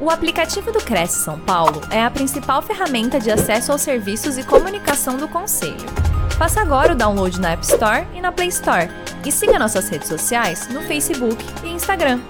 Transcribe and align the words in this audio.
O 0.00 0.10
aplicativo 0.10 0.70
do 0.70 0.78
Cresce 0.78 1.24
São 1.24 1.40
Paulo 1.40 1.80
é 1.90 2.00
a 2.00 2.08
principal 2.08 2.62
ferramenta 2.62 3.18
de 3.18 3.32
acesso 3.32 3.72
aos 3.72 3.80
serviços 3.80 4.38
e 4.38 4.46
comunicação 4.46 5.16
do 5.16 5.26
Conselho. 5.26 5.74
Faça 6.38 6.60
agora 6.60 6.92
o 6.92 6.96
download 6.96 7.40
na 7.40 7.50
App 7.50 7.64
Store 7.64 8.06
e 8.14 8.20
na 8.20 8.30
Play 8.30 8.46
Store. 8.46 8.88
E 9.26 9.32
siga 9.32 9.58
nossas 9.58 9.88
redes 9.88 10.06
sociais 10.06 10.72
no 10.72 10.82
Facebook 10.82 11.44
e 11.64 11.70
Instagram. 11.70 12.20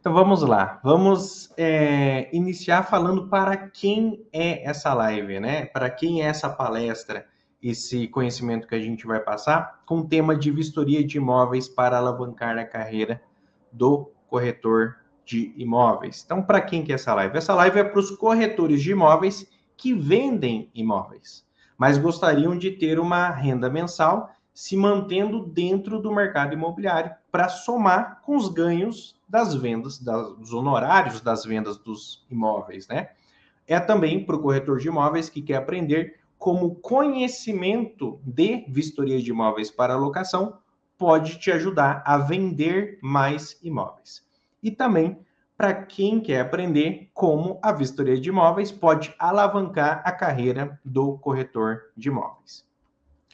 Então 0.00 0.12
vamos 0.12 0.42
lá, 0.42 0.80
vamos 0.82 1.48
é, 1.56 2.28
iniciar 2.34 2.82
falando 2.82 3.28
para 3.28 3.56
quem 3.56 4.26
é 4.32 4.68
essa 4.68 4.92
live, 4.94 5.38
né? 5.38 5.66
Para 5.66 5.88
quem 5.88 6.24
é 6.24 6.26
essa 6.26 6.48
palestra, 6.48 7.24
esse 7.62 8.08
conhecimento 8.08 8.66
que 8.66 8.74
a 8.74 8.80
gente 8.80 9.06
vai 9.06 9.20
passar, 9.20 9.80
com 9.86 9.98
o 9.98 10.08
tema 10.08 10.34
de 10.34 10.50
vistoria 10.50 11.06
de 11.06 11.18
imóveis 11.18 11.68
para 11.68 11.98
alavancar 11.98 12.58
a 12.58 12.64
carreira 12.64 13.22
do 13.72 14.10
corretor 14.28 14.96
de 15.24 15.52
imóveis. 15.56 16.22
Então, 16.24 16.42
para 16.42 16.60
quem 16.60 16.82
que 16.82 16.92
é 16.92 16.94
essa 16.96 17.14
live? 17.14 17.36
Essa 17.36 17.54
live 17.54 17.78
é 17.78 17.84
para 17.84 18.00
os 18.00 18.10
corretores 18.10 18.82
de 18.82 18.90
imóveis 18.92 19.46
que 19.76 19.94
vendem 19.94 20.70
imóveis, 20.74 21.46
mas 21.78 21.98
gostariam 21.98 22.56
de 22.56 22.70
ter 22.72 22.98
uma 22.98 23.30
renda 23.30 23.70
mensal 23.70 24.30
se 24.52 24.76
mantendo 24.76 25.46
dentro 25.46 26.00
do 26.00 26.12
mercado 26.12 26.52
imobiliário 26.52 27.12
para 27.30 27.48
somar 27.48 28.20
com 28.22 28.36
os 28.36 28.48
ganhos 28.48 29.16
das 29.28 29.54
vendas, 29.54 29.98
dos 29.98 30.52
honorários 30.52 31.20
das 31.20 31.44
vendas 31.44 31.78
dos 31.78 32.26
imóveis, 32.30 32.88
né? 32.88 33.10
É 33.66 33.78
também 33.78 34.24
para 34.24 34.34
o 34.36 34.42
corretor 34.42 34.78
de 34.78 34.88
imóveis 34.88 35.30
que 35.30 35.40
quer 35.40 35.56
aprender 35.56 36.18
como 36.36 36.74
conhecimento 36.74 38.20
de 38.24 38.64
vistoria 38.68 39.22
de 39.22 39.30
imóveis 39.30 39.70
para 39.70 39.96
locação 39.96 40.58
pode 41.00 41.38
te 41.38 41.50
ajudar 41.50 42.02
a 42.04 42.18
vender 42.18 42.98
mais 43.00 43.58
imóveis. 43.62 44.22
E 44.62 44.70
também 44.70 45.18
para 45.56 45.72
quem 45.72 46.20
quer 46.20 46.40
aprender 46.40 47.08
como 47.14 47.58
a 47.62 47.72
vistoria 47.72 48.20
de 48.20 48.28
imóveis 48.28 48.70
pode 48.70 49.14
alavancar 49.18 50.02
a 50.04 50.12
carreira 50.12 50.78
do 50.84 51.16
corretor 51.16 51.84
de 51.96 52.08
imóveis. 52.08 52.66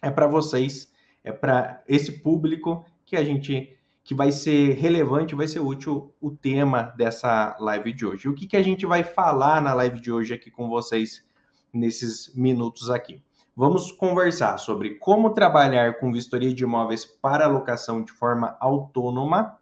É 0.01 0.13
para 0.13 0.29
vocês, 0.29 0.89
é 1.25 1.33
para 1.33 1.83
esse 1.89 2.13
público 2.21 2.87
que 3.05 3.17
a 3.17 3.25
gente 3.25 3.77
que 4.05 4.15
vai 4.15 4.31
ser 4.31 4.75
relevante, 4.75 5.35
vai 5.35 5.49
ser 5.49 5.59
útil 5.59 6.15
o 6.21 6.31
tema 6.31 6.95
dessa 6.97 7.57
live 7.59 7.93
de 7.93 8.07
hoje. 8.07 8.29
O 8.29 8.35
que, 8.35 8.47
que 8.47 8.57
a 8.57 8.63
gente 8.63 8.87
vai 8.87 9.03
falar 9.03 9.61
na 9.61 9.75
live 9.75 9.99
de 9.99 10.13
hoje 10.13 10.33
aqui 10.33 10.49
com 10.53 10.69
vocês 10.69 11.25
nesses 11.73 12.33
minutos 12.33 12.89
aqui? 12.89 13.21
Vamos 13.59 13.91
conversar 13.91 14.59
sobre 14.59 14.97
como 14.97 15.31
trabalhar 15.31 15.99
com 15.99 16.13
vistoria 16.13 16.53
de 16.53 16.63
imóveis 16.63 17.07
para 17.07 17.47
locação 17.47 18.05
de 18.05 18.13
forma 18.13 18.55
autônoma, 18.61 19.59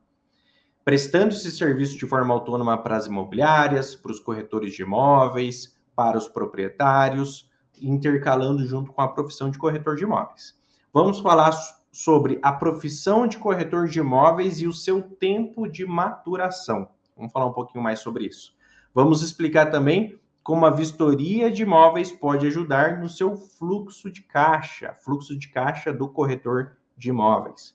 prestando 0.85 1.33
esse 1.33 1.53
serviço 1.53 1.97
de 1.97 2.05
forma 2.05 2.35
autônoma 2.35 2.77
para 2.77 2.97
as 2.97 3.07
imobiliárias, 3.07 3.95
para 3.95 4.11
os 4.11 4.19
corretores 4.19 4.75
de 4.75 4.83
imóveis, 4.83 5.79
para 5.95 6.19
os 6.19 6.27
proprietários, 6.27 7.49
intercalando 7.81 8.67
junto 8.67 8.93
com 8.93 9.01
a 9.01 9.07
profissão 9.07 9.49
de 9.49 9.59
corretor 9.59 9.95
de 9.95 10.03
imóveis. 10.03 10.59
Vamos 10.93 11.21
falar 11.21 11.53
sobre 11.93 12.41
a 12.43 12.53
profissão 12.53 13.29
de 13.29 13.39
corretor 13.39 13.87
de 13.87 14.01
imóveis 14.01 14.61
e 14.61 14.67
o 14.67 14.73
seu 14.73 15.03
tempo 15.03 15.69
de 15.69 15.87
maturação. 15.87 16.89
Vamos 17.17 17.31
falar 17.31 17.47
um 17.47 17.53
pouquinho 17.53 17.85
mais 17.85 18.01
sobre 18.01 18.27
isso. 18.27 18.57
Vamos 18.93 19.23
explicar 19.23 19.71
também 19.71 20.19
como 20.45 20.67
a 20.67 20.71
vistoria 20.71 21.51
de 21.51 21.63
imóveis 21.63 22.13
pode 22.13 22.47
ajudar 22.47 23.01
no 23.01 23.09
seu 23.09 23.35
fluxo 23.35 24.11
de 24.11 24.23
caixa, 24.23 24.95
fluxo 25.01 25.37
de 25.37 25.49
caixa 25.49 25.91
do 25.91 26.07
corretor 26.07 26.77
de 26.99 27.09
imóveis. 27.09 27.75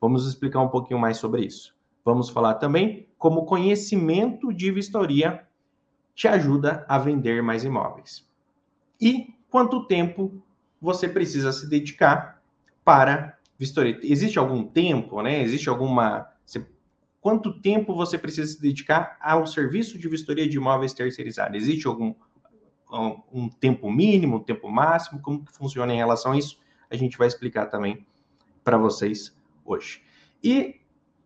Vamos 0.00 0.26
explicar 0.26 0.62
um 0.62 0.68
pouquinho 0.68 0.98
mais 0.98 1.18
sobre 1.18 1.44
isso. 1.44 1.76
Vamos 2.02 2.30
falar 2.30 2.54
também 2.54 3.06
como 3.18 3.44
conhecimento 3.44 4.50
de 4.50 4.70
vistoria 4.70 5.46
te 6.14 6.26
ajuda 6.26 6.86
a 6.88 6.96
vender 6.96 7.42
mais 7.42 7.64
imóveis. 7.64 8.26
E 8.98 9.34
quanto 9.50 9.86
tempo 9.86 10.42
você 10.80 11.06
precisa 11.06 11.52
se 11.52 11.68
dedicar 11.68 12.42
para 12.82 13.36
vistoria? 13.58 14.00
Existe 14.02 14.38
algum 14.38 14.64
tempo, 14.64 15.20
né? 15.20 15.42
Existe 15.42 15.68
alguma 15.68 16.26
quanto 17.26 17.60
tempo 17.60 17.92
você 17.92 18.16
precisa 18.16 18.52
se 18.52 18.62
dedicar 18.62 19.18
ao 19.20 19.48
serviço 19.48 19.98
de 19.98 20.08
vistoria 20.08 20.48
de 20.48 20.58
imóveis 20.58 20.92
terceirizado? 20.92 21.56
Existe 21.56 21.84
algum 21.88 22.14
um, 22.88 23.20
um 23.32 23.48
tempo 23.48 23.90
mínimo, 23.90 24.36
um 24.36 24.44
tempo 24.44 24.70
máximo? 24.70 25.20
Como 25.20 25.44
que 25.44 25.52
funciona 25.52 25.92
em 25.92 25.96
relação 25.96 26.30
a 26.30 26.38
isso? 26.38 26.56
A 26.88 26.94
gente 26.94 27.18
vai 27.18 27.26
explicar 27.26 27.66
também 27.66 28.06
para 28.62 28.78
vocês 28.78 29.36
hoje. 29.64 30.04
E 30.40 30.80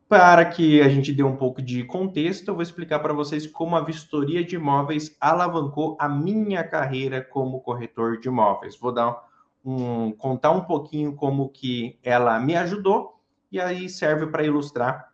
para 0.09 0.43
que 0.47 0.81
a 0.81 0.89
gente 0.89 1.13
dê 1.13 1.23
um 1.23 1.37
pouco 1.37 1.61
de 1.61 1.85
contexto, 1.85 2.49
eu 2.49 2.55
vou 2.55 2.63
explicar 2.63 3.01
para 3.01 3.13
vocês 3.13 3.47
como 3.47 3.77
a 3.77 3.85
vistoria 3.85 4.43
de 4.43 4.57
imóveis 4.57 5.15
alavancou 5.21 5.99
a 6.01 6.09
minha 6.09 6.65
carreira 6.65 7.23
como 7.23 7.61
corretor 7.61 8.19
de 8.19 8.29
imóveis. 8.29 8.75
Vou 8.75 8.91
dar 8.91 9.23
um 9.63 10.13
contar 10.13 10.53
um 10.53 10.63
pouquinho 10.63 11.15
como 11.15 11.51
que 11.51 11.99
ela 12.03 12.41
me 12.41 12.57
ajudou 12.57 13.21
e 13.53 13.61
aí 13.61 13.87
serve 13.87 14.29
para 14.29 14.43
ilustrar 14.43 15.10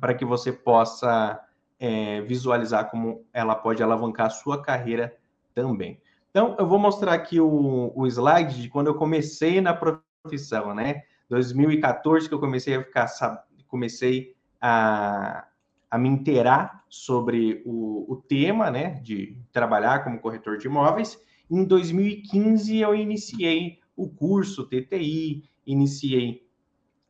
para 0.00 0.14
que 0.14 0.24
você 0.24 0.52
possa 0.52 1.40
é, 1.78 2.20
visualizar 2.22 2.90
como 2.90 3.24
ela 3.32 3.54
pode 3.54 3.82
alavancar 3.82 4.26
a 4.26 4.30
sua 4.30 4.62
carreira 4.62 5.16
também. 5.54 6.00
Então, 6.30 6.54
eu 6.58 6.66
vou 6.66 6.78
mostrar 6.78 7.14
aqui 7.14 7.40
o, 7.40 7.92
o 7.94 8.06
slide 8.06 8.62
de 8.62 8.68
quando 8.68 8.88
eu 8.88 8.94
comecei 8.94 9.60
na 9.60 9.74
profissão, 9.74 10.74
né? 10.74 11.02
2014 11.28 12.28
que 12.28 12.34
eu 12.34 12.38
comecei 12.38 12.76
a 12.76 12.84
ficar, 12.84 13.08
comecei 13.66 14.34
a, 14.60 15.46
a 15.90 15.98
me 15.98 16.08
inteirar 16.08 16.84
sobre 16.88 17.62
o, 17.64 18.04
o 18.12 18.16
tema, 18.16 18.70
né, 18.70 19.00
de 19.02 19.36
trabalhar 19.52 20.04
como 20.04 20.20
corretor 20.20 20.58
de 20.58 20.66
imóveis. 20.66 21.18
Em 21.50 21.64
2015 21.64 22.78
eu 22.78 22.94
iniciei 22.94 23.78
o 23.96 24.08
curso 24.08 24.66
TTI, 24.66 25.44
iniciei 25.66 26.46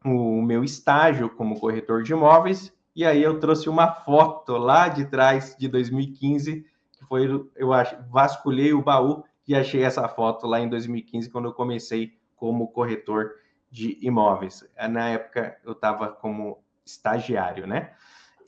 o 0.04 0.40
meu 0.40 0.62
estágio 0.62 1.28
como 1.30 1.58
corretor 1.58 2.02
de 2.02 2.12
imóveis 2.12 2.72
e 2.96 3.04
aí 3.04 3.22
eu 3.22 3.38
trouxe 3.38 3.68
uma 3.68 3.92
foto 3.92 4.56
lá 4.56 4.88
de 4.88 5.04
trás 5.04 5.54
de 5.58 5.68
2015, 5.68 6.64
que 6.92 7.04
foi, 7.04 7.46
eu 7.54 7.70
acho, 7.70 7.94
vasculhei 8.10 8.72
o 8.72 8.80
baú 8.80 9.22
e 9.46 9.54
achei 9.54 9.82
essa 9.82 10.08
foto 10.08 10.46
lá 10.46 10.58
em 10.58 10.68
2015, 10.70 11.28
quando 11.28 11.44
eu 11.44 11.52
comecei 11.52 12.14
como 12.34 12.68
corretor 12.68 13.32
de 13.70 13.98
imóveis. 14.00 14.64
Na 14.90 15.10
época 15.10 15.58
eu 15.62 15.72
estava 15.72 16.08
como 16.08 16.64
estagiário, 16.86 17.66
né? 17.66 17.90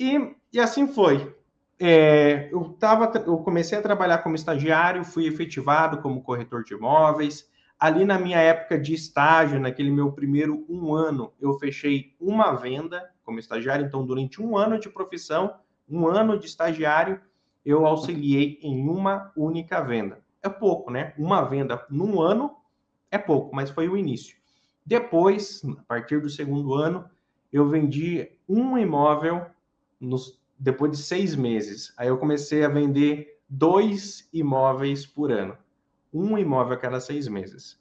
E, 0.01 0.35
e 0.51 0.59
assim 0.59 0.89
foi. 0.89 1.37
É, 1.79 2.49
eu, 2.51 2.75
tava, 2.81 3.13
eu 3.27 3.37
comecei 3.39 3.77
a 3.77 3.83
trabalhar 3.83 4.19
como 4.19 4.35
estagiário, 4.35 5.05
fui 5.05 5.27
efetivado 5.27 6.01
como 6.01 6.23
corretor 6.23 6.65
de 6.65 6.73
imóveis. 6.73 7.47
Ali 7.79 8.07
na 8.07 8.19
minha 8.19 8.39
época 8.39 8.79
de 8.79 8.95
estágio, 8.95 9.61
naquele 9.61 9.91
meu 9.91 10.11
primeiro 10.11 10.65
um 10.71 10.95
ano, 10.95 11.35
eu 11.39 11.53
fechei 11.59 12.17
uma 12.19 12.55
venda 12.55 13.09
como 13.29 13.39
estagiário. 13.39 13.85
Então, 13.85 14.07
durante 14.07 14.41
um 14.41 14.57
ano 14.57 14.81
de 14.81 14.89
profissão, 14.89 15.55
um 15.87 16.09
ano 16.09 16.39
de 16.39 16.47
estagiário, 16.47 17.21
eu 17.63 17.85
auxiliei 17.85 18.59
em 18.63 18.89
uma 18.89 19.31
única 19.37 19.83
venda. 19.83 20.19
É 20.43 20.49
pouco, 20.49 20.91
né? 20.91 21.13
Uma 21.19 21.43
venda 21.43 21.85
num 21.91 22.23
ano 22.23 22.57
é 23.11 23.19
pouco, 23.19 23.55
mas 23.55 23.69
foi 23.69 23.87
o 23.87 23.99
início. 23.99 24.35
Depois, 24.85 25.63
a 25.79 25.83
partir 25.83 26.23
do 26.23 26.31
segundo 26.31 26.73
ano, 26.73 27.05
eu 27.53 27.69
vendi 27.69 28.31
um 28.49 28.79
imóvel 28.79 29.45
nos, 30.01 30.41
depois 30.59 30.93
de 30.93 30.99
seis 30.99 31.37
meses. 31.37 31.93
Aí 31.99 32.09
eu 32.09 32.17
comecei 32.17 32.65
a 32.65 32.69
vender 32.69 33.39
dois 33.47 34.27
imóveis 34.33 35.05
por 35.05 35.31
ano. 35.31 35.55
Um 36.15 36.39
imóvel 36.39 36.73
a 36.73 36.81
cada 36.81 36.99
seis 36.99 37.29
meses. 37.29 37.79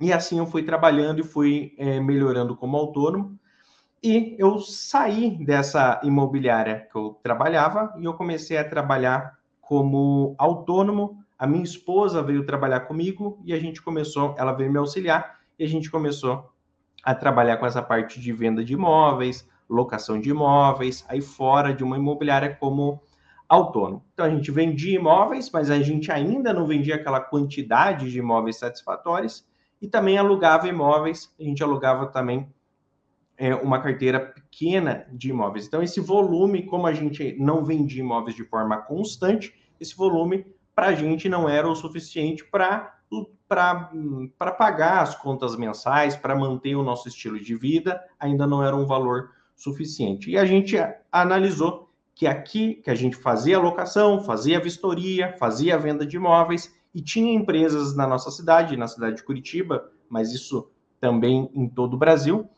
E 0.00 0.12
assim 0.12 0.38
eu 0.38 0.46
fui 0.46 0.62
trabalhando 0.62 1.20
e 1.20 1.24
fui 1.24 1.74
é, 1.76 1.98
melhorando 1.98 2.54
como 2.54 2.76
autônomo. 2.76 3.36
E 4.04 4.34
eu 4.36 4.58
saí 4.58 5.30
dessa 5.30 6.00
imobiliária 6.02 6.88
que 6.90 6.98
eu 6.98 7.20
trabalhava 7.22 7.94
e 7.96 8.04
eu 8.04 8.14
comecei 8.14 8.58
a 8.58 8.68
trabalhar 8.68 9.38
como 9.60 10.34
autônomo. 10.38 11.22
A 11.38 11.46
minha 11.46 11.62
esposa 11.62 12.20
veio 12.20 12.44
trabalhar 12.44 12.80
comigo 12.80 13.40
e 13.44 13.52
a 13.52 13.60
gente 13.60 13.80
começou, 13.80 14.34
ela 14.36 14.52
veio 14.52 14.72
me 14.72 14.78
auxiliar 14.78 15.38
e 15.56 15.62
a 15.64 15.68
gente 15.68 15.88
começou 15.88 16.50
a 17.04 17.14
trabalhar 17.14 17.58
com 17.58 17.66
essa 17.66 17.80
parte 17.80 18.20
de 18.20 18.32
venda 18.32 18.64
de 18.64 18.72
imóveis, 18.72 19.48
locação 19.70 20.18
de 20.20 20.30
imóveis, 20.30 21.04
aí 21.08 21.20
fora 21.20 21.72
de 21.72 21.84
uma 21.84 21.96
imobiliária 21.96 22.56
como 22.56 23.00
autônomo. 23.48 24.04
Então 24.14 24.26
a 24.26 24.30
gente 24.30 24.50
vendia 24.50 24.96
imóveis, 24.96 25.48
mas 25.52 25.70
a 25.70 25.80
gente 25.80 26.10
ainda 26.10 26.52
não 26.52 26.66
vendia 26.66 26.96
aquela 26.96 27.20
quantidade 27.20 28.10
de 28.10 28.18
imóveis 28.18 28.58
satisfatórios 28.58 29.46
e 29.80 29.86
também 29.86 30.18
alugava 30.18 30.66
imóveis, 30.66 31.32
a 31.38 31.42
gente 31.44 31.62
alugava 31.62 32.06
também 32.06 32.52
é, 33.42 33.56
uma 33.56 33.80
carteira 33.80 34.20
pequena 34.20 35.04
de 35.10 35.30
imóveis. 35.30 35.66
Então, 35.66 35.82
esse 35.82 35.98
volume, 35.98 36.62
como 36.62 36.86
a 36.86 36.92
gente 36.92 37.34
não 37.40 37.64
vendia 37.64 37.98
imóveis 37.98 38.36
de 38.36 38.44
forma 38.44 38.76
constante, 38.76 39.52
esse 39.80 39.96
volume 39.96 40.46
para 40.76 40.86
a 40.86 40.94
gente 40.94 41.28
não 41.28 41.48
era 41.48 41.68
o 41.68 41.74
suficiente 41.74 42.44
para 42.44 42.94
pagar 44.56 45.02
as 45.02 45.16
contas 45.16 45.56
mensais, 45.56 46.14
para 46.14 46.36
manter 46.36 46.76
o 46.76 46.84
nosso 46.84 47.08
estilo 47.08 47.40
de 47.40 47.56
vida, 47.56 48.00
ainda 48.16 48.46
não 48.46 48.62
era 48.62 48.76
um 48.76 48.86
valor 48.86 49.30
suficiente. 49.56 50.30
E 50.30 50.38
a 50.38 50.44
gente 50.44 50.76
analisou 51.10 51.90
que 52.14 52.28
aqui 52.28 52.74
que 52.74 52.90
a 52.92 52.94
gente 52.94 53.16
fazia 53.16 53.58
locação, 53.58 54.22
fazia 54.22 54.60
vistoria, 54.60 55.34
fazia 55.36 55.76
venda 55.76 56.06
de 56.06 56.14
imóveis 56.14 56.72
e 56.94 57.02
tinha 57.02 57.34
empresas 57.34 57.96
na 57.96 58.06
nossa 58.06 58.30
cidade, 58.30 58.76
na 58.76 58.86
cidade 58.86 59.16
de 59.16 59.24
Curitiba, 59.24 59.90
mas 60.08 60.32
isso 60.32 60.70
também 61.00 61.50
em 61.52 61.68
todo 61.68 61.94
o 61.94 61.98
Brasil, 61.98 62.48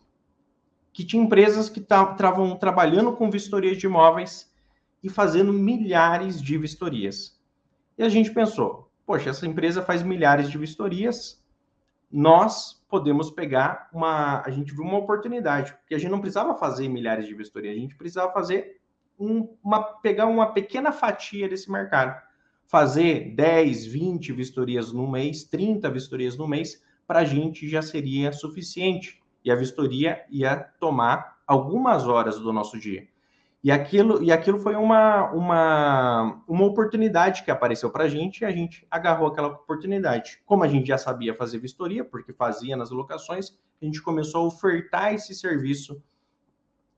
que 0.95 1.05
tinha 1.05 1.25
empresas 1.25 1.69
que 1.69 1.81
estavam 1.81 2.57
trabalhando 2.57 3.13
com 3.13 3.29
vistoria 3.29 3.75
de 3.75 3.85
imóveis 3.85 4.49
e 5.03 5.11
fazendo 5.11 5.53
milhares 5.53 6.41
de 6.41 6.57
vistorias. 6.57 7.37
E 7.99 8.05
a 8.05 8.09
gente 8.09 8.33
pensou, 8.33 8.89
poxa, 9.05 9.31
essa 9.31 9.45
empresa 9.45 9.83
faz 9.83 10.05
milhares 10.05 10.49
de 10.49 10.57
vistorias, 10.57 11.43
nós 12.11 12.81
podemos 12.89 13.29
pegar 13.29 13.89
uma. 13.93 14.41
A 14.47 14.51
gente 14.51 14.73
viu 14.73 14.85
uma 14.85 14.99
oportunidade, 14.99 15.73
porque 15.73 15.97
a 15.97 15.99
gente 15.99 16.13
não 16.13 16.21
precisava 16.21 16.55
fazer 16.55 16.89
milhares 16.89 17.27
de 17.27 17.35
vistorias, 17.35 17.77
a 17.77 17.81
gente 17.81 17.97
precisava 17.97 18.33
fazer 18.33 18.81
um, 19.19 19.49
uma, 19.65 19.83
pegar 19.83 20.27
uma 20.27 20.53
pequena 20.53 20.93
fatia 20.93 21.49
desse 21.49 21.71
mercado. 21.73 22.23
Fazer 22.67 23.35
10, 23.35 23.87
20 23.87 24.33
vistorias 24.33 24.93
no 24.93 25.11
mês, 25.11 25.43
30 25.43 25.91
vistorias 25.91 26.37
no 26.37 26.47
mês, 26.47 26.81
para 27.05 27.19
a 27.21 27.25
gente 27.25 27.69
já 27.69 27.83
seria 27.83 28.31
suficiente. 28.31 29.24
E 29.45 29.51
a 29.51 29.55
vistoria 29.55 30.25
ia 30.31 30.57
tomar 30.57 31.39
algumas 31.47 32.07
horas 32.07 32.39
do 32.39 32.53
nosso 32.53 32.79
dia. 32.79 33.07
E 33.65 33.71
aquilo, 33.71 34.23
e 34.23 34.31
aquilo 34.31 34.59
foi 34.59 34.75
uma, 34.77 35.31
uma, 35.31 36.43
uma 36.47 36.65
oportunidade 36.65 37.43
que 37.45 37.51
apareceu 37.51 37.91
para 37.91 38.05
a 38.05 38.09
gente 38.09 38.43
e 38.43 38.45
a 38.45 38.51
gente 38.51 38.87
agarrou 38.91 39.29
aquela 39.29 39.49
oportunidade. 39.49 40.39
Como 40.45 40.63
a 40.63 40.69
gente 40.69 40.87
já 40.87 40.99
sabia 40.99 41.35
fazer 41.35 41.59
vistoria, 41.59 42.05
porque 42.05 42.31
fazia 42.33 42.77
nas 42.77 42.91
locações, 42.91 43.57
a 43.81 43.85
gente 43.85 44.03
começou 44.03 44.43
a 44.43 44.49
ofertar 44.49 45.15
esse 45.15 45.35
serviço 45.35 46.03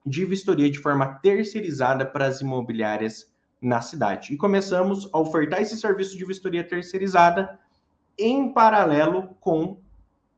de 0.05 0.25
vistoria 0.25 0.69
de 0.69 0.81
forma 0.81 1.07
terceirizada 1.23 2.05
para 2.05 2.27
as 2.27 2.41
imobiliárias 2.41 3.31
na 3.61 3.81
cidade. 3.81 4.35
E 4.35 4.37
começamos 4.37 5.09
a 5.13 5.19
ofertar 5.19 5.63
esse 5.63 5.77
serviço 5.77 6.19
de 6.19 6.25
vistoria 6.25 6.65
terceirizada 6.65 7.61
em 8.19 8.53
paralelo 8.53 9.37
com 9.41 9.81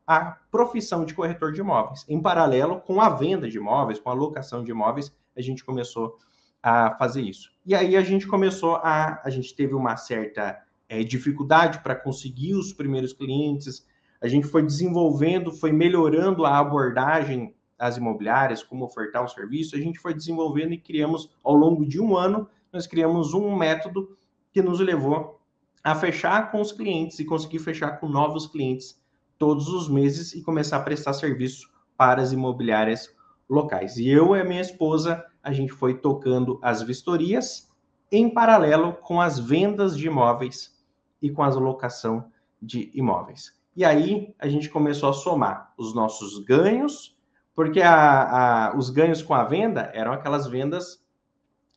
a 0.09 0.39
profissão 0.51 1.05
de 1.05 1.13
corretor 1.13 1.53
de 1.53 1.61
imóveis, 1.61 2.07
em 2.09 2.19
paralelo 2.19 2.81
com 2.81 2.99
a 2.99 3.11
venda 3.11 3.47
de 3.47 3.59
imóveis, 3.59 4.01
com 4.01 4.09
a 4.09 4.15
locação 4.15 4.65
de 4.65 4.71
imóveis 4.71 5.13
a 5.37 5.43
gente 5.43 5.63
começou 5.63 6.17
a 6.63 6.97
fazer 6.97 7.21
isso. 7.21 7.51
E 7.65 7.75
aí 7.75 7.95
a 7.95 8.01
gente 8.01 8.27
começou 8.27 8.77
a. 8.77 9.21
A 9.23 9.29
gente 9.29 9.55
teve 9.55 9.75
uma 9.75 9.97
certa 9.99 10.59
é, 10.89 11.05
dificuldade 11.05 11.81
para 11.81 11.95
conseguir 11.95 12.55
os 12.55 12.73
primeiros 12.73 13.13
clientes, 13.13 13.87
a 14.21 14.27
gente 14.27 14.47
foi 14.47 14.63
desenvolvendo, 14.63 15.53
foi 15.53 15.73
melhorando 15.73 16.47
a 16.47 16.59
abordagem 16.59 17.55
às 17.79 17.99
imobiliárias, 17.99 18.63
como 18.63 18.87
ofertar 18.87 19.23
o 19.23 19.29
serviço, 19.29 19.77
a 19.77 19.79
gente 19.79 19.99
foi 20.01 20.15
desenvolvendo 20.15 20.73
e 20.73 20.79
criamos, 20.79 21.31
ao 21.45 21.55
longo 21.55 21.87
de 21.87 22.01
um 22.01 22.17
ano, 22.17 22.49
nós 22.73 22.87
criamos 22.87 23.35
um 23.35 23.55
método 23.55 24.17
que 24.51 24.63
nos 24.63 24.81
levou 24.81 25.39
a 25.85 25.95
fechar 25.95 26.51
com 26.51 26.61
os 26.61 26.73
clientes 26.73 27.21
e 27.21 27.25
conseguir 27.25 27.61
fechar 27.61 28.01
com 28.01 28.09
novos 28.09 28.47
clientes 28.47 28.98
todos 29.39 29.69
os 29.69 29.89
meses 29.89 30.35
e 30.35 30.43
começar 30.43 30.79
a 30.79 30.83
prestar 30.83 31.13
serviço 31.13 31.71
para 31.97 32.21
as 32.21 32.33
imobiliárias 32.33 33.15
locais. 33.49 33.97
E 33.97 34.09
eu 34.09 34.37
e 34.37 34.41
a 34.41 34.45
minha 34.45 34.61
esposa, 34.61 35.25
a 35.43 35.53
gente 35.53 35.73
foi 35.73 35.95
tocando 35.95 36.59
as 36.63 36.83
vistorias 36.83 37.69
em 38.11 38.29
paralelo 38.29 38.95
com 38.95 39.21
as 39.21 39.39
vendas 39.39 39.97
de 39.97 40.07
imóveis 40.07 40.77
e 41.23 41.31
com 41.31 41.43
a 41.43 41.49
locação 41.49 42.31
de 42.61 42.91
imóveis. 42.95 43.53
E 43.77 43.85
aí 43.85 44.35
a 44.39 44.49
gente 44.49 44.69
começou 44.69 45.11
a 45.11 45.13
somar 45.13 45.73
os 45.79 45.95
nossos 45.95 46.39
ganhos, 46.41 47.17
porque 47.55 47.81
a, 47.81 48.71
a, 48.71 48.77
os 48.77 48.91
ganhos 48.91 49.23
com 49.23 49.35
a 49.35 49.45
venda 49.45 49.91
eram 49.95 50.13
aquelas 50.13 50.47
vendas 50.47 51.03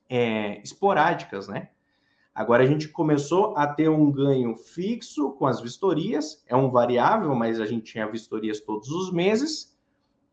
é, 0.10 0.62
esporádicas, 0.62 1.48
né? 1.48 1.70
Agora 2.34 2.64
a 2.64 2.66
gente 2.66 2.88
começou 2.88 3.56
a 3.58 3.68
ter 3.68 3.90
um 3.90 4.10
ganho 4.10 4.56
fixo 4.56 5.32
com 5.32 5.46
as 5.46 5.60
vistorias, 5.60 6.42
é 6.48 6.56
um 6.56 6.72
variável, 6.72 7.36
mas 7.36 7.60
a 7.60 7.66
gente 7.66 7.92
tinha 7.92 8.10
vistorias 8.10 8.62
todos 8.62 8.90
os 8.90 9.12
meses, 9.12 9.78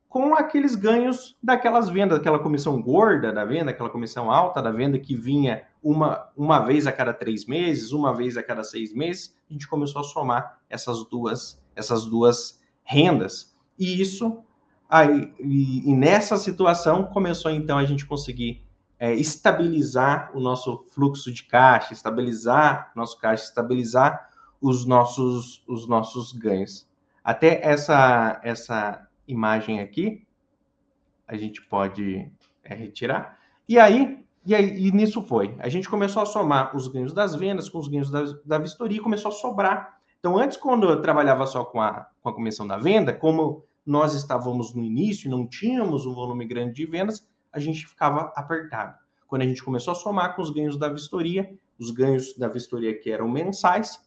com 0.09 0.35
aqueles 0.35 0.75
ganhos 0.75 1.37
daquelas 1.43 1.89
vendas, 1.91 2.19
aquela 2.19 2.39
comissão 2.39 2.81
gorda 2.81 3.33
da 3.33 3.45
venda, 3.45 3.73
aquela 3.73 3.91
comissão 3.91 4.31
alta 4.31 4.63
da 4.63 4.71
venda 4.71 4.99
que 4.99 5.15
vinha 5.15 5.65
uma, 5.83 6.31
uma 6.37 6.61
vez 6.61 6.87
a 6.87 6.93
cada 6.93 7.13
três 7.13 7.45
meses, 7.45 7.93
uma 7.93 8.15
vez 8.15 8.37
a 8.37 8.43
cada 8.43 8.65
seis 8.65 8.95
meses, 8.95 9.37
a 9.51 9.53
gente 9.53 9.69
começou 9.69 10.01
a 10.01 10.05
somar 10.05 10.61
essas 10.71 11.05
duas, 11.09 11.61
essas 11.77 12.07
duas 12.07 12.61
rendas. 12.85 13.55
E 13.79 14.01
isso, 14.01 14.43
aí, 14.89 15.33
e, 15.39 15.91
e 15.91 15.95
nessa 15.95 16.37
situação, 16.39 17.05
começou 17.05 17.51
então 17.51 17.77
a 17.77 17.85
gente 17.85 18.07
conseguir 18.07 18.68
é, 18.99 19.15
estabilizar 19.15 20.31
o 20.35 20.41
nosso 20.41 20.85
fluxo 20.91 21.33
de 21.33 21.45
caixa, 21.45 21.93
estabilizar 21.93 22.91
nosso 22.97 23.19
caixa, 23.19 23.45
estabilizar 23.45 24.29
os 24.61 24.85
nossos, 24.85 25.63
os 25.69 25.87
nossos 25.87 26.33
ganhos. 26.33 26.87
Até 27.23 27.61
essa, 27.63 28.41
essa 28.43 29.07
imagem 29.27 29.81
aqui, 29.81 30.27
a 31.27 31.37
gente 31.37 31.63
pode 31.63 32.31
é, 32.65 32.75
retirar. 32.75 33.39
E 33.69 33.79
aí, 33.79 34.25
e 34.45 34.55
aí, 34.55 34.87
e 34.87 34.91
nisso 34.91 35.23
foi. 35.23 35.55
A 35.59 35.69
gente 35.69 35.89
começou 35.89 36.23
a 36.23 36.27
somar 36.27 36.75
os 36.75 36.89
ganhos 36.89 37.13
das 37.13 37.35
vendas 37.35 37.69
com 37.69 37.79
os 37.79 37.87
ganhos 37.87 38.11
da, 38.11 38.25
da 38.45 38.59
vistoria 38.59 38.99
e 38.99 39.03
começou 39.03 39.31
a 39.31 39.35
sobrar. 39.35 39.99
Então, 40.19 40.37
antes, 40.37 40.57
quando 40.57 40.89
eu 40.89 41.01
trabalhava 41.01 41.47
só 41.47 41.65
com 41.65 41.81
a, 41.81 42.09
com 42.23 42.31
a 42.31 42.35
comissão 42.35 42.67
da 42.67 42.79
venda, 42.79 43.13
como 43.13 43.65
nós 43.87 44.15
estávamos 44.15 44.75
no 44.75 44.83
início, 44.83 45.31
não 45.31 45.47
tínhamos 45.47 46.07
um 46.07 46.15
volume 46.15 46.45
grande 46.47 46.75
de 46.75 46.87
vendas, 46.87 47.25
a 47.53 47.59
gente 47.59 47.87
ficava 47.87 48.33
apertado. 48.37 48.97
Quando 49.27 49.43
a 49.43 49.47
gente 49.47 49.63
começou 49.63 49.93
a 49.93 49.97
somar 49.97 50.35
com 50.35 50.43
os 50.43 50.51
ganhos 50.51 50.77
da 50.77 50.89
vistoria, 50.89 51.53
os 51.79 51.91
ganhos 51.91 52.35
da 52.37 52.49
vistoria 52.49 52.99
que 52.99 53.11
eram 53.11 53.29
mensais, 53.29 54.01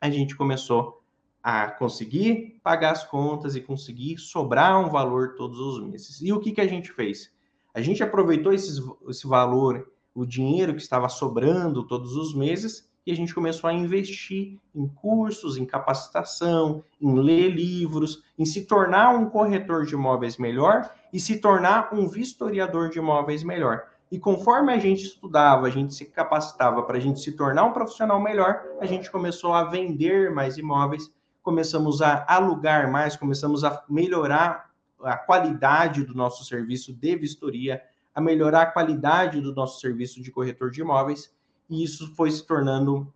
a 0.00 0.08
gente 0.08 0.36
começou 0.36 1.02
a 1.42 1.70
conseguir 1.70 2.60
pagar 2.62 2.92
as 2.92 3.04
contas 3.04 3.54
e 3.54 3.60
conseguir 3.60 4.18
sobrar 4.18 4.78
um 4.84 4.90
valor 4.90 5.34
todos 5.36 5.58
os 5.58 5.82
meses. 5.82 6.20
E 6.20 6.32
o 6.32 6.40
que, 6.40 6.52
que 6.52 6.60
a 6.60 6.66
gente 6.66 6.92
fez? 6.92 7.32
A 7.72 7.80
gente 7.80 8.02
aproveitou 8.02 8.52
esses, 8.52 8.80
esse 9.08 9.26
valor, 9.26 9.92
o 10.14 10.24
dinheiro 10.24 10.74
que 10.74 10.80
estava 10.80 11.08
sobrando 11.08 11.86
todos 11.86 12.16
os 12.16 12.34
meses, 12.34 12.88
e 13.06 13.12
a 13.12 13.14
gente 13.14 13.34
começou 13.34 13.70
a 13.70 13.72
investir 13.72 14.58
em 14.74 14.88
cursos, 14.88 15.56
em 15.56 15.64
capacitação, 15.64 16.82
em 17.00 17.14
ler 17.18 17.50
livros, 17.50 18.22
em 18.38 18.44
se 18.44 18.66
tornar 18.66 19.14
um 19.14 19.30
corretor 19.30 19.86
de 19.86 19.94
imóveis 19.94 20.36
melhor 20.36 20.90
e 21.12 21.20
se 21.20 21.38
tornar 21.38 21.94
um 21.94 22.08
vistoriador 22.08 22.90
de 22.90 22.98
imóveis 22.98 23.44
melhor. 23.44 23.84
E 24.10 24.18
conforme 24.18 24.72
a 24.72 24.78
gente 24.78 25.04
estudava, 25.04 25.66
a 25.66 25.70
gente 25.70 25.94
se 25.94 26.04
capacitava 26.04 26.82
para 26.82 26.96
a 26.96 27.00
gente 27.00 27.20
se 27.20 27.32
tornar 27.32 27.64
um 27.64 27.72
profissional 27.72 28.20
melhor, 28.20 28.62
a 28.80 28.86
gente 28.86 29.10
começou 29.10 29.54
a 29.54 29.64
vender 29.64 30.32
mais 30.32 30.58
imóveis 30.58 31.10
começamos 31.46 32.02
a 32.02 32.24
alugar 32.26 32.90
mais, 32.90 33.14
começamos 33.14 33.62
a 33.62 33.84
melhorar 33.88 34.68
a 35.00 35.16
qualidade 35.16 36.02
do 36.02 36.12
nosso 36.12 36.44
serviço 36.44 36.92
de 36.92 37.14
vistoria, 37.14 37.80
a 38.12 38.20
melhorar 38.20 38.62
a 38.62 38.66
qualidade 38.66 39.40
do 39.40 39.54
nosso 39.54 39.80
serviço 39.80 40.20
de 40.20 40.32
corretor 40.32 40.72
de 40.72 40.80
imóveis, 40.80 41.32
e 41.68 41.82
isso 41.82 42.14
foi 42.14 42.30
se 42.30 42.46
tornando 42.46 43.12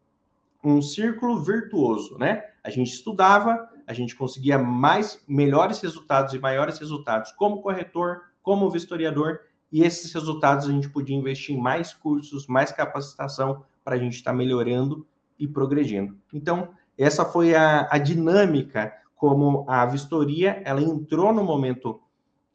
um 0.63 0.83
círculo 0.83 1.41
virtuoso, 1.43 2.19
né? 2.19 2.45
A 2.63 2.71
gente 2.71 2.93
estudava, 2.93 3.69
a 3.87 3.93
gente 3.93 4.15
conseguia 4.15 4.59
mais 4.59 5.23
melhores 5.27 5.81
resultados 5.81 6.35
e 6.35 6.39
maiores 6.39 6.79
resultados 6.79 7.33
como 7.33 7.63
corretor, 7.63 8.23
como 8.43 8.71
vistoriador, 8.71 9.41
e 9.73 9.83
esses 9.83 10.13
resultados 10.13 10.69
a 10.69 10.73
gente 10.73 10.89
podia 10.89 11.17
investir 11.17 11.57
em 11.57 11.61
mais 11.61 11.95
cursos, 11.95 12.47
mais 12.47 12.73
capacitação 12.73 13.65
para 13.85 13.95
a 13.95 13.99
gente 13.99 14.17
estar 14.17 14.33
tá 14.33 14.37
melhorando 14.37 15.07
e 15.39 15.47
progredindo. 15.49 16.19
Então, 16.33 16.71
essa 16.99 17.25
foi 17.25 17.55
a, 17.55 17.89
a 17.91 17.99
dinâmica 17.99 18.93
como 19.15 19.65
a 19.69 19.85
vistoria 19.87 20.63
ela 20.65 20.83
entrou 20.83 21.33
no 21.33 21.45
momento 21.45 22.01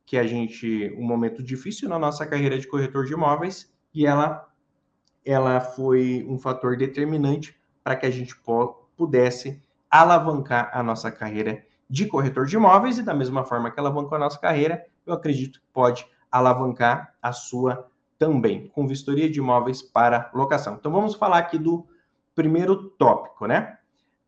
que 0.06 0.18
a 0.18 0.25
gente 0.25 0.94
um 0.98 1.04
momento 1.04 1.42
difícil 1.42 1.90
na 1.90 1.98
nossa 1.98 2.25
carreira 2.25 2.60
de 2.60 2.68
corretor 2.68 3.06
de 3.06 3.14
imóveis 3.14 3.74
e 3.94 4.06
ela 4.06 4.48
ela 5.25 5.60
foi 5.60 6.25
um 6.29 6.38
fator 6.38 6.77
determinante 6.77 7.55
para 7.84 7.96
que 7.96 8.05
a 8.05 8.12
gente 8.12 8.36
pudesse 8.96 9.62
alavancar 9.89 10.70
a 10.74 10.84
nossa 10.84 11.12
carreira 11.12 11.65
de 11.89 12.05
corretor 12.05 12.46
de 12.46 12.55
imóveis 12.55 12.98
e 12.98 13.03
da 13.03 13.13
mesma 13.13 13.44
forma 13.44 13.72
que 13.72 13.79
alavancou 13.79 14.15
a 14.15 14.20
nossa 14.20 14.39
carreira, 14.39 14.86
eu 15.05 15.13
acredito 15.13 15.60
que 15.60 15.65
pode 15.74 16.05
alavancar 16.32 17.13
a 17.22 17.32
sua 17.32 17.88
também, 18.17 18.67
com 18.70 18.88
vistoria 18.88 19.29
de 19.29 19.39
imóveis 19.39 19.82
para 19.82 20.29
locação. 20.34 20.75
Então 20.75 20.91
vamos 20.91 21.15
falar 21.15 21.39
aqui 21.39 21.58
do 21.58 21.86
primeiro 22.34 22.89
tópico, 22.89 23.46
né? 23.46 23.77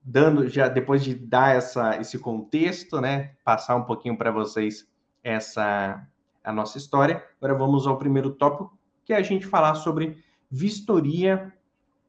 dando 0.10 0.48
já 0.48 0.70
depois 0.70 1.04
de 1.04 1.14
dar 1.14 1.54
essa, 1.54 1.98
esse 1.98 2.18
contexto, 2.18 3.02
né, 3.02 3.34
passar 3.44 3.76
um 3.76 3.84
pouquinho 3.84 4.18
para 4.18 4.32
vocês 4.32 4.88
essa 5.22 6.02
a 6.42 6.54
nossa 6.54 6.78
história. 6.78 7.22
Agora 7.42 7.60
vamos 7.60 7.86
ao 7.86 7.98
primeiro 7.98 8.32
tópico, 8.32 8.72
que 9.04 9.12
é 9.12 9.18
a 9.18 9.22
gente 9.22 9.46
falar 9.46 9.76
sobre 9.76 10.24
vistoria 10.50 11.54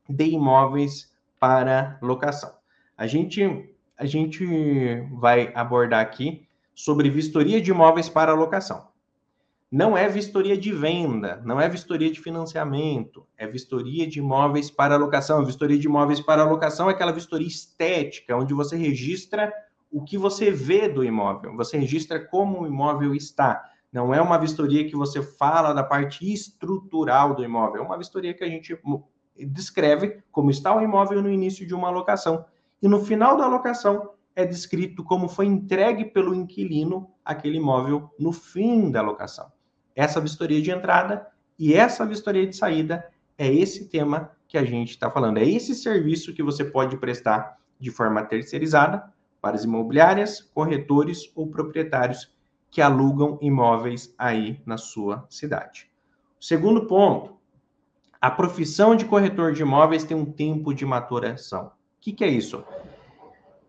de 0.08 0.24
imóveis 0.24 1.12
para 1.38 1.98
locação. 2.02 2.52
A 2.96 3.06
gente 3.06 3.74
a 3.98 4.06
gente 4.06 4.46
vai 5.12 5.52
abordar 5.54 6.00
aqui 6.00 6.46
sobre 6.72 7.10
vistoria 7.10 7.60
de 7.60 7.72
imóveis 7.72 8.08
para 8.08 8.32
locação. 8.32 8.86
não 9.70 9.98
é 9.98 10.08
vistoria 10.08 10.56
de 10.56 10.72
venda, 10.72 11.42
não 11.44 11.60
é 11.60 11.68
vistoria 11.68 12.10
de 12.10 12.20
financiamento, 12.20 13.26
é 13.36 13.46
vistoria 13.46 14.06
de 14.06 14.18
imóveis 14.18 14.70
para 14.70 14.96
locação. 14.96 15.44
Vistoria 15.44 15.78
de 15.78 15.86
imóveis 15.86 16.20
para 16.20 16.44
locação 16.44 16.88
é 16.88 16.92
aquela 16.92 17.12
vistoria 17.12 17.46
estética, 17.46 18.36
onde 18.36 18.54
você 18.54 18.76
registra 18.76 19.52
o 19.90 20.02
que 20.02 20.16
você 20.16 20.50
vê 20.50 20.88
do 20.88 21.04
imóvel, 21.04 21.56
você 21.56 21.76
registra 21.76 22.18
como 22.18 22.62
o 22.62 22.66
imóvel 22.66 23.14
está. 23.14 23.70
Não 23.92 24.12
é 24.12 24.20
uma 24.20 24.38
vistoria 24.38 24.88
que 24.88 24.96
você 24.96 25.22
fala 25.22 25.72
da 25.72 25.82
parte 25.82 26.30
estrutural 26.30 27.34
do 27.34 27.44
imóvel, 27.44 27.82
é 27.82 27.84
uma 27.84 27.98
vistoria 27.98 28.34
que 28.34 28.44
a 28.44 28.48
gente 28.48 28.78
descreve 29.36 30.22
como 30.30 30.50
está 30.50 30.74
o 30.74 30.82
imóvel 30.82 31.22
no 31.22 31.30
início 31.30 31.66
de 31.66 31.74
uma 31.74 31.90
locação. 31.90 32.44
E 32.82 32.88
no 32.88 33.04
final 33.04 33.36
da 33.36 33.46
locação 33.46 34.10
é 34.36 34.44
descrito 34.44 35.02
como 35.02 35.28
foi 35.28 35.46
entregue 35.46 36.04
pelo 36.04 36.34
inquilino 36.34 37.10
aquele 37.24 37.56
imóvel 37.56 38.10
no 38.18 38.32
fim 38.32 38.90
da 38.90 39.02
locação 39.02 39.50
essa 39.98 40.20
vistoria 40.20 40.62
de 40.62 40.70
entrada 40.70 41.26
e 41.58 41.74
essa 41.74 42.06
vistoria 42.06 42.46
de 42.46 42.54
saída 42.54 43.04
é 43.36 43.52
esse 43.52 43.88
tema 43.88 44.30
que 44.46 44.56
a 44.56 44.64
gente 44.64 44.90
está 44.90 45.10
falando. 45.10 45.38
É 45.38 45.44
esse 45.44 45.74
serviço 45.74 46.32
que 46.32 46.40
você 46.40 46.64
pode 46.64 46.96
prestar 46.98 47.58
de 47.80 47.90
forma 47.90 48.22
terceirizada 48.22 49.12
para 49.42 49.56
as 49.56 49.64
imobiliárias, 49.64 50.40
corretores 50.40 51.32
ou 51.34 51.48
proprietários 51.48 52.32
que 52.70 52.80
alugam 52.80 53.38
imóveis 53.40 54.14
aí 54.18 54.60
na 54.64 54.76
sua 54.76 55.26
cidade. 55.28 55.90
Segundo 56.40 56.86
ponto, 56.86 57.36
a 58.20 58.30
profissão 58.30 58.96
de 58.96 59.04
corretor 59.04 59.52
de 59.52 59.62
imóveis 59.62 60.04
tem 60.04 60.16
um 60.16 60.24
tempo 60.24 60.74
de 60.74 60.84
maturação. 60.84 61.66
O 61.66 61.70
que, 62.00 62.12
que 62.12 62.24
é 62.24 62.28
isso? 62.28 62.64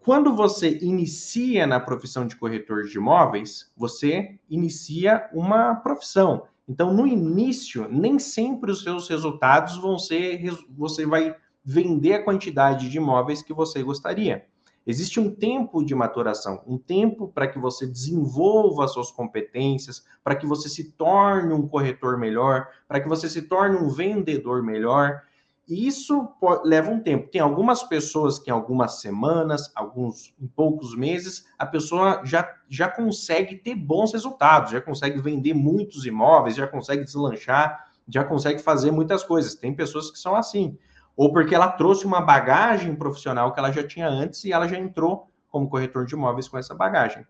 Quando 0.01 0.35
você 0.35 0.79
inicia 0.81 1.67
na 1.67 1.79
profissão 1.79 2.25
de 2.25 2.35
corretor 2.35 2.83
de 2.83 2.97
imóveis, 2.97 3.71
você 3.75 4.39
inicia 4.49 5.29
uma 5.33 5.75
profissão. 5.75 6.47
Então, 6.67 6.93
no 6.93 7.05
início, 7.05 7.87
nem 7.89 8.17
sempre 8.17 8.71
os 8.71 8.83
seus 8.83 9.07
resultados 9.07 9.77
vão 9.77 9.99
ser. 9.99 10.41
Você 10.69 11.05
vai 11.05 11.35
vender 11.63 12.13
a 12.13 12.23
quantidade 12.23 12.89
de 12.89 12.97
imóveis 12.97 13.41
que 13.41 13.53
você 13.53 13.83
gostaria. 13.83 14.45
Existe 14.89 15.19
um 15.19 15.29
tempo 15.29 15.85
de 15.85 15.93
maturação, 15.93 16.63
um 16.65 16.75
tempo 16.75 17.27
para 17.27 17.47
que 17.47 17.59
você 17.59 17.85
desenvolva 17.85 18.87
suas 18.87 19.11
competências, 19.11 20.03
para 20.23 20.35
que 20.35 20.47
você 20.47 20.67
se 20.67 20.85
torne 20.93 21.53
um 21.53 21.67
corretor 21.67 22.17
melhor, 22.17 22.67
para 22.87 22.99
que 22.99 23.07
você 23.07 23.29
se 23.29 23.43
torne 23.43 23.77
um 23.77 23.87
vendedor 23.87 24.63
melhor. 24.63 25.21
E 25.67 25.85
isso 25.85 26.29
leva 26.63 26.89
um 26.89 26.99
tempo. 26.99 27.29
Tem 27.29 27.39
algumas 27.39 27.83
pessoas 27.83 28.39
que 28.39 28.49
em 28.49 28.53
algumas 28.53 28.99
semanas, 28.99 29.71
alguns 29.75 30.33
em 30.41 30.47
poucos 30.47 30.95
meses, 30.95 31.45
a 31.59 31.67
pessoa 31.67 32.23
já, 32.25 32.51
já 32.67 32.89
consegue 32.89 33.57
ter 33.57 33.75
bons 33.75 34.11
resultados, 34.11 34.71
já 34.71 34.81
consegue 34.81 35.21
vender 35.21 35.53
muitos 35.53 36.07
imóveis, 36.07 36.55
já 36.55 36.65
consegue 36.65 37.03
deslanchar, 37.03 37.91
já 38.07 38.23
consegue 38.23 38.59
fazer 38.59 38.89
muitas 38.89 39.23
coisas. 39.23 39.53
Tem 39.53 39.71
pessoas 39.71 40.09
que 40.09 40.17
são 40.17 40.35
assim. 40.35 40.79
Ou 41.19 41.33
porque 41.33 41.53
ela 41.53 41.67
trouxe 41.67 42.05
uma 42.05 42.21
bagagem 42.21 42.95
profissional 42.95 43.51
que 43.51 43.59
ela 43.59 43.73
já 43.73 43.85
tinha 43.85 44.07
antes 44.07 44.45
e 44.45 44.53
ela 44.53 44.69
já 44.69 44.77
entrou 44.77 45.29
como 45.49 45.67
corretor 45.67 46.05
de 46.05 46.15
imóveis 46.15 46.47
com 46.47 46.57
essa 46.57 46.73
bagagem. 46.73 47.27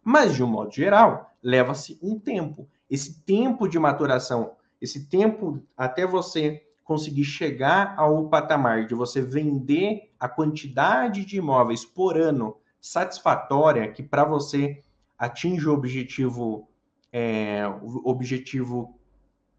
Mas, 0.00 0.36
de 0.36 0.44
um 0.44 0.46
modo 0.46 0.70
geral, 0.72 1.34
leva-se 1.42 1.98
um 2.00 2.20
tempo. 2.20 2.68
Esse 2.88 3.20
tempo 3.22 3.66
de 3.66 3.80
maturação, 3.80 4.52
esse 4.80 5.08
tempo 5.08 5.60
até 5.76 6.06
você 6.06 6.62
conseguir 6.84 7.24
chegar 7.24 7.94
ao 7.96 8.28
patamar 8.28 8.86
de 8.86 8.94
você 8.94 9.20
vender 9.20 10.12
a 10.20 10.28
quantidade 10.28 11.24
de 11.24 11.38
imóveis 11.38 11.84
por 11.84 12.16
ano 12.16 12.56
satisfatória 12.80 13.90
que 13.90 14.04
para 14.04 14.22
você 14.22 14.84
atinge 15.18 15.68
o 15.68 15.72
objetivo 15.72 16.68
é, 17.12 17.66
o 17.82 18.08
objetivo 18.08 18.96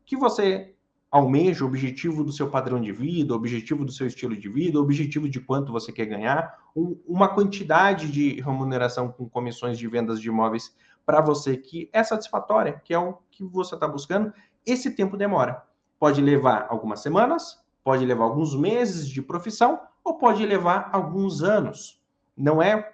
que 0.05 0.15
você 0.15 0.73
almeja, 1.17 1.63
o 1.63 1.67
objetivo 1.67 2.23
do 2.23 2.31
seu 2.31 2.49
padrão 2.49 2.79
de 2.79 2.91
vida, 2.91 3.33
o 3.33 3.35
objetivo 3.35 3.83
do 3.83 3.91
seu 3.91 4.07
estilo 4.07 4.35
de 4.35 4.47
vida, 4.49 4.79
o 4.79 4.81
objetivo 4.81 5.27
de 5.27 5.39
quanto 5.39 5.71
você 5.71 5.91
quer 5.91 6.05
ganhar, 6.05 6.57
um, 6.75 6.97
uma 7.07 7.27
quantidade 7.27 8.11
de 8.11 8.41
remuneração 8.41 9.09
com 9.09 9.27
comissões 9.27 9.77
de 9.77 9.87
vendas 9.87 10.21
de 10.21 10.27
imóveis 10.27 10.75
para 11.05 11.21
você 11.21 11.57
que 11.57 11.89
é 11.93 12.03
satisfatória, 12.03 12.81
que 12.83 12.93
é 12.93 12.99
o 12.99 13.17
que 13.31 13.43
você 13.43 13.75
está 13.75 13.87
buscando, 13.87 14.33
esse 14.65 14.91
tempo 14.91 15.15
demora. 15.17 15.63
Pode 15.99 16.21
levar 16.21 16.67
algumas 16.69 16.99
semanas, 17.01 17.59
pode 17.83 18.05
levar 18.05 18.25
alguns 18.25 18.55
meses 18.55 19.07
de 19.07 19.21
profissão 19.21 19.79
ou 20.03 20.17
pode 20.17 20.45
levar 20.45 20.89
alguns 20.91 21.41
anos. 21.41 22.01
Não 22.35 22.61
é 22.61 22.93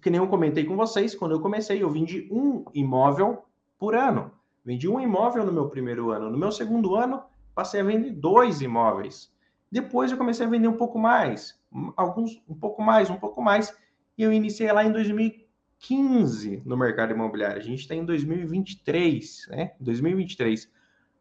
que 0.00 0.08
nem 0.08 0.20
eu 0.20 0.28
comentei 0.28 0.64
com 0.64 0.76
vocês, 0.76 1.14
quando 1.14 1.32
eu 1.32 1.40
comecei, 1.40 1.82
eu 1.82 1.90
vendi 1.90 2.28
um 2.30 2.64
imóvel 2.72 3.44
por 3.78 3.94
ano. 3.94 4.30
Vendi 4.64 4.88
um 4.88 5.00
imóvel 5.00 5.44
no 5.44 5.52
meu 5.52 5.68
primeiro 5.68 6.10
ano. 6.10 6.30
No 6.30 6.38
meu 6.38 6.50
segundo 6.50 6.94
ano, 6.94 7.22
passei 7.54 7.80
a 7.80 7.84
vender 7.84 8.12
dois 8.12 8.60
imóveis. 8.60 9.32
Depois 9.70 10.10
eu 10.10 10.18
comecei 10.18 10.46
a 10.46 10.48
vender 10.48 10.68
um 10.68 10.76
pouco 10.76 10.98
mais, 10.98 11.58
alguns 11.96 12.42
um 12.48 12.54
pouco 12.54 12.82
mais, 12.82 13.10
um 13.10 13.16
pouco 13.16 13.42
mais, 13.42 13.76
e 14.16 14.22
eu 14.22 14.32
iniciei 14.32 14.70
lá 14.70 14.84
em 14.84 14.92
2015 14.92 16.62
no 16.64 16.76
mercado 16.76 17.12
imobiliário. 17.12 17.60
A 17.60 17.64
gente 17.64 17.80
está 17.80 17.94
em 17.94 18.04
2023, 18.04 19.46
né? 19.50 19.72
2023. 19.80 20.70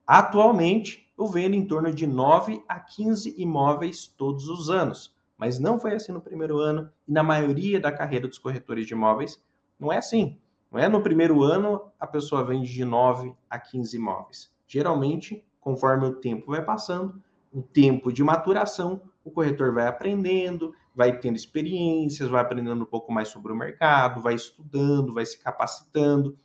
Atualmente, 0.06 1.12
eu 1.18 1.28
vendo 1.28 1.56
em 1.56 1.66
torno 1.66 1.92
de 1.92 2.06
9 2.06 2.64
a 2.68 2.80
15 2.80 3.36
imóveis 3.38 4.08
todos 4.08 4.48
os 4.48 4.70
anos. 4.70 5.14
Mas 5.38 5.60
não 5.60 5.80
foi 5.80 5.96
assim 5.96 6.12
no 6.12 6.22
primeiro 6.22 6.60
ano 6.60 6.90
e 7.08 7.12
na 7.12 7.24
maioria 7.24 7.80
da 7.80 7.92
carreira 7.92 8.28
dos 8.28 8.38
corretores 8.38 8.86
de 8.86 8.94
imóveis 8.94 9.42
não 9.80 9.92
é 9.92 9.98
assim. 9.98 10.40
Não 10.72 10.80
é 10.80 10.88
no 10.88 11.02
primeiro 11.02 11.44
ano 11.44 11.92
a 12.00 12.08
pessoa 12.08 12.46
vende 12.46 12.72
de 12.72 12.86
9 12.86 13.34
a 13.50 13.60
15 13.60 13.98
imóveis. 13.98 14.52
Geralmente, 14.68 15.44
conforme 15.64 16.06
o 16.06 16.14
tempo 16.14 16.52
vai 16.52 16.64
passando, 16.64 17.22
o 17.52 17.62
tempo 17.62 18.12
de 18.12 18.24
maturação, 18.24 19.02
o 19.24 19.32
corretor 19.32 19.74
vai 19.74 19.88
aprendendo, 19.88 20.74
vai 20.94 21.18
tendo 21.18 21.36
experiências, 21.36 22.30
vai 22.30 22.42
aprendendo 22.42 22.84
um 22.84 22.88
pouco 22.88 23.12
mais 23.12 23.30
sobre 23.30 23.52
o 23.52 23.56
mercado, 23.56 24.22
vai 24.22 24.36
estudando, 24.36 25.14
vai 25.14 25.26
se 25.26 25.38
capacitando, 25.40 26.38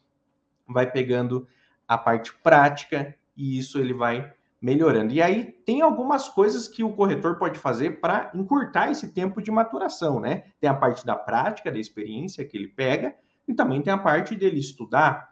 vai 0.67 0.91
pegando 0.91 1.47
a 1.87 1.99
parte 1.99 2.33
prática 2.43 3.15
e 3.37 3.59
isso 3.59 3.79
ele 3.79 3.93
vai 3.93 4.33
melhorando. 4.61 5.13
E 5.13 5.23
aí 5.23 5.45
tem 5.65 5.83
algumas 5.83 6.29
coisas 6.29 6.69
que 6.69 6.83
o 6.83 6.93
corretor 6.93 7.37
pode 7.37 7.59
fazer 7.59 8.01
para 8.01 8.31
encurtar 8.35 8.91
esse 8.91 9.09
tempo 9.13 9.41
de 9.41 9.51
maturação, 9.51 10.21
né? 10.21 10.45
Tem 10.61 10.69
a 10.69 10.75
parte 10.75 11.07
da 11.07 11.15
prática, 11.15 11.71
da 11.71 11.79
experiência 11.79 12.45
que 12.45 12.57
ele 12.57 12.69
pega, 12.69 13.15
e 13.47 13.55
também 13.55 13.81
tem 13.81 13.93
a 13.93 13.99
parte 13.99 14.35
dele 14.35 14.59
estudar 14.59 15.31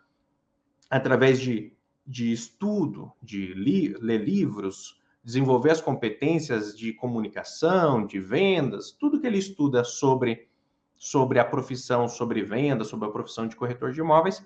através 0.89 1.41
de, 1.41 1.76
de 2.07 2.33
estudo, 2.33 3.13
de 3.21 3.53
li, 3.55 3.95
ler 4.01 4.23
livros, 4.23 5.01
desenvolver 5.25 5.71
as 5.71 5.81
competências 5.81 6.77
de 6.77 6.93
comunicação, 6.93 8.07
de 8.07 8.21
vendas, 8.21 8.93
tudo 8.93 9.21
que 9.21 9.27
ele 9.27 9.39
estuda 9.39 9.83
sobre, 9.83 10.47
sobre 10.97 11.41
a 11.41 11.45
profissão, 11.45 12.09
sobre 12.09 12.45
venda, 12.45 12.85
sobre 12.85 13.09
a 13.09 13.11
profissão 13.11 13.49
de 13.49 13.57
corretor 13.57 13.93
de 13.93 14.01
imóveis, 14.01 14.45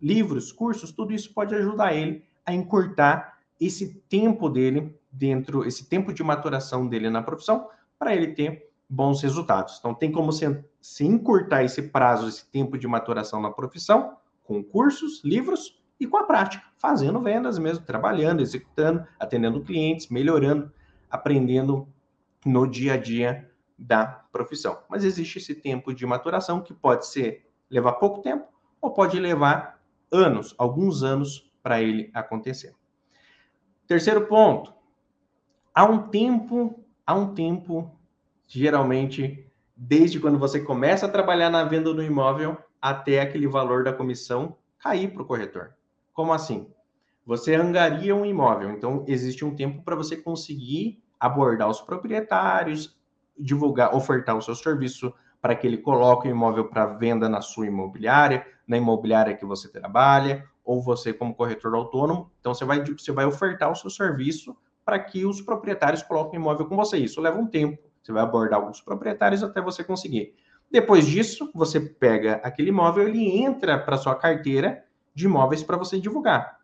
livros, 0.00 0.52
cursos, 0.52 0.92
tudo 0.92 1.12
isso 1.12 1.34
pode 1.34 1.54
ajudar 1.54 1.94
ele 1.94 2.22
a 2.46 2.54
encurtar 2.54 3.40
esse 3.60 3.94
tempo 4.08 4.48
dele 4.48 4.96
dentro, 5.10 5.66
esse 5.66 5.88
tempo 5.88 6.12
de 6.12 6.22
maturação 6.22 6.86
dele 6.86 7.10
na 7.10 7.22
profissão, 7.22 7.68
para 7.98 8.14
ele 8.14 8.28
ter 8.28 8.70
bons 8.88 9.20
resultados. 9.20 9.78
Então, 9.78 9.94
tem 9.94 10.10
como 10.10 10.32
se, 10.32 10.64
se 10.80 11.04
encurtar 11.04 11.64
esse 11.64 11.82
prazo, 11.82 12.28
esse 12.28 12.46
tempo 12.46 12.78
de 12.78 12.86
maturação 12.86 13.40
na 13.40 13.50
profissão, 13.50 14.16
com 14.44 14.62
cursos, 14.62 15.22
livros 15.24 15.79
e 16.00 16.06
com 16.06 16.16
a 16.16 16.24
prática, 16.24 16.64
fazendo 16.78 17.20
vendas 17.20 17.58
mesmo, 17.58 17.84
trabalhando, 17.84 18.40
executando, 18.40 19.06
atendendo 19.18 19.62
clientes, 19.62 20.08
melhorando, 20.08 20.72
aprendendo 21.10 21.86
no 22.44 22.66
dia 22.66 22.94
a 22.94 22.96
dia 22.96 23.50
da 23.78 24.06
profissão. 24.32 24.78
Mas 24.88 25.04
existe 25.04 25.38
esse 25.38 25.54
tempo 25.54 25.94
de 25.94 26.06
maturação 26.06 26.62
que 26.62 26.72
pode 26.72 27.06
ser 27.06 27.46
levar 27.68 27.92
pouco 27.92 28.22
tempo 28.22 28.46
ou 28.80 28.92
pode 28.92 29.20
levar 29.20 29.78
anos, 30.10 30.54
alguns 30.56 31.02
anos 31.02 31.52
para 31.62 31.82
ele 31.82 32.10
acontecer. 32.14 32.74
Terceiro 33.86 34.26
ponto, 34.26 34.72
há 35.74 35.84
um 35.84 36.08
tempo, 36.08 36.82
há 37.06 37.14
um 37.14 37.34
tempo, 37.34 37.90
geralmente, 38.46 39.46
desde 39.76 40.18
quando 40.18 40.38
você 40.38 40.60
começa 40.60 41.06
a 41.06 41.10
trabalhar 41.10 41.50
na 41.50 41.64
venda 41.64 41.92
do 41.92 42.02
imóvel 42.02 42.56
até 42.80 43.20
aquele 43.20 43.46
valor 43.46 43.84
da 43.84 43.92
comissão 43.92 44.56
cair 44.78 45.12
para 45.12 45.22
o 45.22 45.26
corretor. 45.26 45.74
Como 46.12 46.32
assim? 46.32 46.66
Você 47.24 47.54
angaria 47.54 48.14
um 48.14 48.24
imóvel, 48.24 48.70
então 48.70 49.04
existe 49.06 49.44
um 49.44 49.54
tempo 49.54 49.82
para 49.82 49.94
você 49.94 50.16
conseguir 50.16 51.02
abordar 51.18 51.68
os 51.68 51.80
proprietários, 51.80 52.98
divulgar, 53.38 53.94
ofertar 53.94 54.36
o 54.36 54.42
seu 54.42 54.54
serviço 54.54 55.12
para 55.40 55.54
que 55.54 55.66
ele 55.66 55.78
coloque 55.78 56.28
o 56.28 56.30
imóvel 56.30 56.68
para 56.68 56.86
venda 56.86 57.28
na 57.28 57.40
sua 57.40 57.66
imobiliária, 57.66 58.46
na 58.66 58.76
imobiliária 58.76 59.36
que 59.36 59.44
você 59.44 59.70
trabalha, 59.70 60.44
ou 60.64 60.82
você 60.82 61.12
como 61.12 61.34
corretor 61.34 61.74
autônomo. 61.74 62.30
Então 62.40 62.54
você 62.54 62.64
vai, 62.64 62.84
você 62.84 63.12
vai 63.12 63.24
ofertar 63.24 63.70
o 63.70 63.76
seu 63.76 63.90
serviço 63.90 64.56
para 64.84 64.98
que 64.98 65.24
os 65.24 65.40
proprietários 65.40 66.02
coloquem 66.02 66.38
imóvel 66.38 66.66
com 66.66 66.76
você. 66.76 66.98
Isso 66.98 67.20
leva 67.20 67.38
um 67.38 67.46
tempo. 67.46 67.82
Você 68.02 68.12
vai 68.12 68.22
abordar 68.22 68.60
alguns 68.60 68.80
proprietários 68.80 69.42
até 69.42 69.60
você 69.60 69.84
conseguir. 69.84 70.34
Depois 70.70 71.06
disso, 71.06 71.50
você 71.54 71.80
pega 71.80 72.34
aquele 72.44 72.68
imóvel, 72.68 73.08
ele 73.08 73.40
entra 73.42 73.78
para 73.78 73.96
sua 73.96 74.14
carteira 74.14 74.84
de 75.14 75.26
imóveis 75.26 75.62
para 75.62 75.76
você 75.76 75.98
divulgar. 76.00 76.60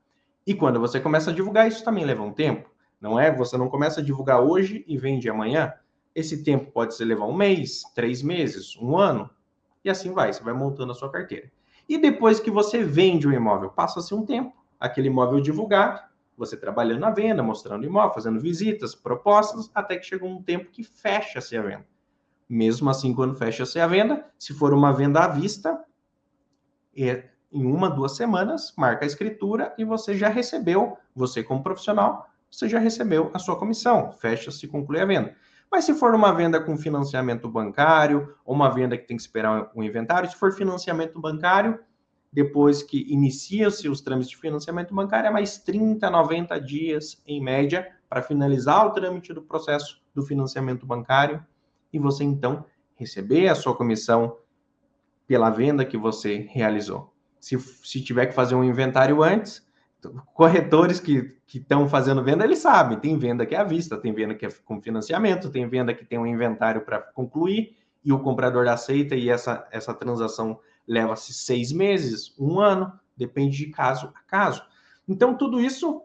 E 0.46 0.54
quando 0.54 0.78
você 0.78 1.00
começa 1.00 1.30
a 1.30 1.34
divulgar, 1.34 1.66
isso 1.66 1.84
também 1.84 2.04
leva 2.04 2.22
um 2.22 2.32
tempo. 2.32 2.70
Não 3.00 3.18
é? 3.18 3.34
Você 3.34 3.56
não 3.56 3.68
começa 3.68 4.00
a 4.00 4.04
divulgar 4.04 4.40
hoje 4.40 4.84
e 4.86 4.96
vende 4.96 5.28
amanhã. 5.28 5.72
Esse 6.14 6.42
tempo 6.42 6.70
pode 6.70 6.94
ser 6.94 7.04
levar 7.04 7.26
um 7.26 7.36
mês, 7.36 7.82
três 7.94 8.22
meses, 8.22 8.76
um 8.76 8.96
ano, 8.96 9.28
e 9.84 9.90
assim 9.90 10.12
vai. 10.12 10.32
Você 10.32 10.42
vai 10.42 10.54
montando 10.54 10.92
a 10.92 10.94
sua 10.94 11.10
carteira. 11.10 11.50
E 11.88 11.98
depois 11.98 12.40
que 12.40 12.50
você 12.50 12.82
vende 12.82 13.28
o 13.28 13.32
imóvel, 13.32 13.70
passa-se 13.70 14.14
um 14.14 14.24
tempo, 14.24 14.56
aquele 14.80 15.08
imóvel 15.08 15.40
divulgado, 15.40 16.00
você 16.36 16.56
trabalhando 16.56 17.00
na 17.00 17.10
venda, 17.10 17.42
mostrando 17.42 17.84
imóvel, 17.84 18.14
fazendo 18.14 18.40
visitas, 18.40 18.94
propostas, 18.94 19.70
até 19.74 19.96
que 19.96 20.04
chega 20.04 20.24
um 20.24 20.42
tempo 20.42 20.70
que 20.70 20.82
fecha-se 20.82 21.56
a 21.56 21.62
venda. 21.62 21.86
Mesmo 22.48 22.88
assim, 22.90 23.14
quando 23.14 23.36
fecha-se 23.36 23.80
a 23.80 23.86
venda, 23.86 24.24
se 24.38 24.54
for 24.54 24.72
uma 24.72 24.92
venda 24.92 25.20
à 25.20 25.28
vista, 25.28 25.82
é, 26.96 27.28
em 27.56 27.64
uma, 27.64 27.88
duas 27.88 28.14
semanas, 28.16 28.74
marca 28.76 29.04
a 29.04 29.06
escritura 29.06 29.74
e 29.78 29.84
você 29.84 30.14
já 30.14 30.28
recebeu, 30.28 30.98
você 31.14 31.42
como 31.42 31.62
profissional, 31.62 32.28
você 32.50 32.68
já 32.68 32.78
recebeu 32.78 33.30
a 33.32 33.38
sua 33.38 33.56
comissão, 33.56 34.12
fecha-se 34.12 34.66
e 34.66 34.68
conclui 34.68 35.00
a 35.00 35.06
venda. 35.06 35.34
Mas 35.72 35.84
se 35.84 35.94
for 35.94 36.14
uma 36.14 36.32
venda 36.32 36.60
com 36.60 36.76
financiamento 36.76 37.48
bancário, 37.48 38.34
ou 38.44 38.54
uma 38.54 38.68
venda 38.68 38.96
que 38.96 39.06
tem 39.06 39.16
que 39.16 39.22
esperar 39.22 39.70
um 39.74 39.82
inventário, 39.82 40.30
se 40.30 40.36
for 40.36 40.52
financiamento 40.52 41.18
bancário, 41.18 41.78
depois 42.30 42.82
que 42.82 43.10
inicia-se 43.10 43.88
os 43.88 44.02
trâmites 44.02 44.30
de 44.30 44.36
financiamento 44.36 44.94
bancário, 44.94 45.28
é 45.28 45.30
mais 45.30 45.56
30, 45.56 46.10
90 46.10 46.60
dias 46.60 47.22
em 47.26 47.42
média 47.42 47.90
para 48.08 48.22
finalizar 48.22 48.86
o 48.86 48.90
trâmite 48.90 49.32
do 49.32 49.40
processo 49.40 50.02
do 50.14 50.22
financiamento 50.22 50.84
bancário 50.84 51.44
e 51.92 51.98
você 51.98 52.22
então 52.22 52.66
receber 52.94 53.48
a 53.48 53.54
sua 53.54 53.74
comissão 53.74 54.36
pela 55.26 55.50
venda 55.50 55.84
que 55.84 55.96
você 55.96 56.46
realizou. 56.50 57.15
Se, 57.40 57.58
se 57.58 58.02
tiver 58.02 58.26
que 58.26 58.34
fazer 58.34 58.54
um 58.54 58.64
inventário 58.64 59.22
antes, 59.22 59.66
corretores 60.34 61.00
que 61.00 61.36
estão 61.52 61.88
fazendo 61.88 62.22
venda, 62.22 62.44
eles 62.44 62.58
sabem, 62.58 62.98
tem 62.98 63.18
venda 63.18 63.46
que 63.46 63.54
é 63.54 63.58
à 63.58 63.64
vista, 63.64 63.96
tem 63.96 64.12
venda 64.12 64.34
que 64.34 64.46
é 64.46 64.50
com 64.64 64.80
financiamento, 64.80 65.50
tem 65.50 65.68
venda 65.68 65.94
que 65.94 66.04
tem 66.04 66.18
um 66.18 66.26
inventário 66.26 66.82
para 66.82 67.00
concluir 67.00 67.76
e 68.04 68.12
o 68.12 68.20
comprador 68.20 68.68
aceita 68.68 69.16
e 69.16 69.28
essa, 69.28 69.66
essa 69.70 69.92
transação 69.92 70.60
leva-se 70.86 71.34
seis 71.34 71.72
meses, 71.72 72.34
um 72.38 72.60
ano, 72.60 72.92
depende 73.16 73.56
de 73.56 73.66
caso 73.66 74.12
a 74.14 74.20
caso. 74.20 74.62
Então, 75.08 75.36
tudo 75.36 75.60
isso 75.60 76.02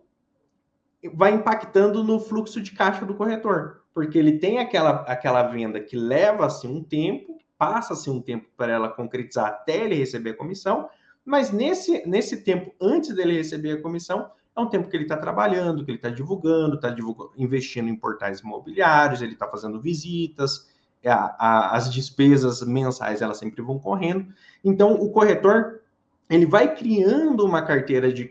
vai 1.14 1.34
impactando 1.34 2.04
no 2.04 2.20
fluxo 2.20 2.62
de 2.62 2.72
caixa 2.72 3.06
do 3.06 3.16
corretor, 3.16 3.84
porque 3.94 4.18
ele 4.18 4.40
tem 4.40 4.60
aquela, 4.60 5.02
aquela 5.02 5.44
venda 5.44 5.80
que 5.80 5.96
leva-se 5.96 6.68
um 6.68 6.84
tempo, 6.84 7.38
passa-se 7.58 8.10
um 8.10 8.22
tempo 8.22 8.48
para 8.56 8.72
ela 8.72 8.90
concretizar 8.90 9.48
até 9.48 9.86
ele 9.86 9.96
receber 9.96 10.32
a 10.32 10.38
comissão, 10.38 10.90
mas 11.26 11.52
nesse, 11.52 12.06
nesse 12.08 12.44
tempo, 12.44 12.74
antes 12.82 13.14
dele 13.14 13.38
receber 13.38 13.74
a 13.74 13.82
comissão, 13.82 14.30
é 14.56 14.60
um 14.60 14.68
tempo 14.68 14.90
que 14.90 14.96
ele 14.98 15.04
está 15.04 15.18
trabalhando, 15.18 15.86
que 15.86 15.92
ele 15.92 15.98
está 15.98 16.10
divulgando, 16.10 16.76
está 16.76 16.94
investindo 17.38 17.90
em 17.90 17.96
portais 17.96 18.42
imobiliários, 18.42 19.22
ele 19.22 19.34
está 19.34 19.48
fazendo 19.48 19.80
visitas, 19.80 20.70
a, 21.06 21.36
a, 21.40 21.76
as 21.76 21.92
despesas 21.92 22.62
mensais 22.62 23.22
elas 23.22 23.38
sempre 23.38 23.62
vão 23.62 23.80
correndo. 23.80 24.34
Então, 24.64 24.94
o 24.94 25.12
corretor 25.12 25.82
ele 26.30 26.46
vai 26.46 26.76
criando 26.76 27.46
uma 27.46 27.62
carteira 27.62 28.12
de, 28.12 28.26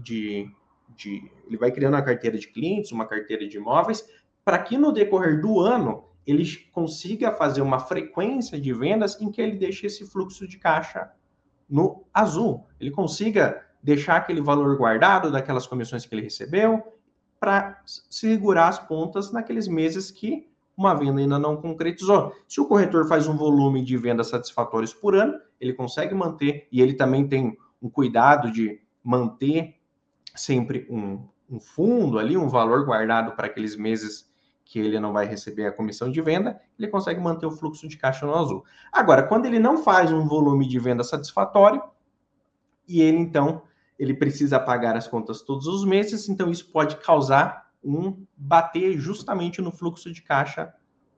de, 0.00 0.50
de 0.96 1.30
ele 1.46 1.56
vai 1.56 1.70
criando 1.70 1.94
uma 1.94 2.02
carteira 2.02 2.38
de 2.38 2.48
clientes, 2.48 2.92
uma 2.92 3.06
carteira 3.06 3.46
de 3.46 3.56
imóveis, 3.56 4.04
para 4.44 4.58
que 4.58 4.76
no 4.76 4.92
decorrer 4.92 5.40
do 5.40 5.60
ano 5.60 6.04
ele 6.26 6.44
consiga 6.72 7.32
fazer 7.32 7.62
uma 7.62 7.78
frequência 7.78 8.60
de 8.60 8.72
vendas 8.72 9.20
em 9.20 9.30
que 9.30 9.40
ele 9.40 9.56
deixe 9.56 9.86
esse 9.86 10.06
fluxo 10.06 10.48
de 10.48 10.58
caixa 10.58 11.10
no 11.68 12.04
azul. 12.12 12.66
Ele 12.80 12.90
consiga 12.90 13.62
deixar 13.82 14.16
aquele 14.16 14.40
valor 14.40 14.76
guardado 14.76 15.30
daquelas 15.30 15.66
comissões 15.66 16.06
que 16.06 16.14
ele 16.14 16.22
recebeu 16.22 16.82
para 17.38 17.82
segurar 17.84 18.68
as 18.68 18.78
pontas 18.78 19.30
naqueles 19.30 19.68
meses 19.68 20.10
que 20.10 20.48
uma 20.76 20.94
venda 20.94 21.20
ainda 21.20 21.38
não 21.38 21.56
concretizou. 21.56 22.34
Se 22.48 22.60
o 22.60 22.66
corretor 22.66 23.06
faz 23.06 23.28
um 23.28 23.36
volume 23.36 23.84
de 23.84 23.96
vendas 23.96 24.28
satisfatórios 24.28 24.92
por 24.92 25.14
ano, 25.14 25.38
ele 25.60 25.72
consegue 25.72 26.14
manter 26.14 26.66
e 26.72 26.80
ele 26.80 26.94
também 26.94 27.28
tem 27.28 27.56
um 27.80 27.88
cuidado 27.88 28.50
de 28.50 28.80
manter 29.02 29.76
sempre 30.34 30.86
um, 30.90 31.22
um 31.48 31.60
fundo 31.60 32.18
ali, 32.18 32.36
um 32.36 32.48
valor 32.48 32.84
guardado 32.84 33.36
para 33.36 33.46
aqueles 33.46 33.76
meses 33.76 34.32
que 34.64 34.78
ele 34.78 34.98
não 34.98 35.12
vai 35.12 35.26
receber 35.26 35.66
a 35.66 35.72
comissão 35.72 36.10
de 36.10 36.20
venda, 36.22 36.60
ele 36.78 36.88
consegue 36.88 37.20
manter 37.20 37.46
o 37.46 37.50
fluxo 37.50 37.86
de 37.86 37.96
caixa 37.96 38.26
no 38.26 38.34
azul. 38.34 38.64
Agora, 38.90 39.22
quando 39.22 39.46
ele 39.46 39.58
não 39.58 39.82
faz 39.82 40.12
um 40.12 40.26
volume 40.26 40.66
de 40.66 40.78
venda 40.78 41.04
satisfatório 41.04 41.82
e 42.88 43.00
ele 43.00 43.18
então 43.18 43.62
ele 43.98 44.14
precisa 44.14 44.58
pagar 44.58 44.96
as 44.96 45.06
contas 45.06 45.42
todos 45.42 45.66
os 45.66 45.84
meses, 45.84 46.28
então 46.28 46.50
isso 46.50 46.70
pode 46.72 46.96
causar 46.96 47.70
um 47.82 48.24
bater 48.36 48.98
justamente 48.98 49.60
no 49.60 49.70
fluxo 49.70 50.12
de 50.12 50.22
caixa 50.22 50.72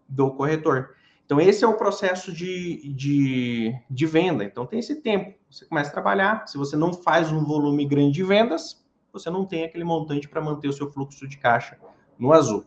do 0.09 0.33
corretor. 0.33 0.95
Então, 1.25 1.41
esse 1.41 1.65
é 1.65 1.67
o 1.67 1.77
processo 1.77 2.33
de, 2.33 2.93
de, 2.95 3.75
de 3.91 4.07
venda. 4.07 4.45
Então, 4.45 4.65
tem 4.65 4.79
esse 4.79 4.97
tempo. 4.97 5.37
Você 5.51 5.67
começa 5.67 5.91
a 5.91 5.93
trabalhar. 5.93 6.47
Se 6.47 6.57
você 6.57 6.77
não 6.77 6.93
faz 6.93 7.33
um 7.33 7.45
volume 7.45 7.85
grande 7.85 8.13
de 8.13 8.23
vendas, 8.23 8.85
você 9.13 9.29
não 9.29 9.45
tem 9.45 9.65
aquele 9.65 9.83
montante 9.83 10.29
para 10.29 10.41
manter 10.41 10.69
o 10.69 10.73
seu 10.73 10.91
fluxo 10.93 11.27
de 11.27 11.37
caixa 11.37 11.79
no 12.17 12.33
azul. 12.33 12.65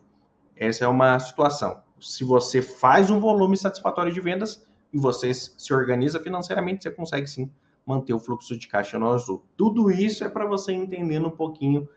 Essa 0.60 0.84
é 0.84 0.88
uma 0.88 1.18
situação. 1.18 1.82
Se 1.98 2.22
você 2.22 2.60
faz 2.60 3.10
um 3.10 3.18
volume 3.18 3.56
satisfatório 3.56 4.12
de 4.12 4.20
vendas 4.20 4.62
e 4.92 4.98
você 4.98 5.32
se 5.32 5.72
organiza 5.72 6.20
financeiramente, 6.20 6.82
você 6.82 6.90
consegue 6.90 7.26
sim 7.26 7.50
manter 7.86 8.12
o 8.12 8.20
fluxo 8.20 8.56
de 8.58 8.68
caixa 8.68 8.98
no 8.98 9.10
azul. 9.10 9.42
Tudo 9.56 9.90
isso 9.90 10.22
é 10.22 10.28
para 10.28 10.44
você 10.44 10.72
entendendo 10.72 11.28
um 11.28 11.30
pouquinho 11.30 11.88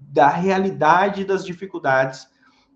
da 0.00 0.28
realidade 0.28 1.26
das 1.26 1.44
dificuldades 1.44 2.26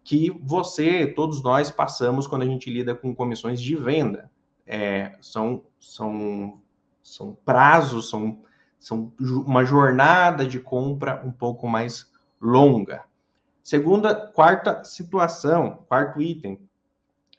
que 0.04 0.30
você, 0.42 1.06
todos 1.06 1.42
nós, 1.42 1.70
passamos 1.70 2.26
quando 2.26 2.42
a 2.42 2.46
gente 2.46 2.70
lida 2.70 2.94
com 2.94 3.14
comissões 3.14 3.60
de 3.60 3.76
venda. 3.76 4.30
É, 4.66 5.16
são, 5.22 5.64
são, 5.80 6.60
são 7.02 7.36
prazos, 7.46 8.10
são, 8.10 8.42
são 8.78 9.10
uma 9.18 9.64
jornada 9.64 10.46
de 10.46 10.60
compra 10.60 11.22
um 11.24 11.32
pouco 11.32 11.66
mais 11.66 12.10
longa. 12.38 13.07
Segunda, 13.68 14.14
quarta 14.14 14.82
situação, 14.82 15.84
quarto 15.86 16.22
item, 16.22 16.58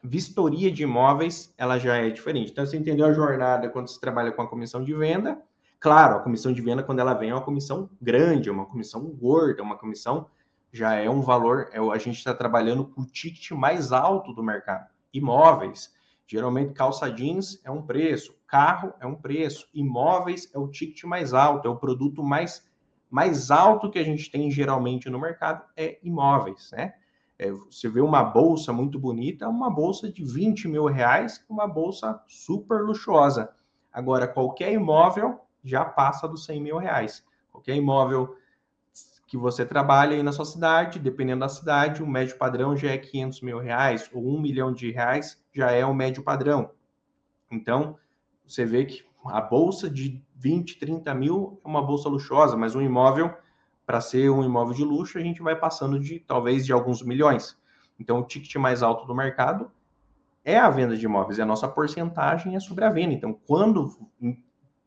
vistoria 0.04 0.72
de 0.72 0.84
imóveis, 0.84 1.52
ela 1.58 1.80
já 1.80 1.98
é 1.98 2.12
diferente. 2.12 2.52
Então, 2.52 2.64
você 2.64 2.78
entendeu 2.78 3.08
a 3.08 3.14
jornada 3.14 3.68
quando 3.68 3.88
você 3.88 4.00
trabalha 4.00 4.32
com 4.32 4.44
a 4.44 4.48
comissão 4.48 4.84
de 4.84 4.94
venda, 4.94 5.42
Claro, 5.80 6.18
a 6.18 6.20
comissão 6.20 6.52
de 6.52 6.62
venda, 6.62 6.84
quando 6.84 7.00
ela 7.00 7.14
vem, 7.14 7.30
é 7.30 7.34
uma 7.34 7.42
comissão 7.42 7.90
grande, 8.02 8.50
é 8.50 8.52
uma 8.52 8.66
comissão 8.66 9.02
gorda, 9.06 9.62
é 9.62 9.64
uma 9.64 9.78
comissão 9.78 10.28
já 10.72 10.94
é 10.94 11.10
um 11.10 11.22
valor. 11.22 11.70
É, 11.72 11.80
a 11.80 11.98
gente 11.98 12.18
está 12.18 12.34
trabalhando 12.34 12.86
com 12.86 13.02
o 13.02 13.06
ticket 13.06 13.52
mais 13.52 13.92
alto 13.92 14.34
do 14.34 14.44
mercado. 14.44 14.88
Imóveis. 15.12 15.92
Geralmente, 16.28 16.74
calça 16.74 17.10
jeans 17.10 17.60
é 17.64 17.72
um 17.72 17.82
preço, 17.82 18.36
carro 18.46 18.94
é 19.00 19.08
um 19.08 19.16
preço, 19.16 19.68
imóveis 19.74 20.48
é 20.54 20.60
o 20.60 20.68
ticket 20.68 21.06
mais 21.06 21.34
alto, 21.34 21.68
é 21.68 21.72
o 21.72 21.78
produto 21.78 22.22
mais, 22.22 22.64
mais 23.10 23.50
alto 23.50 23.90
que 23.90 24.00
a 24.00 24.04
gente 24.04 24.30
tem 24.30 24.52
geralmente 24.52 25.10
no 25.10 25.20
mercado, 25.20 25.64
é 25.76 25.98
imóveis, 26.04 26.70
né? 26.72 26.94
É, 27.38 27.52
você 27.52 27.88
vê 27.88 28.02
uma 28.02 28.22
bolsa 28.22 28.74
muito 28.74 29.00
bonita, 29.00 29.48
uma 29.48 29.70
bolsa 29.70 30.12
de 30.12 30.26
20 30.26 30.68
mil 30.68 30.86
reais, 30.86 31.44
uma 31.50 31.66
bolsa 31.66 32.22
super 32.28 32.82
luxuosa. 32.82 33.50
Agora, 33.92 34.28
qualquer 34.28 34.74
imóvel 34.74 35.40
já 35.64 35.86
passa 35.86 36.28
dos 36.28 36.44
100 36.46 36.62
mil 36.62 36.78
reais. 36.78 37.24
Qualquer 37.50 37.76
imóvel 37.76 38.36
que 39.26 39.38
você 39.38 39.66
trabalha 39.66 40.16
aí 40.16 40.24
na 40.24 40.32
sua 40.32 40.44
cidade, 40.44 41.00
dependendo 41.00 41.42
da 41.42 41.50
cidade, 41.50 42.04
o 42.04 42.08
médio 42.08 42.38
padrão 42.38 42.76
já 42.76 42.90
é 42.92 42.98
500 42.98 43.42
mil 43.42 43.60
reais 43.60 44.10
ou 44.12 44.28
1 44.28 44.42
milhão 44.42 44.74
de 44.74 44.92
reais 44.92 45.40
já 45.54 45.72
é 45.72 45.86
o 45.86 45.94
médio 45.94 46.24
padrão. 46.24 46.72
Então, 47.50 47.98
você 48.46 48.66
vê 48.66 48.86
que 48.86 49.06
a 49.26 49.40
bolsa 49.40 49.90
de 49.90 50.22
20, 50.40 50.80
30 50.80 51.14
mil 51.14 51.60
é 51.64 51.68
uma 51.68 51.82
bolsa 51.82 52.08
luxuosa, 52.10 52.56
mas 52.56 52.76
um 52.76 52.82
imóvel, 52.82 53.34
para 53.86 54.00
ser 54.00 54.30
um 54.30 54.44
imóvel 54.44 54.74
de 54.74 54.84
luxo, 54.84 55.18
a 55.18 55.22
gente 55.22 55.42
vai 55.42 55.56
passando 55.56 56.00
de 56.00 56.20
talvez 56.20 56.66
de 56.66 56.72
alguns 56.72 57.04
milhões. 57.04 57.58
Então, 58.00 58.20
o 58.20 58.24
ticket 58.24 58.56
mais 58.56 58.82
alto 58.82 59.06
do 59.06 59.14
mercado 59.14 59.70
é 60.44 60.58
a 60.58 60.70
venda 60.70 60.96
de 60.96 61.06
imóveis, 61.06 61.38
e 61.38 61.42
a 61.42 61.46
nossa 61.46 61.68
porcentagem 61.68 62.56
é 62.56 62.60
sobre 62.60 62.86
a 62.86 62.90
venda. 62.90 63.14
Então, 63.14 63.38
quando 63.46 63.96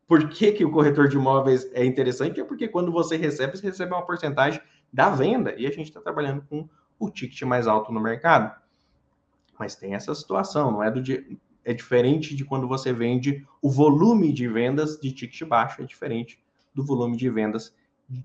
por 0.06 0.28
que, 0.28 0.52
que 0.52 0.64
o 0.64 0.70
corretor 0.70 1.08
de 1.08 1.16
imóveis 1.16 1.70
é 1.72 1.84
interessante? 1.84 2.40
É 2.40 2.44
porque 2.44 2.68
quando 2.68 2.90
você 2.90 3.16
recebe, 3.16 3.56
você 3.56 3.66
recebe 3.66 3.92
uma 3.92 4.04
porcentagem 4.04 4.60
da 4.92 5.10
venda 5.10 5.54
e 5.56 5.66
a 5.66 5.70
gente 5.70 5.88
está 5.88 6.00
trabalhando 6.00 6.42
com 6.42 6.68
o 6.98 7.10
ticket 7.10 7.42
mais 7.42 7.66
alto 7.66 7.92
no 7.92 8.00
mercado. 8.00 8.54
Mas 9.58 9.74
tem 9.74 9.94
essa 9.94 10.14
situação, 10.14 10.70
não 10.70 10.82
é 10.82 10.90
do 10.90 11.00
dia. 11.00 11.24
É 11.64 11.72
diferente 11.72 12.34
de 12.34 12.44
quando 12.44 12.66
você 12.66 12.92
vende 12.92 13.46
o 13.60 13.70
volume 13.70 14.32
de 14.32 14.48
vendas 14.48 14.98
de 14.98 15.12
ticket 15.12 15.46
baixo, 15.46 15.82
é 15.82 15.84
diferente 15.84 16.42
do 16.74 16.84
volume 16.84 17.16
de 17.16 17.28
vendas 17.30 17.74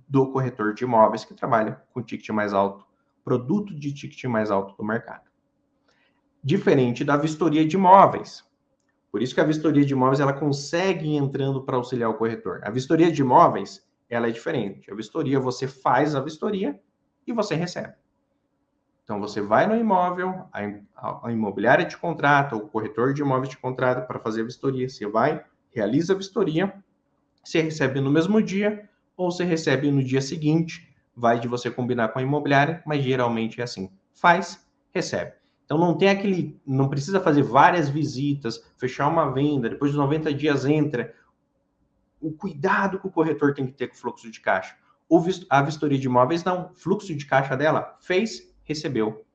do 0.08 0.32
corretor 0.32 0.73
de 0.73 0.84
imóveis 0.84 1.23
que 1.23 1.34
trabalha 1.34 1.82
com 1.93 2.02
ticket 2.02 2.30
mais 2.30 2.54
alto, 2.54 2.86
produto 3.23 3.73
de 3.73 3.93
ticket 3.93 4.23
mais 4.26 4.50
alto 4.50 4.76
do 4.76 4.84
mercado. 4.84 5.30
Diferente 6.43 7.04
da 7.04 7.15
vistoria 7.15 7.65
de 7.65 7.76
imóveis. 7.76 8.43
Por 9.12 9.21
isso 9.21 9.34
que 9.34 9.41
a 9.41 9.45
vistoria 9.45 9.86
de 9.86 9.93
imóveis 9.93 10.19
ela 10.19 10.34
consegue 10.34 11.08
ir 11.08 11.15
entrando 11.15 11.63
para 11.63 11.78
auxiliar 11.78 12.10
o 12.10 12.15
corretor. 12.15 12.62
A 12.63 12.69
vistoria 12.69 13.12
de 13.12 13.21
imóveis 13.21 13.86
ela 14.10 14.28
é 14.28 14.32
diferente. 14.32 14.91
A 14.91 14.95
vistoria, 14.95 15.39
você 15.39 15.67
faz 15.67 16.15
a 16.15 16.21
vistoria 16.21 16.80
e 17.26 17.34
você 17.34 17.56
recebe. 17.56 17.93
Então, 19.08 19.22
você 19.22 19.39
vai 19.39 19.65
no 19.65 19.74
imóvel, 19.74 20.50
a, 20.52 21.32
imobiliária 21.32 21.86
te 21.86 21.98
contrata, 21.98 22.58
o 22.58 22.67
corretor 22.67 23.13
de 23.13 23.22
imóveis 23.22 23.48
te 23.48 23.58
contrata 23.58 24.02
para 24.02 24.20
fazer 24.20 24.41
a 24.41 24.43
vistoria. 24.43 24.89
Você 24.89 25.08
vai, 25.08 25.46
realiza 25.74 26.12
a 26.12 26.17
vistoria, 26.17 26.74
você 27.41 27.62
recebe 27.62 28.02
no 28.02 28.12
mesmo 28.12 28.43
dia 28.43 28.89
ou 29.15 29.32
você 29.32 29.46
recebe 29.46 29.89
no 29.89 30.04
dia 30.04 30.20
seguinte. 30.20 30.93
Vai 31.15 31.39
de 31.39 31.48
você 31.48 31.72
combinar 31.72 32.10
com 32.10 32.20
a 32.20 32.22
imobiliária, 32.22 32.84
mas 32.86 33.02
geralmente 33.02 33.62
é 33.62 33.63
assim: 33.63 33.89
faz, 34.13 34.67
recebe. 34.93 35.32
Então 35.63 35.78
não 35.78 35.98
tem 35.98 36.10
aquele, 36.10 36.60
não 36.67 36.89
precisa 36.89 37.22
fazer 37.22 37.43
várias 37.43 37.88
visitas, 37.88 38.62
fechar 38.78 39.08
uma 39.08 39.32
venda, 39.32 39.70
depois 39.70 39.93
de 39.93 39.98
90 39.98 40.34
dias 40.34 40.65
entra. 40.65 41.15
O 42.20 42.34
cuidado 42.34 43.00
que 43.00 43.08
o 43.08 43.12
corretor 43.12 43.54
tem 43.54 43.67
que 43.67 43.72
ter 43.72 43.88
com 43.88 43.96
o 43.96 43.98
fluxo 43.98 44.30
de 44.30 44.41
caixa. 44.41 44.76
O 45.08 45.24
a 45.50 45.62
vistoria 45.62 45.98
de 45.98 46.08
imóveis 46.08 46.43
não, 46.43 46.74
fluxo 46.76 47.15
de 47.15 47.26
caixa 47.26 47.56
dela 47.56 47.96
fez, 48.02 48.54
recebeu. 48.68 49.26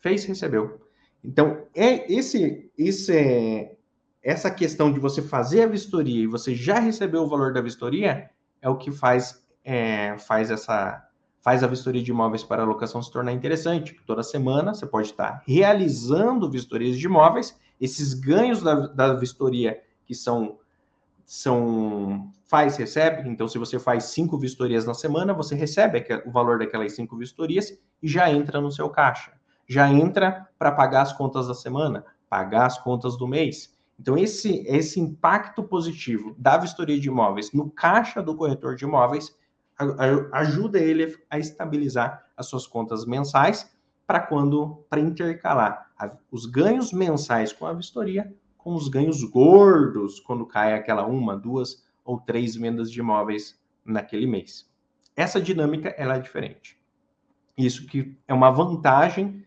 Fez, 0.00 0.24
recebeu. 0.24 0.80
Então, 1.22 1.66
é 1.74 2.10
esse, 2.12 2.70
esse 2.78 3.12
é, 3.16 3.76
essa 4.22 4.50
questão 4.50 4.92
de 4.92 5.00
você 5.00 5.20
fazer 5.20 5.62
a 5.62 5.66
vistoria 5.66 6.22
e 6.22 6.26
você 6.26 6.54
já 6.54 6.78
recebeu 6.78 7.22
o 7.22 7.28
valor 7.28 7.52
da 7.52 7.60
vistoria 7.60 8.30
é 8.62 8.68
o 8.68 8.76
que 8.76 8.92
faz, 8.92 9.44
é, 9.64 10.16
faz 10.18 10.50
essa 10.50 11.06
faz 11.42 11.62
a 11.62 11.66
vistoria 11.66 12.02
de 12.02 12.10
imóveis 12.10 12.42
para 12.42 12.62
alocação 12.62 13.02
se 13.02 13.12
tornar 13.12 13.30
interessante. 13.32 13.94
Toda 14.06 14.22
semana 14.22 14.72
você 14.72 14.86
pode 14.86 15.08
estar 15.08 15.42
realizando 15.46 16.50
vistorias 16.50 16.98
de 16.98 17.04
imóveis, 17.04 17.54
esses 17.78 18.14
ganhos 18.14 18.62
da, 18.62 18.86
da 18.86 19.12
vistoria 19.12 19.78
que 20.06 20.14
são 20.14 20.58
são 21.26 22.30
faz 22.44 22.76
recebe. 22.76 23.28
Então, 23.28 23.48
se 23.48 23.58
você 23.58 23.78
faz 23.78 24.04
cinco 24.04 24.38
vistorias 24.38 24.84
na 24.84 24.94
semana, 24.94 25.32
você 25.32 25.54
recebe 25.54 26.06
o 26.24 26.30
valor 26.30 26.58
daquelas 26.58 26.94
cinco 26.94 27.16
vistorias 27.16 27.76
e 28.02 28.08
já 28.08 28.30
entra 28.30 28.60
no 28.60 28.70
seu 28.70 28.88
caixa. 28.90 29.32
Já 29.66 29.88
entra 29.90 30.48
para 30.58 30.70
pagar 30.70 31.02
as 31.02 31.12
contas 31.12 31.48
da 31.48 31.54
semana, 31.54 32.04
pagar 32.28 32.66
as 32.66 32.78
contas 32.78 33.16
do 33.16 33.26
mês. 33.26 33.74
Então, 33.98 34.18
esse, 34.18 34.64
esse 34.66 35.00
impacto 35.00 35.62
positivo 35.62 36.34
da 36.38 36.56
vistoria 36.56 36.98
de 36.98 37.08
imóveis 37.08 37.52
no 37.52 37.70
caixa 37.70 38.22
do 38.22 38.36
corretor 38.36 38.76
de 38.76 38.84
imóveis 38.84 39.34
ajuda 40.32 40.78
ele 40.78 41.16
a 41.28 41.38
estabilizar 41.38 42.24
as 42.36 42.46
suas 42.46 42.66
contas 42.66 43.04
mensais 43.04 43.68
para 44.06 44.20
quando 44.20 44.84
para 44.88 45.00
intercalar 45.00 45.90
os 46.30 46.46
ganhos 46.46 46.92
mensais 46.92 47.52
com 47.52 47.66
a 47.66 47.72
vistoria 47.72 48.32
com 48.64 48.74
os 48.74 48.88
ganhos 48.88 49.22
gordos 49.22 50.18
quando 50.18 50.46
cai 50.46 50.72
aquela 50.72 51.06
uma, 51.06 51.36
duas 51.36 51.84
ou 52.02 52.18
três 52.18 52.56
vendas 52.56 52.90
de 52.90 52.98
imóveis 52.98 53.60
naquele 53.84 54.26
mês. 54.26 54.66
Essa 55.14 55.38
dinâmica 55.38 55.90
ela 55.98 56.16
é 56.16 56.18
diferente. 56.18 56.80
Isso 57.58 57.86
que 57.86 58.18
é 58.26 58.32
uma 58.32 58.50
vantagem 58.50 59.44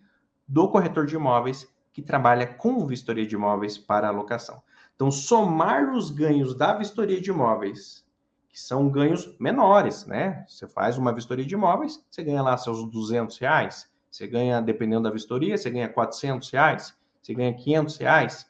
do 0.48 0.70
corretor 0.70 1.08
de 1.08 1.16
imóveis 1.16 1.68
que 1.92 2.02
trabalha 2.02 2.46
com 2.46 2.86
vistoria 2.86 3.26
de 3.26 3.34
imóveis 3.34 3.76
para 3.76 4.08
alocação. 4.08 4.62
Então, 4.96 5.10
somar 5.10 5.92
os 5.96 6.12
ganhos 6.12 6.56
da 6.56 6.74
vistoria 6.76 7.20
de 7.20 7.32
imóveis, 7.32 8.06
que 8.48 8.60
são 8.60 8.88
ganhos 8.88 9.36
menores, 9.40 10.06
né? 10.06 10.46
Você 10.48 10.68
faz 10.68 10.96
uma 10.96 11.12
vistoria 11.12 11.46
de 11.46 11.56
imóveis, 11.56 12.06
você 12.10 12.24
ganha 12.24 12.44
lá 12.44 12.56
seus 12.56 12.88
200 12.90 13.36
reais, 13.40 13.90
você 14.12 14.28
ganha, 14.28 14.62
dependendo 14.62 15.04
da 15.04 15.12
vistoria, 15.12 15.58
você 15.58 15.72
ganha 15.72 15.90
400 15.90 16.50
reais, 16.52 16.96
você 17.22 17.34
ganha 17.34 17.54
500 17.54 17.98
reais, 17.98 18.48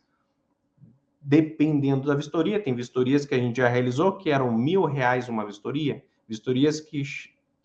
dependendo 1.27 2.07
da 2.07 2.15
vistoria. 2.15 2.57
Tem 2.57 2.73
vistorias 2.73 3.25
que 3.25 3.35
a 3.35 3.37
gente 3.37 3.57
já 3.57 3.67
realizou 3.67 4.13
que 4.13 4.29
eram 4.29 4.49
mil 4.49 4.85
reais 4.85 5.27
uma 5.27 5.45
vistoria, 5.45 6.01
vistorias 6.25 6.79
que, 6.79 7.03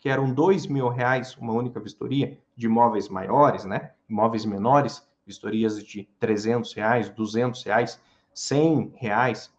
que 0.01 0.09
eram 0.09 0.33
dois 0.33 0.67
mil 0.67 0.89
reais 0.89 1.37
uma 1.37 1.53
única 1.53 1.79
vistoria, 1.79 2.37
de 2.57 2.65
imóveis 2.65 3.07
maiores, 3.07 3.63
né? 3.63 3.91
Imóveis 4.09 4.45
menores, 4.45 5.07
vistorias 5.25 5.81
de 5.81 6.03
300 6.19 6.73
reais, 6.73 7.09
200 7.09 7.63
reais, 7.63 8.01
100 8.33 8.95
reais. 8.97 9.49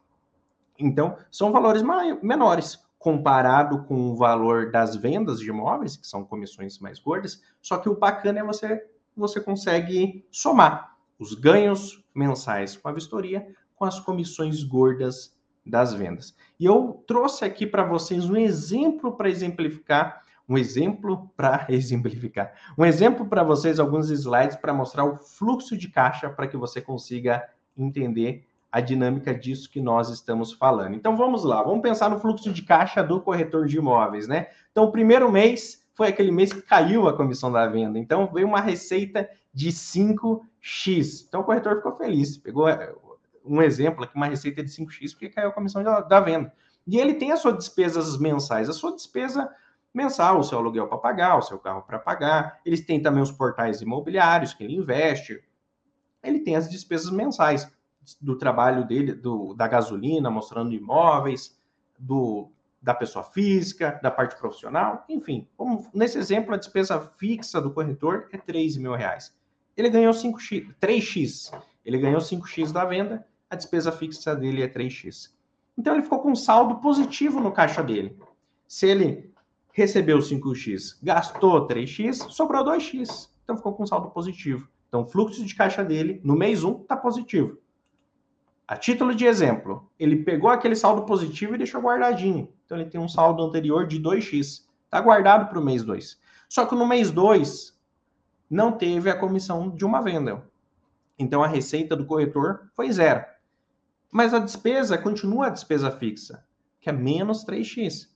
Então, 0.79 1.17
são 1.31 1.51
valores 1.51 1.83
menores 2.23 2.79
comparado 2.99 3.85
com 3.85 4.11
o 4.11 4.17
valor 4.17 4.71
das 4.71 4.97
vendas 4.97 5.41
de 5.41 5.49
imóveis, 5.49 5.97
que 5.97 6.07
são 6.07 6.25
comissões 6.25 6.79
mais 6.79 6.99
gordas. 6.99 7.43
Só 7.63 7.79
que 7.79 7.89
o 7.89 7.97
bacana 7.97 8.41
é 8.41 8.45
você 8.45 8.87
você 9.17 9.41
consegue 9.41 10.27
somar 10.29 10.97
os 11.19 11.35
ganhos 11.35 12.05
mensais 12.13 12.77
com 12.77 12.89
a 12.89 12.93
vistoria 12.93 13.47
com 13.85 13.89
as 13.89 14.01
comissões 14.01 14.63
gordas 14.63 15.35
das 15.65 15.93
vendas. 15.93 16.35
E 16.59 16.65
eu 16.65 17.05
trouxe 17.07 17.45
aqui 17.45 17.67
para 17.67 17.85
vocês 17.85 18.25
um 18.31 18.37
exemplo 18.37 19.13
para 19.13 19.29
exemplificar, 19.29 20.23
um 20.49 20.57
exemplo 20.57 21.31
para 21.37 21.67
exemplificar, 21.69 22.53
um 22.79 22.85
exemplo 22.85 23.27
para 23.27 23.43
vocês, 23.43 23.79
alguns 23.79 24.09
slides 24.09 24.57
para 24.57 24.73
mostrar 24.73 25.05
o 25.05 25.17
fluxo 25.19 25.77
de 25.77 25.89
caixa 25.89 26.31
para 26.31 26.47
que 26.47 26.57
você 26.57 26.81
consiga 26.81 27.47
entender 27.77 28.47
a 28.73 28.81
dinâmica 28.81 29.35
disso 29.35 29.71
que 29.71 29.83
nós 29.83 30.09
estamos 30.09 30.53
falando. 30.53 30.95
Então 30.95 31.15
vamos 31.15 31.45
lá, 31.45 31.63
vamos 31.63 31.83
pensar 31.83 32.09
no 32.09 32.19
fluxo 32.19 32.53
de 32.53 32.63
caixa 32.63 33.03
do 33.03 33.21
corretor 33.21 33.67
de 33.67 33.77
imóveis, 33.77 34.27
né? 34.27 34.47
Então 34.73 34.85
o 34.85 34.91
primeiro 34.91 35.31
mês 35.31 35.85
foi 35.93 36.09
aquele 36.09 36.31
mês 36.33 36.53
que 36.53 36.63
caiu 36.63 37.07
a 37.07 37.15
comissão 37.15 37.53
da 37.53 37.67
venda. 37.67 37.99
Então 37.99 38.31
veio 38.33 38.47
uma 38.47 38.61
receita 38.61 39.29
de 39.53 39.69
5x. 39.71 41.27
Então 41.29 41.43
o 41.43 41.45
corretor 41.45 41.77
ficou 41.77 41.97
feliz, 41.97 42.39
pegou 42.39 42.67
um 43.45 43.61
exemplo 43.61 44.05
aqui, 44.05 44.17
uma 44.17 44.27
receita 44.27 44.63
de 44.63 44.71
5x, 44.71 45.13
porque 45.13 45.29
caiu 45.29 45.51
a 45.51 45.53
comissão 45.53 45.83
da, 45.83 46.01
da 46.01 46.21
venda. 46.21 46.53
E 46.87 46.99
ele 46.99 47.15
tem 47.15 47.33
as 47.33 47.41
suas 47.41 47.57
despesas 47.57 48.19
mensais, 48.19 48.69
a 48.69 48.73
sua 48.73 48.95
despesa 48.95 49.51
mensal, 49.93 50.41
o 50.41 50.45
seu 50.45 50.59
aluguel 50.59 50.89
para 50.89 50.99
pagar, 50.99 51.39
o 51.39 51.43
seu 51.43 51.59
carro 51.59 51.83
para 51.83 51.99
pagar. 51.99 52.61
Eles 52.65 52.85
têm 52.85 53.01
também 53.01 53.23
os 53.23 53.31
portais 53.31 53.81
imobiliários 53.81 54.53
que 54.53 54.65
ele 54.65 54.77
investe. 54.77 55.43
Ele 56.23 56.41
tem 56.41 56.57
as 56.57 56.69
despesas 56.69 57.11
mensais 57.11 57.71
do 58.21 58.37
trabalho 58.37 58.87
dele, 58.87 59.15
do, 59.15 59.55
da 59.55 59.67
gasolina, 59.67 60.29
mostrando 60.31 60.75
imóveis, 60.75 61.57
do, 61.99 62.51
da 62.83 62.93
pessoa 62.93 63.25
física, 63.25 63.99
da 64.03 64.11
parte 64.11 64.37
profissional, 64.37 65.05
enfim. 65.09 65.49
Como, 65.57 65.89
nesse 65.95 66.19
exemplo, 66.19 66.53
a 66.53 66.59
despesa 66.59 67.01
fixa 67.17 67.61
do 67.61 67.71
corretor 67.71 68.29
é 68.33 68.37
3 68.37 68.77
mil 68.77 68.95
reais. 68.95 69.35
Ele 69.77 69.89
ganhou 69.89 70.13
5x, 70.13 70.75
3x. 70.81 71.59
Ele 71.85 71.99
ganhou 71.99 72.21
5x 72.21 72.73
da 72.73 72.85
venda 72.85 73.27
a 73.51 73.57
despesa 73.57 73.93
fixa 73.93 74.35
dele 74.35 74.63
é 74.63 74.69
3x. 74.69 75.31
Então 75.77 75.95
ele 75.95 76.03
ficou 76.03 76.21
com 76.21 76.33
um 76.33 76.37
saldo 76.37 76.77
positivo 76.77 77.41
no 77.41 77.53
caixa 77.53 77.83
dele. 77.83 78.17
Se 78.67 78.87
ele 78.87 79.33
recebeu 79.73 80.19
5x, 80.19 80.99
gastou 81.03 81.67
3x, 81.67 82.31
sobrou 82.31 82.65
2x. 82.65 83.29
Então 83.43 83.57
ficou 83.57 83.75
com 83.75 83.83
um 83.83 83.87
saldo 83.87 84.11
positivo. 84.11 84.69
Então 84.89 85.03
o 85.03 85.07
fluxo 85.07 85.45
de 85.45 85.55
caixa 85.55 85.85
dele 85.85 86.21
no 86.25 86.37
mês 86.37 86.63
1 86.63 86.83
está 86.83 86.97
positivo. 86.97 87.59
A 88.67 88.77
título 88.77 89.15
de 89.15 89.27
exemplo, 89.27 89.91
ele 89.99 90.25
pegou 90.25 90.49
aquele 90.49 90.75
saldo 90.75 91.05
positivo 91.05 91.55
e 91.55 91.59
deixou 91.59 91.83
guardadinho. 91.83 92.49
Então 92.65 92.79
ele 92.79 92.89
tem 92.89 93.01
um 93.01 93.09
saldo 93.09 93.43
anterior 93.43 93.87
de 93.87 94.01
2x. 94.01 94.65
Está 94.85 95.01
guardado 95.01 95.49
para 95.49 95.59
o 95.59 95.65
mês 95.65 95.83
2. 95.83 96.19
Só 96.49 96.65
que 96.65 96.75
no 96.75 96.87
mês 96.87 97.11
2 97.11 97.77
não 98.49 98.73
teve 98.73 99.11
a 99.11 99.19
comissão 99.19 99.69
de 99.69 99.85
uma 99.85 100.01
venda. 100.01 100.49
Então 101.19 101.43
a 101.43 101.49
receita 101.49 101.97
do 101.97 102.07
corretor 102.07 102.71
foi 102.75 102.91
zero. 102.91 103.25
Mas 104.15 104.33
a 104.33 104.39
despesa 104.39 104.97
continua 104.97 105.49
a 105.49 105.51
despesa 105.51 105.91
fixa, 105.91 106.47
que 106.81 106.89
é 106.89 106.93
menos 106.93 107.45
3x. 107.45 108.09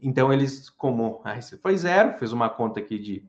Então, 0.00 0.32
eles, 0.32 0.68
como 0.68 1.20
a 1.22 1.32
receita 1.32 1.62
foi 1.62 1.78
zero, 1.78 2.18
fez 2.18 2.32
uma 2.32 2.50
conta 2.50 2.80
aqui 2.80 2.98
de, 2.98 3.24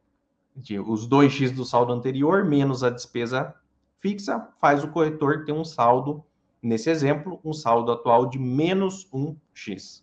de 0.56 0.80
os 0.80 1.08
2x 1.08 1.54
do 1.54 1.64
saldo 1.64 1.94
anterior, 1.94 2.44
menos 2.44 2.84
a 2.84 2.90
despesa 2.90 3.54
fixa, 4.00 4.50
faz 4.60 4.84
o 4.84 4.88
corretor 4.88 5.46
ter 5.46 5.52
um 5.52 5.64
saldo, 5.64 6.26
nesse 6.64 6.90
exemplo, 6.90 7.40
um 7.46 7.54
saldo 7.54 7.92
atual 7.92 8.26
de 8.26 8.40
menos 8.40 9.08
1x. 9.12 10.02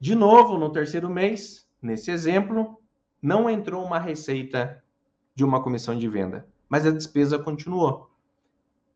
De 0.00 0.14
novo, 0.14 0.56
no 0.56 0.72
terceiro 0.72 1.10
mês, 1.10 1.68
nesse 1.82 2.10
exemplo, 2.10 2.80
não 3.20 3.50
entrou 3.50 3.84
uma 3.84 3.98
receita 3.98 4.82
de 5.34 5.44
uma 5.44 5.62
comissão 5.62 5.94
de 5.94 6.08
venda, 6.08 6.48
mas 6.70 6.86
a 6.86 6.90
despesa 6.90 7.38
continuou. 7.38 8.10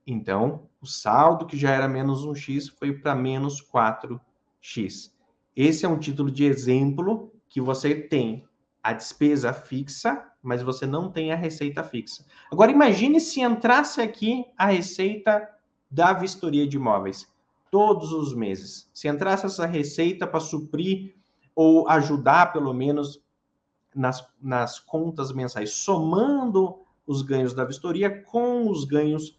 Então, 0.06 0.68
o 0.80 0.86
saldo 0.86 1.46
que 1.46 1.56
já 1.56 1.70
era 1.70 1.88
menos 1.88 2.24
1x 2.24 2.70
foi 2.78 2.92
para 2.92 3.14
menos 3.14 3.60
4x. 3.60 5.10
Esse 5.54 5.84
é 5.84 5.88
um 5.88 5.98
título 5.98 6.30
de 6.30 6.44
exemplo 6.44 7.32
que 7.48 7.60
você 7.60 7.94
tem 7.94 8.44
a 8.82 8.92
despesa 8.92 9.52
fixa, 9.52 10.30
mas 10.40 10.62
você 10.62 10.86
não 10.86 11.10
tem 11.10 11.32
a 11.32 11.36
receita 11.36 11.82
fixa. 11.82 12.24
Agora, 12.52 12.70
imagine 12.70 13.20
se 13.20 13.40
entrasse 13.40 14.00
aqui 14.00 14.44
a 14.56 14.66
receita 14.66 15.48
da 15.90 16.12
vistoria 16.12 16.68
de 16.68 16.76
imóveis 16.76 17.26
todos 17.68 18.12
os 18.12 18.32
meses. 18.32 18.88
Se 18.94 19.08
entrasse 19.08 19.46
essa 19.46 19.66
receita 19.66 20.24
para 20.26 20.38
suprir 20.38 21.16
ou 21.54 21.88
ajudar, 21.88 22.52
pelo 22.52 22.72
menos, 22.72 23.20
nas, 23.94 24.24
nas 24.40 24.78
contas 24.78 25.32
mensais, 25.32 25.72
somando 25.72 26.78
os 27.06 27.22
ganhos 27.22 27.54
da 27.54 27.64
vistoria 27.64 28.22
com 28.22 28.70
os 28.70 28.84
ganhos 28.84 29.36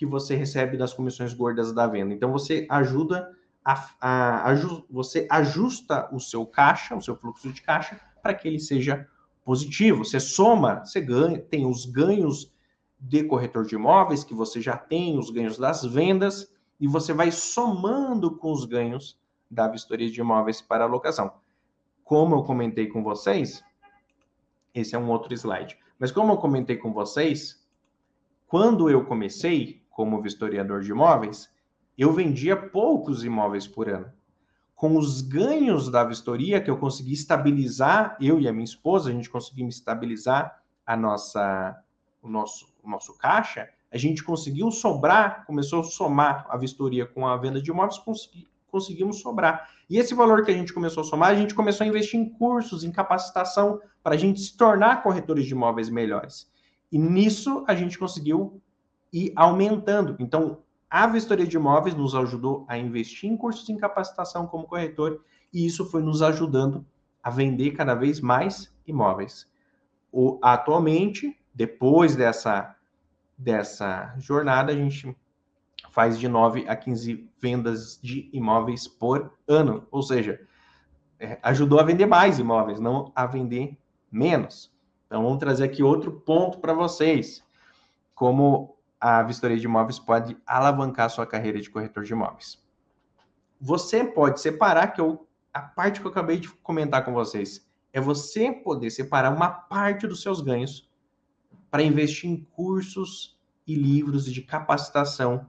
que 0.00 0.06
você 0.06 0.34
recebe 0.34 0.78
das 0.78 0.94
comissões 0.94 1.34
gordas 1.34 1.74
da 1.74 1.86
venda. 1.86 2.14
Então 2.14 2.32
você 2.32 2.66
ajuda 2.70 3.30
a, 3.62 3.86
a, 4.00 4.50
a, 4.50 4.54
você 4.88 5.26
ajusta 5.28 6.08
o 6.10 6.18
seu 6.18 6.46
caixa, 6.46 6.96
o 6.96 7.02
seu 7.02 7.14
fluxo 7.14 7.52
de 7.52 7.60
caixa, 7.60 8.00
para 8.22 8.32
que 8.32 8.48
ele 8.48 8.58
seja 8.58 9.06
positivo. 9.44 10.02
Você 10.02 10.18
soma, 10.18 10.82
você 10.86 11.02
ganha, 11.02 11.38
tem 11.38 11.66
os 11.66 11.84
ganhos 11.84 12.50
de 12.98 13.24
corretor 13.24 13.66
de 13.66 13.74
imóveis, 13.74 14.24
que 14.24 14.32
você 14.32 14.58
já 14.58 14.74
tem, 14.74 15.18
os 15.18 15.28
ganhos 15.28 15.58
das 15.58 15.84
vendas, 15.84 16.50
e 16.80 16.88
você 16.88 17.12
vai 17.12 17.30
somando 17.30 18.38
com 18.38 18.52
os 18.52 18.64
ganhos 18.64 19.20
da 19.50 19.68
vistoria 19.68 20.10
de 20.10 20.18
imóveis 20.18 20.62
para 20.62 20.86
locação. 20.86 21.30
Como 22.02 22.36
eu 22.36 22.42
comentei 22.42 22.86
com 22.86 23.02
vocês, 23.02 23.62
esse 24.74 24.94
é 24.96 24.98
um 24.98 25.10
outro 25.10 25.34
slide. 25.34 25.76
Mas 25.98 26.10
como 26.10 26.32
eu 26.32 26.38
comentei 26.38 26.78
com 26.78 26.90
vocês, 26.90 27.62
quando 28.46 28.88
eu 28.88 29.04
comecei 29.04 29.79
como 29.90 30.22
vistoriador 30.22 30.80
de 30.80 30.90
imóveis, 30.90 31.50
eu 31.98 32.12
vendia 32.12 32.56
poucos 32.56 33.24
imóveis 33.24 33.66
por 33.66 33.88
ano. 33.88 34.10
Com 34.74 34.96
os 34.96 35.20
ganhos 35.20 35.90
da 35.90 36.02
vistoria 36.02 36.60
que 36.60 36.70
eu 36.70 36.78
consegui 36.78 37.12
estabilizar, 37.12 38.16
eu 38.18 38.40
e 38.40 38.48
a 38.48 38.52
minha 38.52 38.64
esposa, 38.64 39.10
a 39.10 39.12
gente 39.12 39.28
conseguiu 39.28 39.68
estabilizar 39.68 40.62
a 40.86 40.96
nossa, 40.96 41.78
o 42.22 42.28
nosso, 42.28 42.66
o 42.82 42.88
nosso 42.88 43.12
caixa, 43.18 43.68
a 43.92 43.98
gente 43.98 44.22
conseguiu 44.22 44.70
sobrar, 44.70 45.44
começou 45.44 45.80
a 45.80 45.84
somar 45.84 46.46
a 46.48 46.56
vistoria 46.56 47.04
com 47.04 47.26
a 47.26 47.36
venda 47.36 47.60
de 47.60 47.70
imóveis, 47.70 47.98
consegui, 47.98 48.48
conseguimos 48.70 49.20
sobrar. 49.20 49.68
E 49.90 49.98
esse 49.98 50.14
valor 50.14 50.44
que 50.44 50.50
a 50.50 50.54
gente 50.54 50.72
começou 50.72 51.02
a 51.02 51.04
somar, 51.04 51.30
a 51.30 51.34
gente 51.34 51.54
começou 51.54 51.84
a 51.84 51.88
investir 51.88 52.18
em 52.18 52.28
cursos, 52.28 52.84
em 52.84 52.92
capacitação, 52.92 53.80
para 54.02 54.14
a 54.14 54.18
gente 54.18 54.40
se 54.40 54.56
tornar 54.56 55.02
corretores 55.02 55.44
de 55.44 55.52
imóveis 55.52 55.90
melhores. 55.90 56.48
E 56.90 56.98
nisso 56.98 57.64
a 57.68 57.74
gente 57.74 57.98
conseguiu 57.98 58.62
ir 59.12 59.32
aumentando. 59.36 60.16
Então, 60.18 60.58
a 60.88 61.06
vistoria 61.06 61.46
de 61.46 61.56
imóveis 61.56 61.94
nos 61.94 62.14
ajudou 62.14 62.64
a 62.68 62.76
investir 62.76 63.30
em 63.30 63.36
cursos 63.36 63.68
em 63.68 63.76
capacitação 63.76 64.46
como 64.46 64.66
corretor, 64.66 65.24
e 65.52 65.64
isso 65.64 65.84
foi 65.84 66.02
nos 66.02 66.22
ajudando 66.22 66.84
a 67.22 67.30
vender 67.30 67.72
cada 67.72 67.94
vez 67.94 68.20
mais 68.20 68.72
imóveis. 68.86 69.48
O, 70.12 70.38
atualmente, 70.42 71.38
depois 71.54 72.16
dessa, 72.16 72.74
dessa 73.36 74.14
jornada, 74.18 74.72
a 74.72 74.74
gente 74.74 75.16
faz 75.90 76.18
de 76.18 76.28
9 76.28 76.66
a 76.68 76.74
15 76.76 77.28
vendas 77.40 77.98
de 78.02 78.28
imóveis 78.32 78.88
por 78.88 79.32
ano. 79.46 79.86
Ou 79.90 80.02
seja, 80.02 80.40
é, 81.18 81.38
ajudou 81.42 81.78
a 81.78 81.84
vender 81.84 82.06
mais 82.06 82.38
imóveis, 82.38 82.80
não 82.80 83.12
a 83.14 83.26
vender 83.26 83.76
menos. 84.10 84.72
Então, 85.06 85.22
vamos 85.22 85.38
trazer 85.38 85.64
aqui 85.64 85.82
outro 85.82 86.12
ponto 86.12 86.58
para 86.58 86.72
vocês. 86.72 87.44
Como 88.14 88.76
a 89.00 89.22
vistoria 89.22 89.56
de 89.56 89.64
imóveis 89.64 89.98
pode 89.98 90.36
alavancar 90.46 91.08
sua 91.08 91.26
carreira 91.26 91.60
de 91.60 91.70
corretor 91.70 92.04
de 92.04 92.12
imóveis. 92.12 92.62
Você 93.60 94.04
pode 94.04 94.40
separar, 94.40 94.88
que 94.88 95.00
eu, 95.00 95.26
a 95.52 95.60
parte 95.60 96.00
que 96.00 96.06
eu 96.06 96.10
acabei 96.10 96.38
de 96.38 96.48
comentar 96.48 97.04
com 97.04 97.12
vocês, 97.12 97.66
é 97.92 98.00
você 98.00 98.52
poder 98.52 98.90
separar 98.90 99.34
uma 99.34 99.48
parte 99.48 100.06
dos 100.06 100.22
seus 100.22 100.40
ganhos 100.40 100.88
para 101.70 101.82
investir 101.82 102.28
em 102.28 102.36
cursos 102.52 103.38
e 103.66 103.74
livros 103.74 104.24
de 104.26 104.42
capacitação 104.42 105.46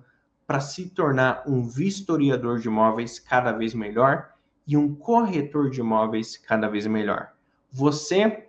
para 0.48 0.60
se 0.60 0.90
tornar 0.90 1.44
um 1.48 1.64
vistoriador 1.64 2.60
de 2.60 2.68
imóveis 2.68 3.20
cada 3.20 3.52
vez 3.52 3.74
melhor 3.74 4.32
e 4.68 4.78
um 4.78 4.94
corretor 4.94 5.70
de 5.70 5.80
imóveis 5.80 6.38
cada 6.38 6.68
vez 6.68 6.86
melhor. 6.88 7.34
Você 7.72 8.48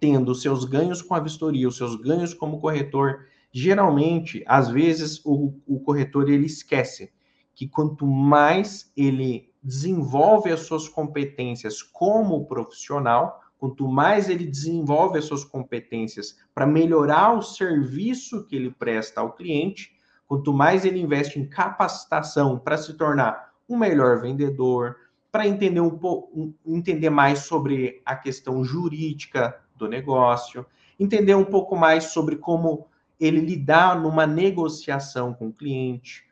tendo 0.00 0.32
os 0.32 0.42
seus 0.42 0.64
ganhos 0.64 1.02
com 1.02 1.14
a 1.14 1.20
vistoria, 1.20 1.66
os 1.66 1.76
seus 1.76 1.96
ganhos 1.96 2.34
como 2.34 2.60
corretor, 2.60 3.26
geralmente, 3.58 4.44
às 4.46 4.68
vezes, 4.68 5.20
o, 5.24 5.54
o 5.66 5.80
corretor 5.80 6.28
ele 6.28 6.46
esquece 6.46 7.12
que 7.54 7.68
quanto 7.68 8.06
mais 8.06 8.92
ele 8.96 9.50
desenvolve 9.62 10.50
as 10.50 10.60
suas 10.60 10.88
competências 10.88 11.82
como 11.82 12.46
profissional, 12.46 13.40
quanto 13.58 13.88
mais 13.88 14.28
ele 14.28 14.46
desenvolve 14.46 15.18
as 15.18 15.24
suas 15.24 15.44
competências 15.44 16.36
para 16.54 16.66
melhorar 16.66 17.32
o 17.32 17.42
serviço 17.42 18.44
que 18.46 18.54
ele 18.54 18.70
presta 18.70 19.20
ao 19.20 19.32
cliente, 19.32 19.96
Quanto 20.26 20.52
mais 20.52 20.84
ele 20.84 21.00
investe 21.00 21.38
em 21.38 21.46
capacitação 21.46 22.58
para 22.58 22.76
se 22.76 22.94
tornar 22.94 23.52
um 23.68 23.76
melhor 23.78 24.20
vendedor, 24.20 24.96
para 25.30 25.46
entender 25.46 25.80
um 25.80 25.96
pouco, 25.96 26.54
entender 26.64 27.10
mais 27.10 27.40
sobre 27.40 28.02
a 28.04 28.16
questão 28.16 28.64
jurídica 28.64 29.56
do 29.76 29.88
negócio, 29.88 30.66
entender 30.98 31.34
um 31.34 31.44
pouco 31.44 31.76
mais 31.76 32.04
sobre 32.04 32.36
como 32.36 32.88
ele 33.18 33.40
lidar 33.40 34.00
numa 34.00 34.26
negociação 34.26 35.32
com 35.32 35.48
o 35.48 35.52
cliente, 35.52 36.26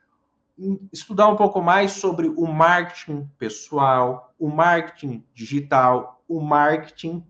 estudar 0.92 1.28
um 1.28 1.36
pouco 1.36 1.60
mais 1.60 1.92
sobre 1.92 2.28
o 2.28 2.46
marketing 2.46 3.28
pessoal, 3.38 4.34
o 4.38 4.48
marketing 4.48 5.24
digital, 5.34 6.22
o 6.28 6.40
marketing, 6.40 7.24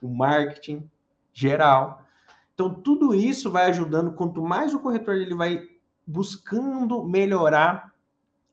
o 0.00 0.08
marketing 0.08 0.90
geral. 1.32 2.02
Então 2.54 2.74
tudo 2.74 3.14
isso 3.14 3.50
vai 3.50 3.66
ajudando, 3.70 4.12
quanto 4.12 4.42
mais 4.42 4.74
o 4.74 4.80
corretor 4.80 5.16
ele 5.16 5.34
vai 5.34 5.68
buscando 6.06 7.04
melhorar, 7.04 7.92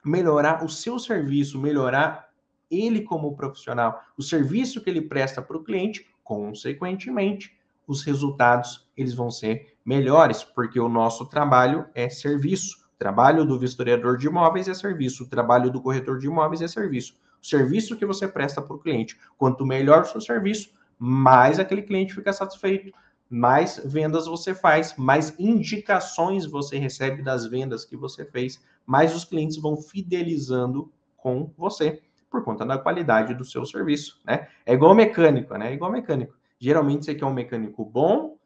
melhorar 0.06 0.64
o 0.64 0.70
seu 0.70 1.00
serviço, 1.00 1.60
melhorar 1.60 2.30
ele 2.70 3.02
como 3.02 3.36
profissional, 3.36 4.04
o 4.18 4.22
serviço 4.22 4.82
que 4.82 4.90
ele 4.90 5.02
presta 5.02 5.42
para 5.42 5.58
o 5.58 5.64
cliente, 5.64 6.06
consequentemente, 6.24 7.58
os 7.88 8.04
resultados 8.04 8.87
eles 8.98 9.14
vão 9.14 9.30
ser 9.30 9.78
melhores, 9.86 10.44
porque 10.44 10.80
o 10.80 10.90
nosso 10.90 11.26
trabalho 11.28 11.86
é 11.94 12.10
serviço. 12.10 12.78
O 12.96 12.98
trabalho 12.98 13.46
do 13.46 13.60
vistoriador 13.60 14.18
de 14.18 14.26
imóveis 14.26 14.68
é 14.68 14.74
serviço, 14.74 15.24
o 15.24 15.30
trabalho 15.30 15.70
do 15.70 15.80
corretor 15.80 16.18
de 16.18 16.26
imóveis 16.26 16.62
é 16.62 16.68
serviço. 16.68 17.16
O 17.42 17.46
serviço 17.46 17.96
que 17.96 18.06
você 18.06 18.28
presta 18.28 18.62
para 18.62 18.76
o 18.76 18.80
cliente, 18.80 19.18
quanto 19.38 19.66
melhor 19.66 20.02
o 20.02 20.06
seu 20.06 20.20
serviço, 20.20 20.72
mais 20.98 21.60
aquele 21.60 21.84
cliente 21.84 22.16
fica 22.16 22.34
satisfeito, 22.34 22.92
mais 23.30 23.80
vendas 23.86 24.26
você 24.26 24.56
faz, 24.56 24.96
mais 24.98 25.38
indicações 25.38 26.46
você 26.46 26.78
recebe 26.78 27.22
das 27.22 27.46
vendas 27.46 27.86
que 27.86 27.96
você 27.96 28.26
fez, 28.26 28.60
mais 28.86 29.16
os 29.16 29.26
clientes 29.26 29.58
vão 29.58 29.78
fidelizando 29.78 30.92
com 31.16 31.52
você 31.58 32.02
por 32.30 32.44
conta 32.44 32.66
da 32.66 32.78
qualidade 32.78 33.34
do 33.34 33.46
seu 33.46 33.66
serviço, 33.66 34.20
né? 34.26 34.48
É 34.66 34.74
igual 34.74 34.96
mecânico, 34.96 35.56
né? 35.56 35.72
É 35.72 35.74
igual 35.74 35.92
mecânico. 35.92 36.34
Geralmente 36.60 37.06
você 37.06 37.16
quer 37.16 37.26
um 37.26 37.34
mecânico 37.34 37.86
bom 37.86 38.37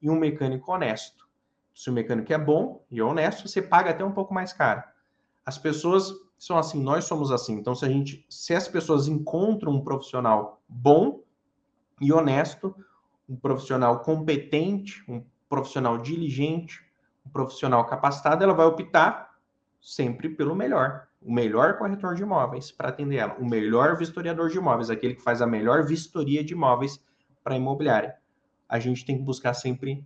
e 0.00 0.08
um 0.10 0.18
mecânico 0.18 0.72
honesto. 0.72 1.28
Se 1.74 1.90
o 1.90 1.92
mecânico 1.92 2.32
é 2.32 2.38
bom 2.38 2.84
e 2.90 3.00
honesto, 3.00 3.48
você 3.48 3.62
paga 3.62 3.90
até 3.90 4.04
um 4.04 4.12
pouco 4.12 4.34
mais 4.34 4.52
caro. 4.52 4.82
As 5.44 5.58
pessoas 5.58 6.12
são 6.38 6.56
assim, 6.56 6.82
nós 6.82 7.04
somos 7.04 7.32
assim. 7.32 7.54
Então, 7.54 7.74
se 7.74 7.84
a 7.84 7.88
gente, 7.88 8.24
se 8.28 8.54
as 8.54 8.68
pessoas 8.68 9.08
encontram 9.08 9.72
um 9.72 9.82
profissional 9.82 10.60
bom 10.68 11.20
e 12.00 12.12
honesto, 12.12 12.74
um 13.28 13.36
profissional 13.36 14.00
competente, 14.00 15.02
um 15.08 15.24
profissional 15.48 15.98
diligente, 15.98 16.84
um 17.26 17.30
profissional 17.30 17.84
capacitado, 17.86 18.42
ela 18.42 18.54
vai 18.54 18.66
optar 18.66 19.34
sempre 19.80 20.28
pelo 20.28 20.54
melhor. 20.54 21.06
O 21.20 21.32
melhor 21.32 21.76
corretor 21.78 22.14
de 22.14 22.22
imóveis 22.22 22.70
para 22.70 22.88
atender 22.88 23.16
ela, 23.16 23.34
o 23.38 23.44
melhor 23.44 23.96
vistoriador 23.96 24.48
de 24.48 24.58
imóveis, 24.58 24.90
aquele 24.90 25.14
que 25.14 25.22
faz 25.22 25.42
a 25.42 25.46
melhor 25.46 25.84
vistoria 25.84 26.44
de 26.44 26.52
imóveis 26.52 27.02
para 27.42 27.56
imobiliária. 27.56 28.16
A 28.68 28.78
gente 28.78 29.04
tem 29.04 29.16
que 29.16 29.22
buscar 29.22 29.54
sempre 29.54 30.04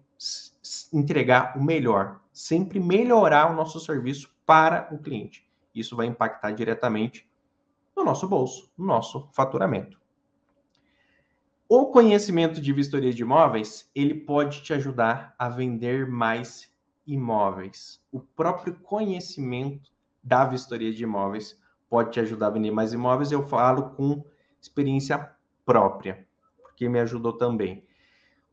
entregar 0.92 1.58
o 1.58 1.62
melhor, 1.62 2.20
sempre 2.32 2.78
melhorar 2.78 3.50
o 3.50 3.56
nosso 3.56 3.80
serviço 3.80 4.32
para 4.46 4.88
o 4.92 4.98
cliente. 4.98 5.46
Isso 5.74 5.96
vai 5.96 6.06
impactar 6.06 6.52
diretamente 6.52 7.28
no 7.96 8.04
nosso 8.04 8.28
bolso, 8.28 8.70
no 8.76 8.86
nosso 8.86 9.28
faturamento. 9.32 10.00
O 11.68 11.86
conhecimento 11.86 12.60
de 12.60 12.72
vistoria 12.72 13.12
de 13.12 13.22
imóveis, 13.22 13.90
ele 13.94 14.14
pode 14.14 14.62
te 14.62 14.74
ajudar 14.74 15.34
a 15.38 15.48
vender 15.48 16.06
mais 16.06 16.70
imóveis. 17.06 17.98
O 18.12 18.20
próprio 18.20 18.74
conhecimento 18.80 19.90
da 20.22 20.44
vistoria 20.44 20.92
de 20.92 21.02
imóveis 21.02 21.58
pode 21.88 22.10
te 22.10 22.20
ajudar 22.20 22.48
a 22.48 22.50
vender 22.50 22.70
mais 22.70 22.92
imóveis. 22.92 23.32
Eu 23.32 23.46
falo 23.46 23.90
com 23.90 24.22
experiência 24.60 25.30
própria, 25.64 26.26
porque 26.62 26.88
me 26.88 27.00
ajudou 27.00 27.32
também. 27.32 27.84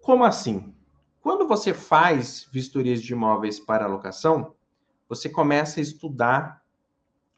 Como 0.02 0.24
assim? 0.24 0.74
Quando 1.22 1.48
você 1.48 1.74
faz 1.74 2.48
vistorias 2.52 3.02
de 3.02 3.14
imóveis 3.14 3.60
para 3.60 3.86
locação, 3.86 4.56
você 5.08 5.30
começa 5.30 5.80
a 5.80 5.84
estudar, 5.84 6.64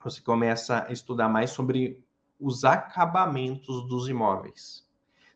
você 0.01 0.21
começa 0.21 0.85
a 0.87 0.91
estudar 0.91 1.27
mais 1.27 1.49
sobre 1.49 1.99
os 2.39 2.63
acabamentos 2.63 3.87
dos 3.87 4.07
imóveis. 4.07 4.87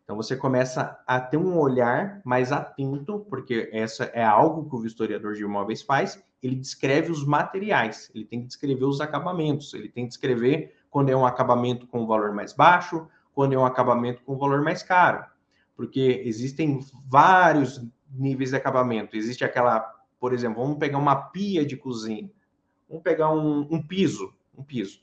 Então 0.04 0.16
você 0.16 0.36
começa 0.36 1.00
a 1.08 1.20
ter 1.20 1.38
um 1.38 1.58
olhar 1.58 2.22
mais 2.24 2.52
atento, 2.52 3.26
porque 3.28 3.70
essa 3.74 4.06
é 4.06 4.24
algo 4.24 4.70
que 4.70 4.76
o 4.76 4.80
vistoriador 4.80 5.34
de 5.34 5.44
imóveis 5.44 5.82
faz. 5.82 6.24
Ele 6.44 6.56
descreve 6.56 7.12
os 7.12 7.26
materiais, 7.26 8.12
ele 8.14 8.26
tem 8.26 8.42
que 8.42 8.48
descrever 8.48 8.86
os 8.86 9.02
acabamentos, 9.02 9.74
ele 9.74 9.90
tem 9.90 10.04
que 10.04 10.10
descrever 10.10 10.76
quando 10.92 11.10
é 11.10 11.16
um 11.16 11.26
acabamento 11.26 11.88
com 11.88 12.06
valor 12.06 12.32
mais 12.34 12.54
baixo, 12.54 13.08
quando 13.34 13.54
é 13.54 13.58
um 13.58 13.66
acabamento 13.66 14.24
com 14.24 14.38
valor 14.38 14.62
mais 14.62 14.84
caro. 14.84 15.26
Porque 15.76 16.24
existem 16.26 16.80
vários 17.08 17.86
níveis 18.10 18.52
de 18.52 18.56
acabamento. 18.56 19.16
Existe 19.16 19.44
aquela, 19.44 19.80
por 20.20 20.34
exemplo, 20.34 20.64
vamos 20.64 20.78
pegar 20.78 20.98
uma 20.98 21.16
pia 21.16 21.66
de 21.66 21.76
cozinha, 21.76 22.30
vamos 22.88 23.04
pegar 23.04 23.32
um, 23.32 23.68
um 23.70 23.82
piso, 23.82 24.34
um 24.58 24.64
piso. 24.64 25.02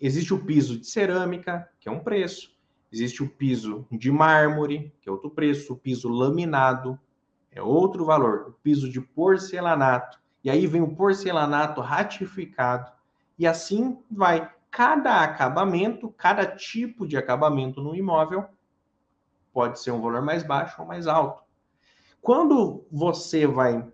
existe 0.00 0.32
o 0.32 0.44
piso 0.44 0.78
de 0.78 0.86
cerâmica, 0.86 1.68
que 1.78 1.88
é 1.88 1.92
um 1.92 2.00
preço. 2.00 2.56
Existe 2.90 3.22
o 3.22 3.28
piso 3.28 3.86
de 3.90 4.10
mármore, 4.10 4.92
que 5.02 5.08
é 5.08 5.12
outro 5.12 5.28
preço. 5.28 5.72
O 5.72 5.76
piso 5.76 6.08
laminado 6.08 6.98
é 7.50 7.60
outro 7.60 8.04
valor. 8.04 8.48
O 8.48 8.52
piso 8.52 8.88
de 8.88 9.00
porcelanato. 9.00 10.18
E 10.42 10.50
aí 10.50 10.66
vem 10.66 10.80
o 10.80 10.94
porcelanato 10.94 11.80
ratificado. 11.80 12.90
E 13.38 13.46
assim 13.46 13.98
vai. 14.10 14.50
Cada 14.70 15.22
acabamento, 15.22 16.10
cada 16.10 16.46
tipo 16.46 17.06
de 17.06 17.16
acabamento 17.16 17.82
no 17.82 17.94
imóvel 17.94 18.46
pode 19.56 19.80
ser 19.80 19.90
um 19.90 20.02
valor 20.02 20.20
mais 20.20 20.42
baixo 20.42 20.82
ou 20.82 20.86
mais 20.86 21.06
alto. 21.06 21.42
Quando 22.20 22.84
você 22.92 23.46
vai 23.46 23.88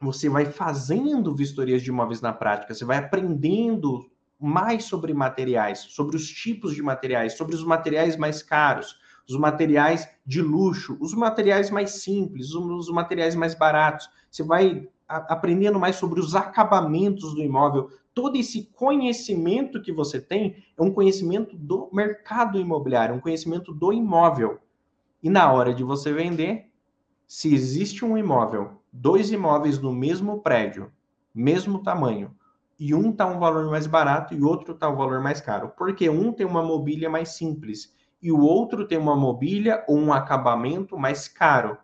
você 0.00 0.28
vai 0.28 0.44
fazendo 0.44 1.34
vistorias 1.34 1.82
de 1.82 1.90
imóveis 1.90 2.20
na 2.20 2.32
prática, 2.32 2.72
você 2.72 2.84
vai 2.84 2.98
aprendendo 2.98 4.08
mais 4.38 4.84
sobre 4.84 5.12
materiais, 5.12 5.80
sobre 5.80 6.14
os 6.14 6.28
tipos 6.28 6.72
de 6.74 6.82
materiais, 6.82 7.36
sobre 7.36 7.56
os 7.56 7.64
materiais 7.64 8.16
mais 8.16 8.44
caros, 8.44 8.96
os 9.28 9.36
materiais 9.36 10.08
de 10.24 10.40
luxo, 10.40 10.96
os 11.00 11.14
materiais 11.14 11.68
mais 11.68 12.02
simples, 12.02 12.54
os 12.54 12.88
materiais 12.88 13.34
mais 13.34 13.56
baratos. 13.56 14.08
Você 14.30 14.44
vai 14.44 14.88
aprendendo 15.08 15.80
mais 15.80 15.96
sobre 15.96 16.20
os 16.20 16.36
acabamentos 16.36 17.34
do 17.34 17.42
imóvel. 17.42 17.90
Todo 18.14 18.36
esse 18.36 18.70
conhecimento 18.74 19.82
que 19.82 19.92
você 19.92 20.20
tem 20.20 20.64
é 20.78 20.82
um 20.82 20.92
conhecimento 20.92 21.56
do 21.56 21.90
mercado 21.92 22.60
imobiliário, 22.60 23.16
um 23.16 23.20
conhecimento 23.20 23.74
do 23.74 23.92
imóvel. 23.92 24.60
E 25.22 25.30
na 25.30 25.52
hora 25.52 25.72
de 25.72 25.84
você 25.84 26.12
vender, 26.12 26.70
se 27.28 27.54
existe 27.54 28.04
um 28.04 28.18
imóvel, 28.18 28.82
dois 28.92 29.30
imóveis 29.30 29.78
no 29.78 29.92
mesmo 29.92 30.40
prédio, 30.40 30.92
mesmo 31.34 31.82
tamanho, 31.82 32.34
e 32.78 32.94
um 32.94 33.10
está 33.10 33.26
um 33.26 33.38
valor 33.38 33.70
mais 33.70 33.86
barato 33.86 34.34
e 34.34 34.42
outro 34.42 34.74
está 34.74 34.88
um 34.88 34.96
valor 34.96 35.20
mais 35.20 35.40
caro. 35.40 35.72
Porque 35.78 36.10
um 36.10 36.32
tem 36.32 36.44
uma 36.44 36.62
mobília 36.62 37.08
mais 37.08 37.30
simples 37.30 37.94
e 38.20 38.32
o 38.32 38.40
outro 38.40 38.86
tem 38.86 38.98
uma 38.98 39.14
mobília 39.14 39.84
ou 39.86 39.96
um 39.96 40.12
acabamento 40.12 40.98
mais 40.98 41.28
caro. 41.28 41.78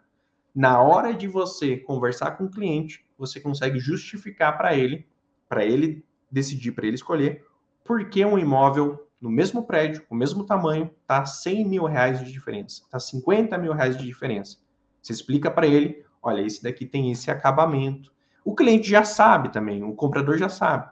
Na 0.53 0.83
hora 0.83 1.14
de 1.14 1.29
você 1.29 1.77
conversar 1.77 2.33
com 2.33 2.44
o 2.44 2.51
cliente, 2.51 3.07
você 3.16 3.38
consegue 3.38 3.79
justificar 3.79 4.59
para 4.59 4.74
ele, 4.74 5.07
para 5.48 5.64
ele 5.64 6.05
decidir, 6.31 6.72
para 6.72 6.87
ele 6.87 6.96
escolher, 6.96 7.46
por 7.85 8.09
que 8.11 8.24
um 8.24 8.38
imóvel 8.38 9.08
no 9.21 9.31
mesmo 9.31 9.65
prédio, 9.65 10.05
o 10.09 10.15
mesmo 10.15 10.45
tamanho, 10.45 10.91
tá 11.07 11.25
100 11.25 11.65
mil 11.65 11.85
reais 11.85 12.25
de 12.25 12.33
diferença, 12.33 12.83
tá 12.91 12.99
50 12.99 13.57
mil 13.59 13.73
reais 13.73 13.97
de 13.97 14.05
diferença. 14.05 14.59
Você 15.03 15.13
explica 15.13 15.51
para 15.51 15.67
ele, 15.67 16.05
olha, 16.23 16.41
esse 16.43 16.63
daqui 16.63 16.87
tem 16.87 17.11
esse 17.11 17.31
acabamento, 17.31 18.13
o 18.45 18.55
cliente 18.55 18.89
já 18.89 19.05
sabe 19.05 19.51
também, 19.51 19.83
o 19.83 19.93
comprador 19.93 20.39
já 20.39 20.49
sabe. 20.49 20.91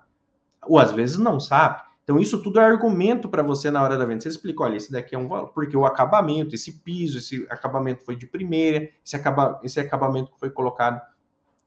Ou 0.66 0.78
às 0.78 0.92
vezes 0.92 1.16
não 1.16 1.38
sabe. 1.40 1.80
Então, 2.06 2.20
isso 2.20 2.40
tudo 2.40 2.60
é 2.60 2.64
argumento 2.64 3.28
para 3.28 3.42
você 3.42 3.68
na 3.70 3.82
hora 3.82 3.96
da 3.96 4.04
venda. 4.04 4.20
Você 4.20 4.28
explica, 4.28 4.62
olha, 4.62 4.76
esse 4.76 4.92
daqui 4.92 5.14
é 5.14 5.18
um 5.18 5.26
valor, 5.26 5.48
porque 5.48 5.76
o 5.76 5.84
acabamento, 5.84 6.54
esse 6.54 6.80
piso, 6.80 7.18
esse 7.18 7.44
acabamento 7.50 8.04
foi 8.04 8.14
de 8.14 8.26
primeira, 8.26 8.88
esse, 9.04 9.16
acaba, 9.16 9.58
esse 9.64 9.80
acabamento 9.80 10.30
foi 10.38 10.50
colocado, 10.50 11.00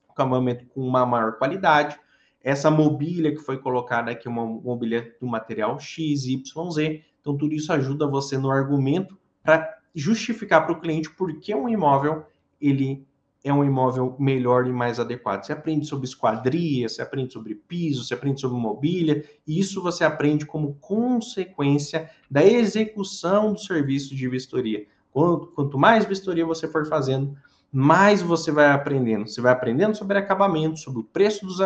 acabamento 0.07 0.65
com 0.67 0.79
uma 0.79 1.05
maior 1.05 1.37
qualidade, 1.37 1.99
essa 2.43 2.71
mobília 2.71 3.31
que 3.31 3.41
foi 3.41 3.57
colocada 3.57 4.11
aqui, 4.11 4.27
uma 4.27 4.45
mobília 4.45 5.15
do 5.19 5.27
material 5.27 5.79
X, 5.79 6.25
Y, 6.25 6.71
Z. 6.71 7.03
Então, 7.19 7.37
tudo 7.37 7.53
isso 7.53 7.71
ajuda 7.73 8.07
você 8.07 8.37
no 8.37 8.49
argumento 8.49 9.17
para 9.43 9.77
justificar 9.93 10.65
para 10.65 10.73
o 10.73 10.79
cliente 10.79 11.09
por 11.09 11.39
que 11.39 11.53
um 11.53 11.67
imóvel 11.67 12.25
ele 12.61 13.05
é 13.43 13.53
um 13.53 13.63
imóvel 13.63 14.15
melhor 14.19 14.67
e 14.67 14.71
mais 14.71 14.99
adequado. 14.99 15.45
Você 15.45 15.53
aprende 15.53 15.85
sobre 15.85 16.05
esquadria, 16.05 16.89
você 16.89 17.01
aprende 17.01 17.31
sobre 17.31 17.55
piso, 17.55 18.03
você 18.03 18.13
aprende 18.13 18.41
sobre 18.41 18.57
mobília, 18.57 19.23
e 19.47 19.59
isso 19.59 19.81
você 19.81 20.03
aprende 20.03 20.45
como 20.45 20.75
consequência 20.75 22.09
da 22.29 22.43
execução 22.43 23.53
do 23.53 23.59
serviço 23.59 24.13
de 24.13 24.27
vistoria. 24.27 24.85
Quanto, 25.11 25.47
quanto 25.47 25.77
mais 25.77 26.05
vistoria 26.05 26.45
você 26.45 26.67
for 26.67 26.85
fazendo, 26.87 27.35
mais 27.71 28.21
você 28.21 28.51
vai 28.51 28.67
aprendendo. 28.71 29.27
Você 29.27 29.41
vai 29.41 29.51
aprendendo 29.51 29.95
sobre 29.95 30.17
acabamento, 30.17 30.79
sobre 30.79 30.99
o 31.01 31.03
preço 31.03 31.45
dos 31.45 31.59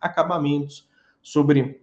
acabamentos, 0.00 0.88
sobre 1.22 1.80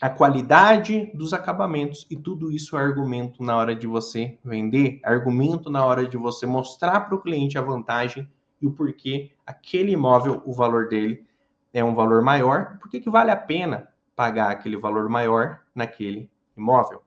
a 0.00 0.10
qualidade 0.10 1.10
dos 1.14 1.32
acabamentos, 1.32 2.06
e 2.10 2.16
tudo 2.16 2.52
isso 2.52 2.76
é 2.76 2.80
argumento 2.82 3.42
na 3.42 3.56
hora 3.56 3.74
de 3.74 3.86
você 3.86 4.38
vender, 4.44 5.00
argumento 5.02 5.70
na 5.70 5.84
hora 5.84 6.06
de 6.06 6.18
você 6.18 6.44
mostrar 6.44 7.00
para 7.00 7.14
o 7.14 7.20
cliente 7.20 7.56
a 7.56 7.62
vantagem 7.62 8.28
e 8.60 8.66
o 8.66 8.72
porquê 8.72 9.30
aquele 9.46 9.92
imóvel, 9.92 10.42
o 10.44 10.52
valor 10.52 10.88
dele 10.88 11.24
é 11.72 11.82
um 11.82 11.94
valor 11.94 12.22
maior, 12.22 12.78
por 12.78 12.90
que 12.90 13.00
vale 13.08 13.30
a 13.30 13.36
pena 13.36 13.88
pagar 14.14 14.50
aquele 14.50 14.76
valor 14.76 15.08
maior 15.08 15.60
naquele 15.74 16.30
imóvel. 16.56 17.02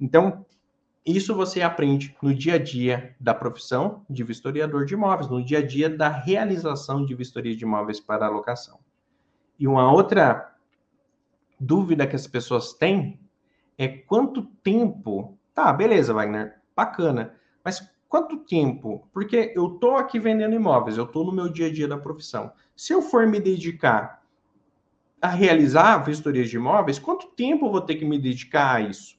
Então, 0.00 0.44
isso 1.04 1.34
você 1.34 1.62
aprende 1.62 2.16
no 2.22 2.34
dia 2.34 2.54
a 2.54 2.58
dia 2.58 3.16
da 3.18 3.34
profissão 3.34 4.04
de 4.08 4.22
vistoriador 4.22 4.84
de 4.84 4.94
imóveis, 4.94 5.28
no 5.28 5.44
dia 5.44 5.58
a 5.58 5.66
dia 5.66 5.90
da 5.90 6.08
realização 6.08 7.04
de 7.04 7.14
vistoria 7.14 7.56
de 7.56 7.64
imóveis 7.64 7.98
para 8.00 8.26
alocação. 8.26 8.78
E 9.58 9.66
uma 9.66 9.92
outra 9.92 10.54
dúvida 11.58 12.06
que 12.06 12.16
as 12.16 12.26
pessoas 12.26 12.72
têm 12.72 13.20
é 13.76 13.88
quanto 13.88 14.42
tempo. 14.62 15.38
Tá, 15.54 15.72
beleza, 15.72 16.14
Wagner, 16.14 16.60
bacana. 16.74 17.34
Mas 17.64 17.80
Quanto 18.12 18.36
tempo? 18.36 19.08
Porque 19.10 19.54
eu 19.56 19.72
estou 19.72 19.96
aqui 19.96 20.20
vendendo 20.20 20.54
imóveis, 20.54 20.98
eu 20.98 21.04
estou 21.04 21.24
no 21.24 21.32
meu 21.32 21.48
dia 21.48 21.68
a 21.68 21.72
dia 21.72 21.88
da 21.88 21.96
profissão. 21.96 22.52
Se 22.76 22.92
eu 22.92 23.00
for 23.00 23.26
me 23.26 23.40
dedicar 23.40 24.22
a 25.18 25.28
realizar 25.28 25.96
vistorias 26.04 26.50
de 26.50 26.56
imóveis, 26.56 26.98
quanto 26.98 27.28
tempo 27.28 27.64
eu 27.64 27.70
vou 27.70 27.80
ter 27.80 27.94
que 27.94 28.04
me 28.04 28.18
dedicar 28.18 28.74
a 28.74 28.80
isso? 28.82 29.18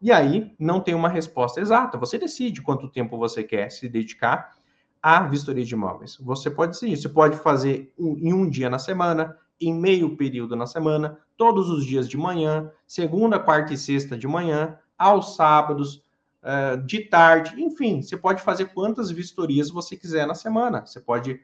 E 0.00 0.12
aí 0.12 0.54
não 0.58 0.80
tem 0.80 0.94
uma 0.94 1.08
resposta 1.08 1.60
exata. 1.60 1.98
Você 1.98 2.18
decide 2.18 2.62
quanto 2.62 2.88
tempo 2.88 3.18
você 3.18 3.42
quer 3.42 3.70
se 3.70 3.88
dedicar 3.88 4.56
à 5.02 5.22
vistoria 5.22 5.64
de 5.64 5.74
imóveis. 5.74 6.16
Você 6.20 6.50
pode 6.50 6.72
decidir. 6.72 6.96
Você 6.96 7.08
pode 7.08 7.36
fazer 7.38 7.92
em 7.98 8.32
um 8.32 8.48
dia 8.48 8.70
na 8.70 8.78
semana, 8.78 9.36
em 9.60 9.74
meio 9.74 10.16
período 10.16 10.54
na 10.54 10.66
semana, 10.66 11.18
todos 11.36 11.68
os 11.68 11.84
dias 11.84 12.08
de 12.08 12.16
manhã, 12.16 12.70
segunda, 12.86 13.38
quarta 13.38 13.74
e 13.74 13.78
sexta 13.78 14.16
de 14.16 14.26
manhã, 14.26 14.78
aos 14.96 15.36
sábados, 15.36 16.02
uh, 16.42 16.80
de 16.84 17.00
tarde, 17.00 17.60
enfim, 17.60 18.02
você 18.02 18.16
pode 18.16 18.42
fazer 18.42 18.66
quantas 18.66 19.10
vistorias 19.10 19.70
você 19.70 19.96
quiser 19.96 20.26
na 20.26 20.34
semana. 20.34 20.84
Você 20.84 21.00
pode 21.00 21.40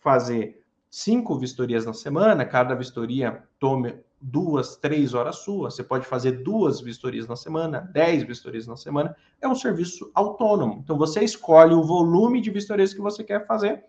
fazer 0.00 0.64
cinco 0.90 1.38
vistorias 1.38 1.84
na 1.84 1.92
semana, 1.92 2.44
cada 2.44 2.74
vistoria 2.74 3.42
tome 3.58 3.94
duas, 4.20 4.76
três 4.76 5.14
horas 5.14 5.36
suas. 5.36 5.74
Você 5.74 5.84
pode 5.84 6.06
fazer 6.06 6.42
duas 6.42 6.80
vistorias 6.80 7.26
na 7.26 7.36
semana, 7.36 7.80
dez 7.92 8.22
vistorias 8.22 8.66
na 8.66 8.76
semana. 8.76 9.14
É 9.40 9.48
um 9.48 9.54
serviço 9.54 10.10
autônomo. 10.14 10.80
Então 10.82 10.98
você 10.98 11.22
escolhe 11.22 11.74
o 11.74 11.82
volume 11.82 12.40
de 12.40 12.50
vistorias 12.50 12.92
que 12.92 13.00
você 13.00 13.22
quer 13.22 13.46
fazer 13.46 13.84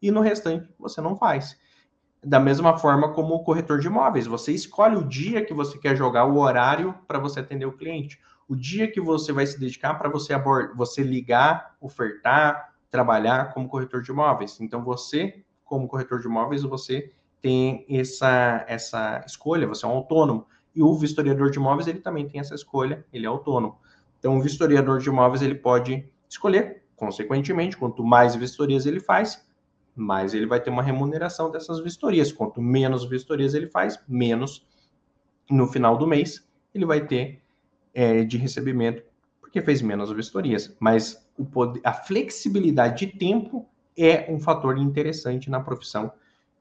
e 0.00 0.10
no 0.10 0.20
restante 0.20 0.68
você 0.78 1.00
não 1.00 1.16
faz. 1.16 1.56
Da 2.24 2.40
mesma 2.40 2.76
forma 2.76 3.12
como 3.12 3.34
o 3.34 3.44
corretor 3.44 3.78
de 3.78 3.86
imóveis, 3.86 4.26
você 4.26 4.52
escolhe 4.52 4.96
o 4.96 5.06
dia 5.06 5.44
que 5.44 5.54
você 5.54 5.78
quer 5.78 5.96
jogar, 5.96 6.24
o 6.24 6.38
horário 6.38 6.94
para 7.06 7.18
você 7.18 7.40
atender 7.40 7.66
o 7.66 7.76
cliente 7.76 8.18
o 8.48 8.56
dia 8.56 8.90
que 8.90 9.00
você 9.00 9.30
vai 9.30 9.46
se 9.46 9.60
dedicar 9.60 9.94
para 9.94 10.08
você 10.08 10.34
você 10.74 11.02
ligar, 11.02 11.76
ofertar, 11.80 12.74
trabalhar 12.90 13.52
como 13.52 13.68
corretor 13.68 14.00
de 14.00 14.10
imóveis. 14.10 14.58
Então 14.60 14.82
você, 14.82 15.44
como 15.62 15.86
corretor 15.86 16.18
de 16.20 16.26
imóveis, 16.26 16.62
você 16.62 17.12
tem 17.40 17.86
essa 17.88 18.64
essa 18.68 19.24
escolha, 19.26 19.66
você 19.66 19.84
é 19.84 19.88
um 19.88 19.92
autônomo. 19.92 20.46
E 20.74 20.82
o 20.82 20.94
vistoriador 20.94 21.50
de 21.50 21.58
imóveis, 21.58 21.88
ele 21.88 22.00
também 22.00 22.28
tem 22.28 22.40
essa 22.40 22.54
escolha, 22.54 23.04
ele 23.12 23.26
é 23.26 23.28
autônomo. 23.28 23.78
Então 24.18 24.36
o 24.36 24.42
vistoriador 24.42 24.98
de 24.98 25.08
imóveis, 25.08 25.42
ele 25.42 25.54
pode 25.54 26.08
escolher, 26.28 26.82
consequentemente, 26.96 27.76
quanto 27.76 28.04
mais 28.04 28.34
vistorias 28.34 28.86
ele 28.86 29.00
faz, 29.00 29.44
mais 29.94 30.34
ele 30.34 30.46
vai 30.46 30.60
ter 30.60 30.70
uma 30.70 30.82
remuneração 30.82 31.50
dessas 31.50 31.80
vistorias. 31.80 32.32
Quanto 32.32 32.60
menos 32.60 33.08
vistorias 33.08 33.54
ele 33.54 33.66
faz, 33.66 33.98
menos 34.08 34.66
no 35.50 35.66
final 35.66 35.96
do 35.96 36.06
mês 36.06 36.46
ele 36.74 36.84
vai 36.84 37.06
ter 37.06 37.42
é, 37.94 38.22
de 38.22 38.36
recebimento, 38.36 39.02
porque 39.40 39.62
fez 39.62 39.82
menos 39.82 40.12
vistorias. 40.12 40.76
Mas 40.78 41.26
o 41.36 41.44
poder, 41.44 41.80
a 41.82 41.92
flexibilidade 41.92 43.06
de 43.06 43.18
tempo 43.18 43.66
é 43.96 44.30
um 44.30 44.38
fator 44.38 44.78
interessante 44.78 45.50
na 45.50 45.60
profissão 45.60 46.12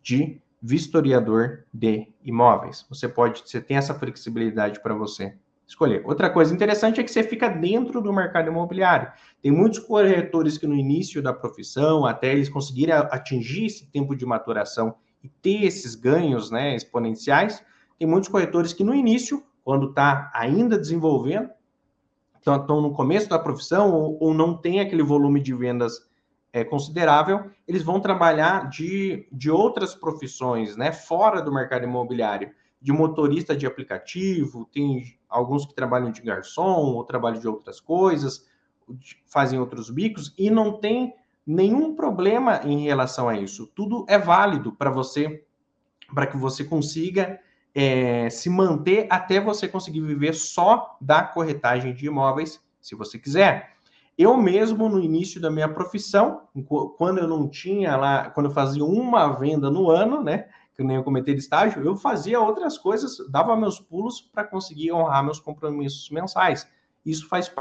de 0.01 0.41
vistoriador 0.61 1.63
de 1.73 2.07
imóveis. 2.23 2.85
Você 2.89 3.07
pode, 3.07 3.41
você 3.45 3.61
tem 3.61 3.77
essa 3.77 3.93
flexibilidade 3.93 4.81
para 4.81 4.93
você 4.93 5.35
escolher. 5.67 6.01
Outra 6.05 6.29
coisa 6.29 6.53
interessante 6.53 6.99
é 6.99 7.03
que 7.03 7.11
você 7.11 7.23
fica 7.23 7.49
dentro 7.49 8.01
do 8.01 8.13
mercado 8.13 8.47
imobiliário. 8.49 9.11
Tem 9.41 9.51
muitos 9.51 9.79
corretores 9.79 10.57
que 10.57 10.65
no 10.65 10.75
início 10.75 11.21
da 11.21 11.33
profissão, 11.33 12.05
até 12.05 12.31
eles 12.31 12.49
conseguirem 12.49 12.95
atingir 12.95 13.65
esse 13.65 13.85
tempo 13.87 14.15
de 14.15 14.25
maturação 14.25 14.95
e 15.23 15.27
ter 15.27 15.65
esses 15.65 15.93
ganhos, 15.93 16.49
né, 16.49 16.75
exponenciais, 16.75 17.61
tem 17.99 18.07
muitos 18.07 18.29
corretores 18.29 18.73
que 18.73 18.83
no 18.83 18.95
início 18.95 19.43
quando 19.67 19.89
está 19.89 20.31
ainda 20.33 20.77
desenvolvendo, 20.79 21.49
estão 22.37 22.79
no 22.79 22.93
começo 22.93 23.27
da 23.27 23.37
profissão 23.37 23.91
ou, 23.91 24.17
ou, 24.17 24.33
não 24.33 24.55
tem 24.55 24.79
aquele 24.79 25.03
volume 25.03 25.41
de 25.41 25.53
vendas 25.53 26.06
é, 26.57 26.63
considerável, 26.63 27.51
eles 27.67 27.83
vão 27.83 27.99
trabalhar 27.99 28.69
de, 28.69 29.27
de 29.31 29.51
outras 29.51 29.93
profissões, 29.93 30.75
né, 30.75 30.91
fora 30.91 31.41
do 31.41 31.53
mercado 31.53 31.83
imobiliário. 31.83 32.51
de 32.79 32.91
motorista 32.91 33.55
de 33.55 33.65
aplicativo, 33.65 34.69
tem 34.71 35.17
alguns 35.27 35.65
que 35.65 35.73
trabalham 35.73 36.11
de 36.11 36.21
garçom 36.21 36.75
ou 36.93 37.03
trabalham 37.03 37.39
de 37.39 37.47
outras 37.47 37.79
coisas, 37.79 38.45
fazem 39.25 39.59
outros 39.59 39.89
bicos 39.89 40.33
e 40.37 40.49
não 40.49 40.79
tem 40.79 41.13
nenhum 41.45 41.95
problema 41.95 42.61
em 42.63 42.83
relação 42.83 43.27
a 43.27 43.35
isso. 43.35 43.65
Tudo 43.75 44.05
é 44.07 44.17
válido 44.17 44.71
para 44.71 44.91
você, 44.91 45.43
para 46.13 46.27
que 46.27 46.37
você 46.37 46.63
consiga 46.63 47.39
é, 47.73 48.29
se 48.29 48.49
manter 48.49 49.07
até 49.09 49.39
você 49.39 49.67
conseguir 49.67 50.01
viver 50.01 50.33
só 50.33 50.97
da 51.01 51.23
corretagem 51.23 51.93
de 51.95 52.05
imóveis, 52.05 52.61
se 52.79 52.95
você 52.95 53.17
quiser. 53.17 53.76
Eu 54.17 54.35
mesmo, 54.35 54.89
no 54.89 54.99
início 54.99 55.39
da 55.39 55.51
minha 55.51 55.69
profissão, 55.69 56.47
quando 56.97 57.19
eu 57.19 57.27
não 57.27 57.47
tinha 57.47 57.95
lá, 57.95 58.31
quando 58.31 58.47
eu 58.47 58.51
fazia 58.51 58.83
uma 58.83 59.27
venda 59.37 59.69
no 59.69 59.91
ano, 59.91 60.23
né? 60.23 60.49
Que 60.75 60.83
nem 60.83 60.97
eu 60.97 61.03
comentei 61.03 61.35
de 61.35 61.41
estágio, 61.41 61.83
eu 61.83 61.95
fazia 61.95 62.39
outras 62.39 62.77
coisas, 62.77 63.17
dava 63.29 63.55
meus 63.55 63.79
pulos 63.79 64.21
para 64.21 64.43
conseguir 64.43 64.91
honrar 64.91 65.23
meus 65.23 65.39
compromissos 65.39 66.09
mensais. 66.09 66.67
Isso 67.05 67.27
faz 67.27 67.51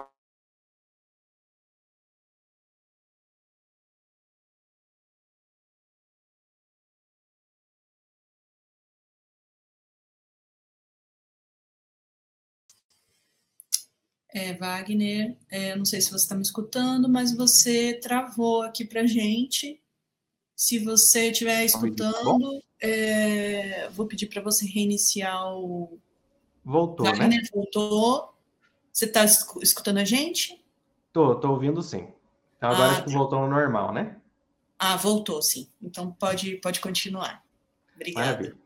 É, 14.37 14.53
Wagner, 14.53 15.35
é, 15.49 15.75
não 15.75 15.87
sei 15.87 15.99
se 15.99 16.11
você 16.11 16.25
está 16.25 16.35
me 16.35 16.43
escutando, 16.43 17.09
mas 17.09 17.35
você 17.35 17.95
travou 17.95 18.63
aqui 18.65 18.85
para 18.85 19.07
gente. 19.07 19.81
Se 20.55 20.79
você 20.79 21.31
estiver 21.31 21.65
escutando, 21.65 22.63
é, 22.79 23.89
vou 23.89 24.07
pedir 24.07 24.27
para 24.27 24.43
você 24.43 24.67
reiniciar 24.67 25.57
o. 25.57 25.99
Voltou, 26.63 27.07
né? 27.07 27.13
Wagner 27.13 27.41
né? 27.41 27.49
voltou. 27.51 28.35
Você 28.93 29.07
está 29.07 29.25
escutando 29.25 29.97
a 29.97 30.05
gente? 30.05 30.63
Tô, 31.15 31.37
tô 31.37 31.53
ouvindo 31.53 31.83
sim. 31.83 32.07
Então 32.59 32.73
agora 32.73 32.91
ah, 32.91 32.93
acho 32.93 33.05
que 33.05 33.13
tá. 33.13 33.17
voltou 33.17 33.39
ao 33.39 33.49
normal, 33.49 33.95
né? 33.95 34.21
Ah, 34.79 34.99
voltou, 34.99 35.41
sim. 35.41 35.67
Então 35.81 36.13
pode, 36.13 36.57
pode 36.57 36.81
continuar. 36.81 37.43
Obrigada. 37.95 38.27
Maravilha. 38.27 38.57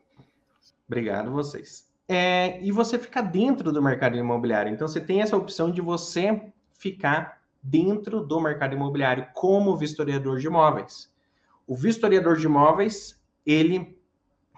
Obrigado 0.88 1.30
vocês 1.30 1.88
é, 2.12 2.60
e 2.60 2.72
você 2.72 2.98
fica 2.98 3.22
dentro 3.22 3.70
do 3.70 3.80
mercado 3.80 4.16
imobiliário. 4.16 4.72
Então, 4.72 4.88
você 4.88 5.00
tem 5.00 5.22
essa 5.22 5.36
opção 5.36 5.70
de 5.70 5.80
você 5.80 6.42
ficar 6.72 7.40
dentro 7.62 8.20
do 8.20 8.40
mercado 8.40 8.74
imobiliário 8.74 9.28
como 9.32 9.76
vistoriador 9.76 10.38
de 10.38 10.48
imóveis. 10.48 11.08
O 11.68 11.76
vistoriador 11.76 12.36
de 12.36 12.46
imóveis, 12.46 13.16
ele 13.46 13.96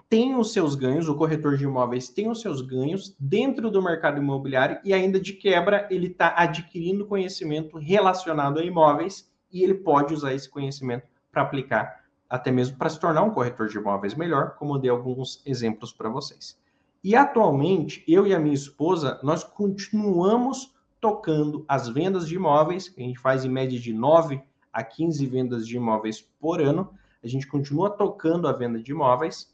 tem 0.08 0.34
os 0.34 0.50
seus 0.54 0.74
ganhos, 0.74 1.10
o 1.10 1.14
corretor 1.14 1.58
de 1.58 1.64
imóveis 1.64 2.08
tem 2.08 2.30
os 2.30 2.40
seus 2.40 2.62
ganhos 2.62 3.14
dentro 3.20 3.70
do 3.70 3.82
mercado 3.82 4.16
imobiliário 4.16 4.80
e 4.82 4.94
ainda 4.94 5.20
de 5.20 5.34
quebra 5.34 5.86
ele 5.90 6.06
está 6.06 6.32
adquirindo 6.34 7.04
conhecimento 7.04 7.76
relacionado 7.76 8.60
a 8.60 8.64
imóveis 8.64 9.30
e 9.52 9.62
ele 9.62 9.74
pode 9.74 10.14
usar 10.14 10.32
esse 10.32 10.48
conhecimento 10.48 11.06
para 11.30 11.42
aplicar 11.42 12.02
até 12.30 12.50
mesmo 12.50 12.78
para 12.78 12.88
se 12.88 12.98
tornar 12.98 13.22
um 13.22 13.30
corretor 13.30 13.68
de 13.68 13.76
imóveis 13.76 14.14
melhor, 14.14 14.54
como 14.56 14.74
eu 14.74 14.78
dei 14.78 14.90
alguns 14.90 15.42
exemplos 15.44 15.92
para 15.92 16.08
vocês. 16.08 16.56
E 17.04 17.16
atualmente, 17.16 18.04
eu 18.06 18.26
e 18.26 18.34
a 18.34 18.38
minha 18.38 18.54
esposa, 18.54 19.18
nós 19.24 19.42
continuamos 19.42 20.72
tocando 21.00 21.64
as 21.66 21.88
vendas 21.88 22.28
de 22.28 22.36
imóveis, 22.36 22.88
que 22.88 23.02
a 23.02 23.04
gente 23.04 23.18
faz 23.18 23.44
em 23.44 23.48
média 23.48 23.78
de 23.78 23.92
9 23.92 24.40
a 24.72 24.84
15 24.84 25.26
vendas 25.26 25.66
de 25.66 25.76
imóveis 25.76 26.20
por 26.20 26.62
ano. 26.62 26.94
A 27.20 27.26
gente 27.26 27.48
continua 27.48 27.90
tocando 27.90 28.46
a 28.46 28.52
venda 28.52 28.80
de 28.80 28.92
imóveis, 28.92 29.52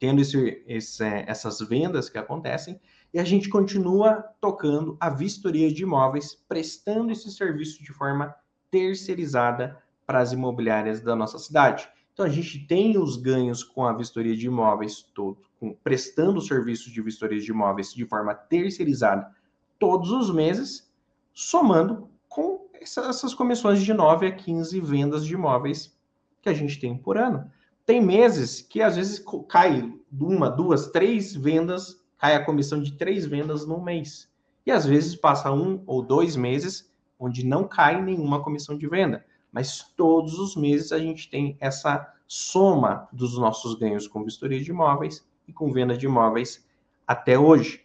tendo 0.00 0.20
esse, 0.20 0.64
esse, 0.66 1.04
essas 1.04 1.60
vendas 1.60 2.08
que 2.08 2.18
acontecem, 2.18 2.80
e 3.14 3.20
a 3.20 3.24
gente 3.24 3.48
continua 3.48 4.24
tocando 4.40 4.96
a 4.98 5.08
vistoria 5.08 5.72
de 5.72 5.84
imóveis, 5.84 6.34
prestando 6.48 7.12
esse 7.12 7.30
serviço 7.30 7.80
de 7.80 7.92
forma 7.92 8.34
terceirizada 8.72 9.80
para 10.04 10.18
as 10.18 10.32
imobiliárias 10.32 11.00
da 11.00 11.14
nossa 11.14 11.38
cidade. 11.38 11.88
Então, 12.12 12.26
a 12.26 12.28
gente 12.28 12.66
tem 12.66 12.98
os 12.98 13.16
ganhos 13.16 13.62
com 13.62 13.84
a 13.84 13.92
vistoria 13.92 14.36
de 14.36 14.46
imóveis 14.46 15.02
todo, 15.14 15.38
com, 15.58 15.74
prestando 15.74 16.40
serviços 16.40 16.92
de 16.92 17.00
vistoria 17.02 17.40
de 17.40 17.50
imóveis 17.50 17.92
de 17.92 18.04
forma 18.04 18.34
terceirizada 18.34 19.30
todos 19.78 20.10
os 20.10 20.32
meses, 20.32 20.90
somando 21.34 22.08
com 22.28 22.66
essas 22.80 23.34
comissões 23.34 23.82
de 23.82 23.92
9 23.92 24.26
a 24.26 24.32
15 24.32 24.80
vendas 24.80 25.24
de 25.24 25.34
imóveis 25.34 25.96
que 26.40 26.48
a 26.48 26.54
gente 26.54 26.78
tem 26.78 26.96
por 26.96 27.18
ano. 27.18 27.50
Tem 27.84 28.00
meses 28.00 28.62
que 28.62 28.82
às 28.82 28.96
vezes 28.96 29.22
cai 29.48 29.92
uma, 30.12 30.50
duas, 30.50 30.88
três 30.88 31.34
vendas, 31.34 32.02
cai 32.18 32.34
a 32.34 32.44
comissão 32.44 32.82
de 32.82 32.92
três 32.92 33.26
vendas 33.26 33.66
no 33.66 33.80
mês. 33.80 34.28
E 34.64 34.70
às 34.70 34.86
vezes 34.86 35.14
passa 35.14 35.52
um 35.52 35.82
ou 35.86 36.02
dois 36.02 36.36
meses 36.36 36.90
onde 37.18 37.44
não 37.44 37.66
cai 37.66 38.00
nenhuma 38.02 38.42
comissão 38.42 38.76
de 38.76 38.88
venda 38.88 39.24
mas 39.56 39.82
todos 39.96 40.38
os 40.38 40.54
meses 40.54 40.92
a 40.92 40.98
gente 40.98 41.30
tem 41.30 41.56
essa 41.58 42.12
soma 42.26 43.08
dos 43.10 43.38
nossos 43.38 43.74
ganhos 43.74 44.06
com 44.06 44.22
vistoria 44.22 44.62
de 44.62 44.70
imóveis 44.70 45.26
e 45.46 45.52
com 45.52 45.72
venda 45.72 45.96
de 45.96 46.06
imóveis 46.06 46.66
até 47.06 47.38
hoje. 47.38 47.84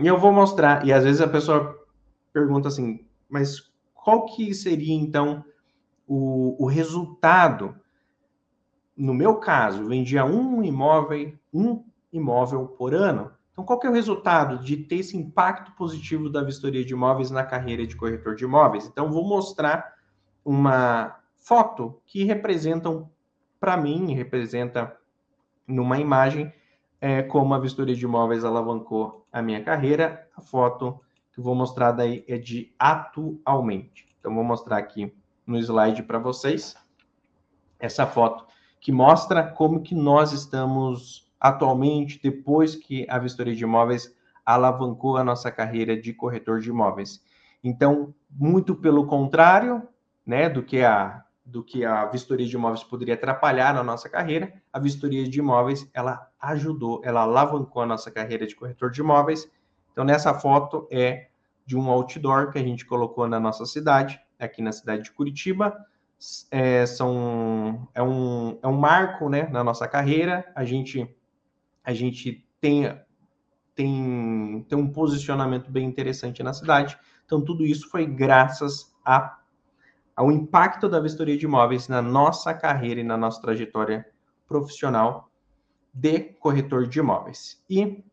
E 0.00 0.06
eu 0.06 0.18
vou 0.18 0.32
mostrar, 0.32 0.86
e 0.86 0.92
às 0.92 1.04
vezes 1.04 1.20
a 1.20 1.28
pessoa 1.28 1.78
pergunta 2.32 2.68
assim, 2.68 3.06
mas 3.28 3.70
qual 3.94 4.26
que 4.26 4.54
seria 4.54 4.94
então 4.94 5.44
o, 6.06 6.56
o 6.62 6.66
resultado? 6.66 7.76
No 8.96 9.14
meu 9.14 9.36
caso, 9.36 9.86
vendia 9.86 10.24
um 10.24 10.62
imóvel, 10.62 11.34
um 11.52 11.84
imóvel 12.12 12.66
por 12.68 12.94
ano. 12.94 13.32
Então, 13.52 13.64
qual 13.64 13.78
que 13.78 13.86
é 13.86 13.90
o 13.90 13.94
resultado 13.94 14.64
de 14.64 14.76
ter 14.76 14.96
esse 14.96 15.16
impacto 15.16 15.72
positivo 15.72 16.30
da 16.30 16.42
vistoria 16.42 16.84
de 16.84 16.94
imóveis 16.94 17.30
na 17.30 17.44
carreira 17.44 17.86
de 17.86 17.94
corretor 17.94 18.34
de 18.34 18.44
imóveis? 18.44 18.86
Então, 18.86 19.12
vou 19.12 19.26
mostrar 19.26 19.94
uma 20.44 21.20
foto 21.36 22.00
que 22.06 22.24
representam, 22.24 23.10
para 23.60 23.76
mim, 23.76 24.14
representa 24.14 24.96
numa 25.66 25.98
imagem 25.98 26.52
é, 27.02 27.20
como 27.20 27.52
a 27.52 27.58
vistoria 27.58 27.96
de 27.96 28.04
imóveis 28.04 28.44
alavancou 28.44 29.26
a 29.32 29.42
minha 29.42 29.60
carreira. 29.60 30.24
A 30.36 30.40
foto 30.40 31.00
que 31.32 31.40
vou 31.40 31.52
mostrar 31.52 31.90
daí 31.90 32.24
é 32.28 32.38
de 32.38 32.72
atualmente. 32.78 34.06
Então, 34.20 34.32
vou 34.32 34.44
mostrar 34.44 34.76
aqui 34.76 35.12
no 35.44 35.58
slide 35.58 36.04
para 36.04 36.20
vocês 36.20 36.76
essa 37.80 38.06
foto 38.06 38.46
que 38.80 38.92
mostra 38.92 39.42
como 39.42 39.82
que 39.82 39.96
nós 39.96 40.32
estamos 40.32 41.28
atualmente, 41.40 42.20
depois 42.22 42.76
que 42.76 43.04
a 43.10 43.18
vistoria 43.18 43.54
de 43.54 43.64
imóveis 43.64 44.14
alavancou 44.46 45.16
a 45.16 45.24
nossa 45.24 45.50
carreira 45.50 46.00
de 46.00 46.12
corretor 46.12 46.60
de 46.60 46.70
imóveis. 46.70 47.20
Então, 47.64 48.14
muito 48.30 48.76
pelo 48.76 49.06
contrário, 49.06 49.82
né, 50.24 50.48
do 50.48 50.62
que 50.62 50.82
a 50.84 51.24
do 51.44 51.62
que 51.62 51.84
a 51.84 52.06
vistoria 52.06 52.46
de 52.46 52.54
imóveis 52.54 52.84
poderia 52.84 53.14
atrapalhar 53.14 53.74
na 53.74 53.82
nossa 53.82 54.08
carreira, 54.08 54.52
a 54.72 54.78
vistoria 54.78 55.28
de 55.28 55.38
imóveis 55.40 55.88
ela 55.92 56.28
ajudou, 56.40 57.00
ela 57.04 57.22
alavancou 57.22 57.82
a 57.82 57.86
nossa 57.86 58.10
carreira 58.10 58.46
de 58.46 58.54
corretor 58.54 58.90
de 58.90 59.00
imóveis. 59.00 59.50
Então 59.90 60.04
nessa 60.04 60.32
foto 60.34 60.86
é 60.90 61.28
de 61.66 61.76
um 61.76 61.88
outdoor 61.88 62.50
que 62.50 62.58
a 62.58 62.62
gente 62.62 62.84
colocou 62.84 63.26
na 63.28 63.40
nossa 63.40 63.64
cidade, 63.66 64.20
aqui 64.38 64.62
na 64.62 64.72
cidade 64.72 65.04
de 65.04 65.12
Curitiba. 65.12 65.76
É, 66.50 66.86
são, 66.86 67.88
é, 67.94 68.02
um, 68.02 68.58
é 68.62 68.68
um 68.68 68.76
marco 68.76 69.28
né, 69.28 69.48
na 69.48 69.64
nossa 69.64 69.88
carreira. 69.88 70.50
A 70.54 70.64
gente, 70.64 71.08
a 71.82 71.92
gente 71.92 72.46
tem, 72.60 72.96
tem, 73.74 74.64
tem 74.68 74.78
um 74.78 74.92
posicionamento 74.92 75.70
bem 75.70 75.84
interessante 75.84 76.42
na 76.42 76.52
cidade. 76.52 76.96
Então, 77.24 77.40
tudo 77.40 77.64
isso 77.64 77.88
foi 77.88 78.06
graças 78.06 78.94
a 79.04 79.41
ao 80.14 80.30
impacto 80.30 80.88
da 80.88 81.00
vistoria 81.00 81.36
de 81.36 81.44
imóveis 81.44 81.88
na 81.88 82.02
nossa 82.02 82.52
carreira 82.52 83.00
e 83.00 83.04
na 83.04 83.16
nossa 83.16 83.40
trajetória 83.40 84.06
profissional 84.46 85.30
de 85.92 86.20
corretor 86.20 86.86
de 86.86 86.98
imóveis. 86.98 87.62
E 87.68 88.04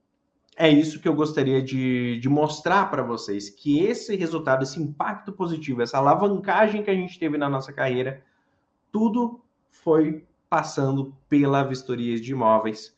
é 0.55 0.69
isso 0.69 0.99
que 0.99 1.07
eu 1.07 1.13
gostaria 1.13 1.61
de, 1.61 2.19
de 2.19 2.27
mostrar 2.27 2.89
para 2.89 3.01
vocês, 3.01 3.49
que 3.49 3.79
esse 3.79 4.15
resultado, 4.15 4.63
esse 4.63 4.81
impacto 4.81 5.31
positivo, 5.31 5.81
essa 5.81 5.97
alavancagem 5.97 6.83
que 6.83 6.91
a 6.91 6.95
gente 6.95 7.17
teve 7.17 7.37
na 7.37 7.49
nossa 7.49 7.71
carreira, 7.71 8.21
tudo 8.91 9.41
foi 9.69 10.25
passando 10.49 11.15
pela 11.29 11.63
vistoria 11.63 12.19
de 12.19 12.31
imóveis, 12.31 12.93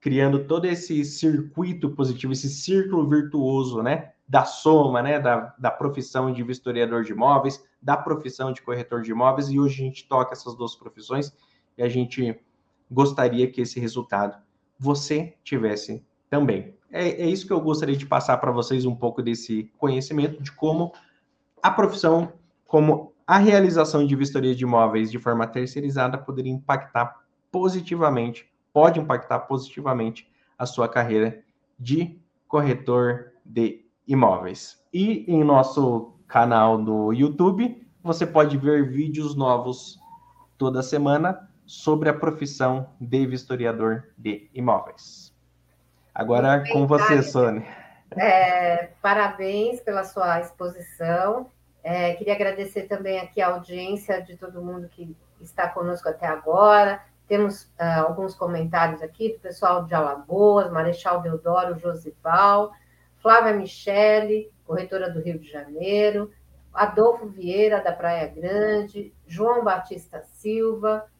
criando 0.00 0.44
todo 0.44 0.64
esse 0.64 1.04
circuito 1.04 1.90
positivo, 1.90 2.32
esse 2.32 2.48
círculo 2.48 3.06
virtuoso, 3.08 3.82
né? 3.82 4.12
Da 4.28 4.44
soma, 4.44 5.02
né? 5.02 5.20
Da, 5.20 5.54
da 5.58 5.70
profissão 5.70 6.32
de 6.32 6.42
vistoriador 6.42 7.02
de 7.02 7.12
imóveis, 7.12 7.62
da 7.80 7.96
profissão 7.96 8.52
de 8.52 8.62
corretor 8.62 9.02
de 9.02 9.10
imóveis, 9.10 9.48
e 9.48 9.58
hoje 9.58 9.82
a 9.82 9.86
gente 9.86 10.08
toca 10.08 10.32
essas 10.32 10.54
duas 10.56 10.74
profissões 10.74 11.32
e 11.78 11.82
a 11.82 11.88
gente 11.88 12.38
gostaria 12.90 13.50
que 13.50 13.60
esse 13.60 13.78
resultado 13.78 14.36
você 14.78 15.36
tivesse 15.42 16.04
também. 16.28 16.74
É, 16.90 17.08
é 17.22 17.26
isso 17.26 17.46
que 17.46 17.52
eu 17.52 17.60
gostaria 17.60 17.96
de 17.96 18.06
passar 18.06 18.36
para 18.38 18.50
vocês 18.50 18.84
um 18.84 18.94
pouco 18.94 19.22
desse 19.22 19.70
conhecimento 19.78 20.42
de 20.42 20.52
como 20.52 20.92
a 21.62 21.70
profissão, 21.70 22.32
como 22.66 23.12
a 23.26 23.38
realização 23.38 24.06
de 24.06 24.14
vistoria 24.14 24.54
de 24.54 24.64
imóveis 24.64 25.10
de 25.10 25.18
forma 25.18 25.46
terceirizada 25.46 26.16
poderia 26.16 26.52
impactar 26.52 27.24
positivamente, 27.50 28.48
pode 28.72 29.00
impactar 29.00 29.40
positivamente 29.40 30.30
a 30.58 30.64
sua 30.64 30.88
carreira 30.88 31.42
de 31.78 32.18
corretor 32.46 33.32
de 33.44 33.85
imóveis. 34.06 34.82
E 34.92 35.24
em 35.26 35.42
nosso 35.44 36.14
canal 36.28 36.78
no 36.78 37.12
YouTube, 37.12 37.86
você 38.02 38.26
pode 38.26 38.56
ver 38.56 38.88
vídeos 38.88 39.34
novos 39.34 39.98
toda 40.56 40.82
semana 40.82 41.48
sobre 41.66 42.08
a 42.08 42.14
profissão 42.14 42.90
de 43.00 43.26
vistoriador 43.26 44.04
de 44.16 44.48
imóveis. 44.54 45.34
Agora 46.14 46.58
Bem, 46.58 46.72
com 46.72 46.86
você, 46.86 47.22
Sônia. 47.22 47.66
É, 48.16 48.90
parabéns 49.02 49.80
pela 49.80 50.04
sua 50.04 50.40
exposição. 50.40 51.50
É, 51.82 52.14
queria 52.14 52.34
agradecer 52.34 52.82
também 52.82 53.18
aqui 53.18 53.40
a 53.40 53.48
audiência 53.48 54.22
de 54.22 54.36
todo 54.36 54.62
mundo 54.62 54.88
que 54.88 55.14
está 55.40 55.68
conosco 55.68 56.08
até 56.08 56.26
agora. 56.26 57.02
Temos 57.28 57.64
uh, 57.64 58.06
alguns 58.06 58.34
comentários 58.34 59.02
aqui 59.02 59.32
do 59.32 59.40
pessoal 59.40 59.84
de 59.84 59.94
Alagoas, 59.94 60.70
Marechal 60.70 61.20
Deodoro 61.20 61.78
Josival, 61.78 62.72
Flávia 63.26 63.54
Michele, 63.54 64.52
corretora 64.64 65.10
do 65.10 65.18
Rio 65.18 65.36
de 65.36 65.50
Janeiro, 65.50 66.30
Adolfo 66.72 67.26
Vieira, 67.26 67.82
da 67.82 67.90
Praia 67.90 68.28
Grande, 68.28 69.12
João 69.26 69.64
Batista 69.64 70.22
Silva, 70.22 71.10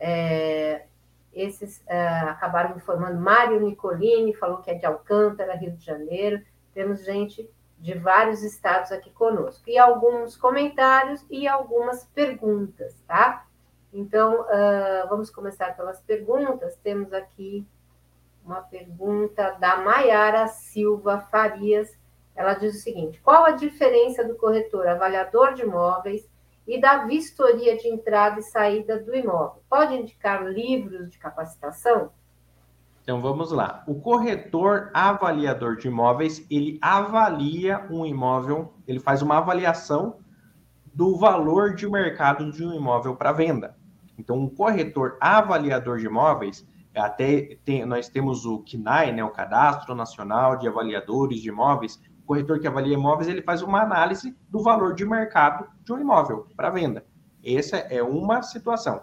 é, 0.00 0.86
esses 1.32 1.80
é, 1.86 2.04
acabaram 2.04 2.74
informando, 2.74 3.20
Mário 3.20 3.60
Nicolini 3.60 4.34
falou 4.34 4.56
que 4.56 4.72
é 4.72 4.74
de 4.74 4.84
Alcântara, 4.84 5.54
Rio 5.54 5.70
de 5.70 5.84
Janeiro, 5.84 6.42
temos 6.74 7.04
gente 7.04 7.48
de 7.78 7.94
vários 7.94 8.42
estados 8.42 8.90
aqui 8.90 9.10
conosco, 9.10 9.62
e 9.70 9.78
alguns 9.78 10.36
comentários 10.36 11.24
e 11.30 11.46
algumas 11.46 12.06
perguntas, 12.06 13.00
tá? 13.06 13.46
Então, 13.92 14.40
uh, 14.40 15.08
vamos 15.08 15.30
começar 15.30 15.76
pelas 15.76 16.00
perguntas. 16.00 16.74
Temos 16.82 17.12
aqui 17.12 17.64
uma 18.44 18.60
pergunta 18.60 19.56
da 19.60 19.76
Maiara 19.76 20.48
Silva 20.48 21.20
Farias. 21.30 21.88
Ela 22.34 22.54
diz 22.54 22.74
o 22.76 22.80
seguinte: 22.80 23.20
qual 23.22 23.44
a 23.44 23.52
diferença 23.52 24.24
do 24.24 24.36
corretor 24.36 24.86
avaliador 24.86 25.54
de 25.54 25.62
imóveis 25.62 26.28
e 26.66 26.80
da 26.80 27.04
vistoria 27.04 27.76
de 27.76 27.88
entrada 27.88 28.40
e 28.40 28.42
saída 28.42 28.98
do 28.98 29.14
imóvel? 29.14 29.62
Pode 29.68 29.94
indicar 29.94 30.44
livros 30.44 31.10
de 31.10 31.18
capacitação? 31.18 32.10
Então 33.02 33.20
vamos 33.20 33.50
lá. 33.50 33.82
O 33.86 34.00
corretor 34.00 34.90
avaliador 34.94 35.76
de 35.76 35.88
imóveis, 35.88 36.46
ele 36.48 36.78
avalia 36.80 37.84
um 37.90 38.06
imóvel, 38.06 38.72
ele 38.86 39.00
faz 39.00 39.22
uma 39.22 39.38
avaliação 39.38 40.18
do 40.94 41.16
valor 41.16 41.74
de 41.74 41.88
mercado 41.88 42.50
de 42.52 42.64
um 42.64 42.72
imóvel 42.72 43.16
para 43.16 43.32
venda. 43.32 43.76
Então, 44.18 44.36
um 44.38 44.48
corretor 44.48 45.16
avaliador 45.20 45.98
de 45.98 46.06
imóveis, 46.06 46.66
até 46.94 47.58
tem, 47.64 47.86
nós 47.86 48.08
temos 48.08 48.44
o 48.44 48.62
CNAE, 48.62 49.12
né, 49.12 49.24
o 49.24 49.30
Cadastro 49.30 49.94
Nacional 49.94 50.58
de 50.58 50.68
Avaliadores 50.68 51.40
de 51.40 51.48
Imóveis. 51.48 52.00
O 52.22 52.26
corretor 52.26 52.60
que 52.60 52.66
avalia 52.66 52.94
imóveis, 52.94 53.28
ele 53.28 53.42
faz 53.42 53.62
uma 53.62 53.82
análise 53.82 54.36
do 54.48 54.62
valor 54.62 54.94
de 54.94 55.04
mercado 55.04 55.66
de 55.82 55.92
um 55.92 55.98
imóvel 55.98 56.46
para 56.56 56.70
venda. 56.70 57.04
Essa 57.44 57.78
é 57.78 58.02
uma 58.02 58.42
situação. 58.42 59.02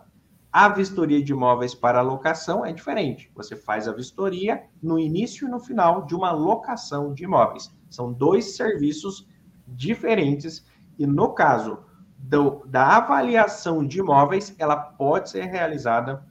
A 0.52 0.70
vistoria 0.70 1.22
de 1.24 1.32
imóveis 1.32 1.76
para 1.76 2.02
locação 2.02 2.66
é 2.66 2.72
diferente. 2.72 3.32
Você 3.36 3.56
faz 3.56 3.88
a 3.88 3.92
vistoria 3.92 4.64
no 4.82 4.98
início 4.98 5.48
e 5.48 5.52
no 5.52 5.60
final 5.60 6.06
de 6.06 6.16
uma 6.16 6.32
locação 6.32 7.14
de 7.14 7.24
imóveis. 7.24 7.72
São 7.90 8.12
dois 8.12 8.56
serviços 8.56 9.28
diferentes 9.68 10.66
e 10.98 11.06
no 11.06 11.34
caso 11.34 11.80
do, 12.18 12.66
da 12.66 12.98
avaliação 12.98 13.86
de 13.86 14.00
imóveis, 14.00 14.54
ela 14.58 14.76
pode 14.76 15.30
ser 15.30 15.46
realizada 15.46 16.26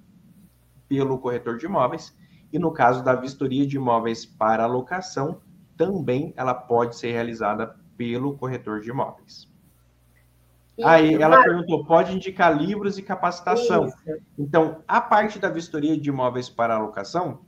pelo 0.89 1.19
corretor 1.19 1.59
de 1.59 1.67
imóveis, 1.67 2.17
e 2.53 2.59
no 2.59 2.73
caso 2.73 3.05
da 3.05 3.15
vistoria 3.15 3.67
de 3.67 3.77
imóveis 3.77 4.25
para 4.25 4.67
locação, 4.67 5.41
também 5.77 6.33
ela 6.37 6.55
pode 6.55 6.97
ser 6.97 7.13
realizada 7.13 7.77
pelo 7.97 8.37
corretor 8.37 8.81
de 8.81 8.91
imóveis. 8.91 9.49
E 10.79 10.85
Aí 10.85 11.15
ela 11.15 11.43
perguntou: 11.43 11.85
pode 11.85 12.15
indicar 12.15 12.57
livros 12.57 12.99
e 12.99 13.03
capacitação? 13.03 13.87
Isso. 13.87 13.97
Então, 14.39 14.83
a 14.87 15.01
parte 15.01 15.39
da 15.39 15.49
vistoria 15.49 15.99
de 15.99 16.09
imóveis 16.09 16.49
para 16.49 16.79
locação, 16.79 17.41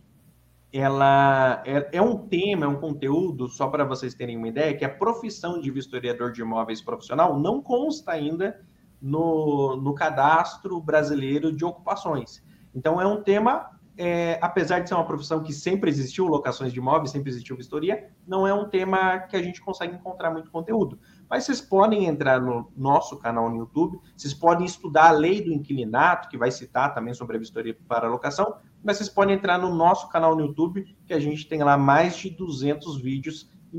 ela 0.73 1.63
é, 1.65 1.91
é, 1.93 2.03
um 2.03 2.17
tema, 2.17 2.67
é 2.67 2.69
um 2.69 2.81
conteúdo, 2.81 3.49
só 3.49 3.69
para 3.69 3.85
vocês 3.85 4.15
terem 4.15 4.37
uma 4.37 4.49
ideia, 4.49 4.77
que 4.77 4.85
a 4.85 4.89
profissão 4.89 5.61
de 5.61 5.71
vistoriador 5.71 6.33
de 6.33 6.43
imóveis 6.43 6.83
profissional 6.83 7.39
não 7.39 7.63
consta 7.63 8.11
ainda 8.13 8.61
no, 9.01 9.77
no 9.77 9.95
cadastro 9.95 10.81
brasileiro 10.81 11.53
de 11.53 11.65
ocupações. 11.65 12.43
Então, 12.75 13.01
é 13.01 13.07
um 13.07 13.23
tema, 13.23 13.71
é, 13.97 14.39
apesar 14.41 14.81
de 14.81 14.89
ser 14.89 14.95
uma 14.95 15.05
profissão 15.05 15.43
que 15.43 15.53
sempre 15.53 15.91
existiu, 15.91 16.27
locações 16.27 16.73
de 16.73 16.79
imóveis, 16.79 17.11
sempre 17.11 17.31
existiu 17.31 17.57
vistoria, 17.57 18.11
não 18.27 18.47
é 18.47 18.55
um 18.55 18.69
tema 18.69 19.19
que 19.21 19.37
a 19.37 19.43
gente 19.43 19.61
consegue 19.61 19.95
encontrar 19.95 20.31
muito 20.31 20.51
conteúdo. 20.51 20.99
Mas 21.29 21.45
vocês 21.45 21.61
podem 21.61 22.07
entrar 22.07 22.41
no 22.41 22.73
nosso 22.77 23.19
canal 23.19 23.51
no 23.51 23.57
YouTube, 23.57 24.01
vocês 24.17 24.33
podem 24.33 24.67
estudar 24.67 25.09
a 25.09 25.13
lei 25.13 25.43
do 25.43 25.53
inquilinato, 25.53 26.29
que 26.29 26.39
vai 26.39 26.51
citar 26.51 26.95
também 26.95 27.15
sobre 27.15 27.37
a 27.37 27.39
vistoria 27.41 27.77
para 27.89 28.09
locação, 28.09 28.57
mas 28.83 28.97
vocês 28.97 29.09
podem 29.09 29.35
entrar 29.35 29.59
no 29.59 29.75
nosso 29.75 30.09
canal 30.09 30.35
no 30.35 30.47
YouTube, 30.47 30.97
que 31.07 31.13
a 31.13 31.21
gente 31.21 31.49
tem 31.49 31.63
lá 31.63 31.77
mais 31.77 32.17
de 32.17 32.31
200 32.31 33.01
vídeos, 33.01 33.51
e 33.73 33.79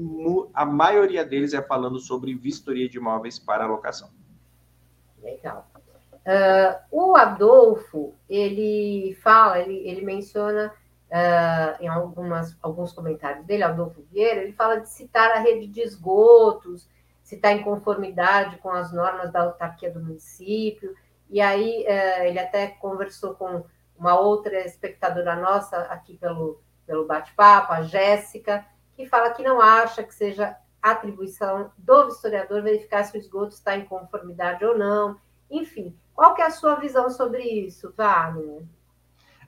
a 0.53 0.65
maioria 0.65 1.25
deles 1.25 1.53
é 1.53 1.61
falando 1.61 1.99
sobre 1.99 2.33
vistoria 2.33 2.87
de 2.87 2.97
imóveis 2.97 3.37
para 3.37 3.65
locação. 3.65 4.09
Legal. 5.21 5.70
Uh, 6.25 6.79
o 6.91 7.15
Adolfo, 7.15 8.13
ele 8.29 9.17
fala, 9.23 9.59
ele, 9.59 9.87
ele 9.87 10.01
menciona 10.01 10.71
uh, 11.09 11.83
em 11.83 11.87
algumas, 11.87 12.55
alguns 12.61 12.93
comentários 12.93 13.45
dele, 13.45 13.63
Adolfo 13.63 14.03
Vieira, 14.11 14.41
ele 14.41 14.53
fala 14.53 14.79
de 14.79 14.89
citar 14.89 15.31
a 15.31 15.39
rede 15.39 15.67
de 15.67 15.81
esgotos, 15.81 16.87
se 17.23 17.35
está 17.35 17.51
em 17.51 17.63
conformidade 17.63 18.57
com 18.57 18.69
as 18.69 18.91
normas 18.91 19.31
da 19.31 19.41
autarquia 19.41 19.91
do 19.91 19.99
município, 19.99 20.95
e 21.29 21.41
aí 21.41 21.85
uh, 21.87 22.23
ele 22.23 22.39
até 22.39 22.67
conversou 22.67 23.33
com 23.33 23.63
uma 23.97 24.19
outra 24.19 24.59
espectadora 24.65 25.35
nossa 25.35 25.77
aqui 25.83 26.17
pelo, 26.17 26.61
pelo 26.85 27.05
bate-papo, 27.05 27.73
a 27.73 27.81
Jéssica, 27.83 28.65
que 28.95 29.05
fala 29.05 29.31
que 29.31 29.43
não 29.43 29.61
acha 29.61 30.03
que 30.03 30.13
seja 30.13 30.55
atribuição 30.81 31.71
do 31.77 32.07
historiador 32.07 32.63
verificar 32.63 33.03
se 33.03 33.15
o 33.15 33.19
esgoto 33.19 33.53
está 33.53 33.77
em 33.77 33.85
conformidade 33.85 34.65
ou 34.65 34.77
não. 34.77 35.17
Enfim, 35.51 35.93
qual 36.13 36.33
que 36.33 36.41
é 36.41 36.45
a 36.45 36.51
sua 36.51 36.75
visão 36.75 37.09
sobre 37.09 37.43
isso, 37.43 37.93
Wagner? 37.97 38.63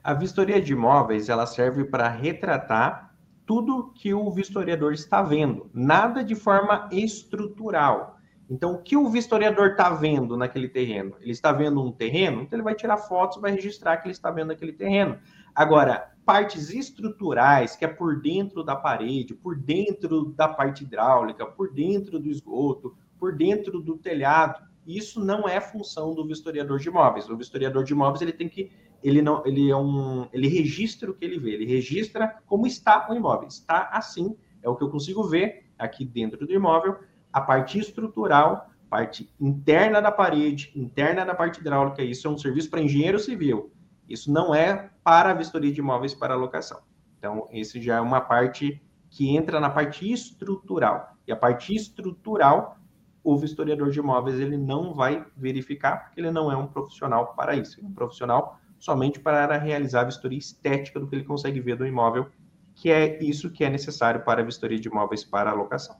A 0.02 0.12
vistoria 0.12 0.60
de 0.60 0.74
imóveis 0.74 1.30
ela 1.30 1.46
serve 1.46 1.84
para 1.84 2.08
retratar 2.08 3.14
tudo 3.46 3.90
que 3.94 4.12
o 4.12 4.30
vistoriador 4.30 4.92
está 4.92 5.22
vendo, 5.22 5.70
nada 5.72 6.22
de 6.22 6.34
forma 6.34 6.88
estrutural. 6.92 8.18
Então, 8.48 8.74
o 8.74 8.82
que 8.82 8.96
o 8.96 9.08
vistoriador 9.08 9.68
está 9.68 9.90
vendo 9.90 10.36
naquele 10.36 10.68
terreno? 10.68 11.14
Ele 11.20 11.32
está 11.32 11.50
vendo 11.52 11.82
um 11.82 11.90
terreno, 11.90 12.42
então 12.42 12.56
ele 12.56 12.62
vai 12.62 12.74
tirar 12.74 12.98
fotos, 12.98 13.40
vai 13.40 13.52
registrar 13.52 13.96
que 13.96 14.06
ele 14.06 14.12
está 14.12 14.30
vendo 14.30 14.52
aquele 14.52 14.72
terreno. 14.72 15.18
Agora, 15.54 16.12
partes 16.26 16.70
estruturais, 16.70 17.74
que 17.76 17.84
é 17.84 17.88
por 17.88 18.20
dentro 18.20 18.62
da 18.62 18.76
parede, 18.76 19.34
por 19.34 19.56
dentro 19.56 20.26
da 20.26 20.48
parte 20.48 20.84
hidráulica, 20.84 21.46
por 21.46 21.72
dentro 21.72 22.18
do 22.18 22.28
esgoto, 22.28 22.94
por 23.18 23.34
dentro 23.34 23.80
do 23.80 23.96
telhado, 23.96 24.60
isso 24.86 25.24
não 25.24 25.48
é 25.48 25.60
função 25.60 26.14
do 26.14 26.26
vistoriador 26.26 26.78
de 26.78 26.88
imóveis. 26.88 27.28
O 27.28 27.36
vistoriador 27.36 27.84
de 27.84 27.92
imóveis 27.92 28.22
ele 28.22 28.32
tem 28.32 28.48
que 28.48 28.70
ele 29.02 29.20
não 29.20 29.44
ele 29.46 29.70
é 29.70 29.76
um 29.76 30.28
ele 30.32 30.48
registra 30.48 31.10
o 31.10 31.14
que 31.14 31.24
ele 31.24 31.38
vê, 31.38 31.52
ele 31.52 31.66
registra 31.66 32.42
como 32.46 32.66
está 32.66 33.06
o 33.10 33.14
imóvel. 33.14 33.48
Está 33.48 33.88
assim, 33.92 34.36
é 34.62 34.68
o 34.68 34.76
que 34.76 34.82
eu 34.82 34.90
consigo 34.90 35.22
ver 35.24 35.66
aqui 35.78 36.04
dentro 36.04 36.46
do 36.46 36.52
imóvel 36.52 36.98
a 37.34 37.40
parte 37.40 37.80
estrutural, 37.80 38.70
parte 38.88 39.28
interna 39.40 40.00
da 40.00 40.12
parede, 40.12 40.70
interna 40.76 41.24
da 41.24 41.34
parte 41.34 41.60
hidráulica, 41.60 42.00
isso 42.00 42.28
é 42.28 42.30
um 42.30 42.38
serviço 42.38 42.70
para 42.70 42.80
engenheiro 42.80 43.18
civil. 43.18 43.72
Isso 44.08 44.30
não 44.30 44.54
é 44.54 44.90
para 45.02 45.30
a 45.30 45.34
vistoria 45.34 45.72
de 45.72 45.80
imóveis 45.80 46.14
para 46.14 46.36
locação. 46.36 46.80
Então, 47.18 47.48
esse 47.50 47.82
já 47.82 47.96
é 47.96 48.00
uma 48.00 48.20
parte 48.20 48.80
que 49.10 49.36
entra 49.36 49.58
na 49.58 49.68
parte 49.68 50.12
estrutural. 50.12 51.16
E 51.26 51.32
a 51.32 51.36
parte 51.36 51.74
estrutural, 51.74 52.78
o 53.24 53.36
vistoriador 53.38 53.90
de 53.90 53.98
imóveis 53.98 54.38
ele 54.38 54.58
não 54.58 54.92
vai 54.92 55.24
verificar, 55.34 56.04
porque 56.04 56.20
ele 56.20 56.30
não 56.30 56.52
é 56.52 56.56
um 56.56 56.66
profissional 56.66 57.34
para 57.34 57.56
isso. 57.56 57.80
Ele 57.80 57.86
é 57.86 57.90
um 57.90 57.94
profissional 57.94 58.60
somente 58.78 59.18
para 59.18 59.56
realizar 59.56 60.02
a 60.02 60.04
vistoria 60.04 60.38
estética 60.38 61.00
do 61.00 61.08
que 61.08 61.16
ele 61.16 61.24
consegue 61.24 61.58
ver 61.58 61.76
do 61.76 61.86
imóvel, 61.86 62.26
que 62.74 62.90
é 62.90 63.22
isso 63.24 63.50
que 63.50 63.64
é 63.64 63.70
necessário 63.70 64.22
para 64.22 64.42
a 64.42 64.44
vistoria 64.44 64.78
de 64.78 64.88
imóveis 64.88 65.24
para 65.24 65.54
locação. 65.54 65.96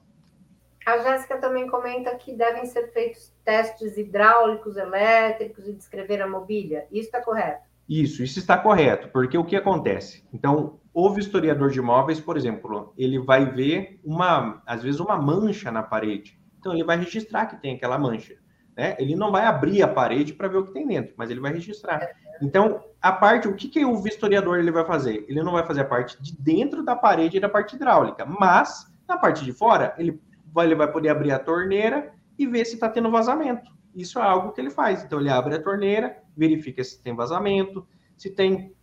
A 0.85 0.99
Jéssica 0.99 1.39
também 1.39 1.67
comenta 1.67 2.15
que 2.15 2.35
devem 2.35 2.65
ser 2.67 2.91
feitos 2.93 3.33
testes 3.43 3.97
hidráulicos, 3.97 4.77
elétricos 4.77 5.67
e 5.67 5.73
descrever 5.73 6.21
a 6.21 6.27
mobília. 6.27 6.85
Isso 6.91 7.07
está 7.07 7.23
correto? 7.23 7.65
Isso, 7.89 8.21
isso 8.21 8.37
está 8.37 8.55
correto, 8.55 9.09
porque 9.09 9.35
o 9.35 9.43
que 9.43 9.55
acontece? 9.55 10.23
Então, 10.31 10.79
o 10.93 11.09
vistoriador 11.09 11.71
de 11.71 11.79
imóveis, 11.79 12.19
por 12.19 12.37
exemplo, 12.37 12.93
ele 12.95 13.17
vai 13.17 13.45
ver 13.45 13.99
uma, 14.03 14.61
às 14.65 14.83
vezes, 14.83 14.99
uma 14.99 15.17
mancha 15.17 15.71
na 15.71 15.81
parede. 15.81 16.39
Então, 16.65 16.73
ele 16.73 16.83
vai 16.83 16.97
registrar 16.97 17.45
que 17.45 17.61
tem 17.61 17.75
aquela 17.75 17.95
mancha. 17.95 18.33
né? 18.75 18.95
Ele 18.97 19.15
não 19.15 19.31
vai 19.31 19.45
abrir 19.45 19.83
a 19.83 19.87
parede 19.87 20.33
para 20.33 20.47
ver 20.47 20.57
o 20.57 20.65
que 20.65 20.73
tem 20.73 20.87
dentro, 20.87 21.13
mas 21.15 21.29
ele 21.29 21.39
vai 21.39 21.53
registrar. 21.53 22.01
Então, 22.41 22.83
a 22.99 23.11
parte, 23.11 23.47
o 23.47 23.53
que, 23.53 23.67
que 23.67 23.85
o 23.85 24.01
vistoriador 24.01 24.57
ele 24.57 24.71
vai 24.71 24.83
fazer? 24.83 25.23
Ele 25.29 25.43
não 25.43 25.51
vai 25.51 25.63
fazer 25.63 25.81
a 25.81 25.85
parte 25.85 26.19
de 26.19 26.35
dentro 26.35 26.83
da 26.83 26.95
parede 26.95 27.37
e 27.37 27.39
da 27.39 27.47
parte 27.47 27.75
hidráulica, 27.75 28.25
mas 28.25 28.91
na 29.07 29.15
parte 29.15 29.45
de 29.45 29.53
fora, 29.53 29.93
ele 29.95 30.19
vai, 30.51 30.65
ele 30.65 30.73
vai 30.73 30.91
poder 30.91 31.09
abrir 31.09 31.31
a 31.31 31.37
torneira 31.37 32.11
e 32.35 32.47
ver 32.47 32.65
se 32.65 32.73
está 32.73 32.89
tendo 32.89 33.11
vazamento. 33.11 33.71
Isso 33.93 34.17
é 34.17 34.23
algo 34.23 34.51
que 34.51 34.59
ele 34.59 34.71
faz. 34.71 35.03
Então, 35.03 35.19
ele 35.19 35.29
abre 35.29 35.53
a 35.53 35.61
torneira, 35.61 36.17
verifica 36.35 36.83
se 36.83 36.99
tem 36.99 37.15
vazamento, 37.15 37.87
se 38.17 38.31
tem 38.31 38.73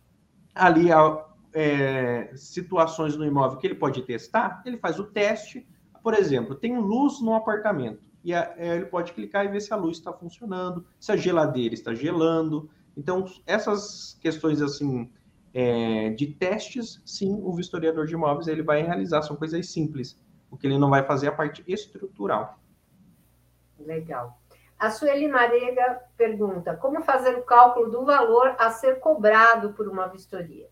ali 0.55 0.87
é, 1.53 2.31
situações 2.33 3.17
no 3.17 3.25
imóvel 3.25 3.57
que 3.57 3.67
ele 3.67 3.75
pode 3.75 4.01
testar, 4.03 4.61
ele 4.65 4.77
faz 4.77 4.99
o 4.99 5.03
teste. 5.03 5.67
Por 6.03 6.13
exemplo, 6.13 6.53
tem 6.53 6.77
luz 6.77 7.21
no 7.21 7.33
apartamento 7.33 8.03
e 8.21 8.33
a, 8.33 8.53
é, 8.57 8.75
ele 8.75 8.85
pode 8.85 9.13
clicar 9.13 9.45
e 9.45 9.47
ver 9.47 9.61
se 9.61 9.73
a 9.73 9.77
luz 9.77 9.97
está 9.97 10.11
funcionando, 10.11 10.85
se 10.99 11.11
a 11.11 11.15
geladeira 11.15 11.73
está 11.73 11.93
gelando. 11.93 12.69
Então, 12.95 13.25
essas 13.47 14.17
questões 14.21 14.61
assim 14.61 15.09
é, 15.53 16.09
de 16.09 16.27
testes, 16.27 17.01
sim, 17.05 17.39
o 17.41 17.53
vistoriador 17.53 18.05
de 18.05 18.13
imóveis 18.13 18.47
ele 18.47 18.61
vai 18.61 18.83
realizar, 18.83 19.21
são 19.21 19.37
coisas 19.37 19.71
simples. 19.71 20.19
O 20.51 20.57
que 20.57 20.67
ele 20.67 20.77
não 20.77 20.89
vai 20.89 21.03
fazer 21.03 21.27
é 21.27 21.29
a 21.29 21.35
parte 21.35 21.63
estrutural. 21.65 22.59
Legal. 23.79 24.37
A 24.77 24.91
Sueli 24.91 25.29
Marega 25.29 26.01
pergunta: 26.17 26.75
como 26.75 27.01
fazer 27.01 27.35
o 27.37 27.43
cálculo 27.43 27.89
do 27.89 28.03
valor 28.03 28.55
a 28.59 28.69
ser 28.71 28.99
cobrado 28.99 29.73
por 29.73 29.87
uma 29.87 30.07
vistoria? 30.07 30.69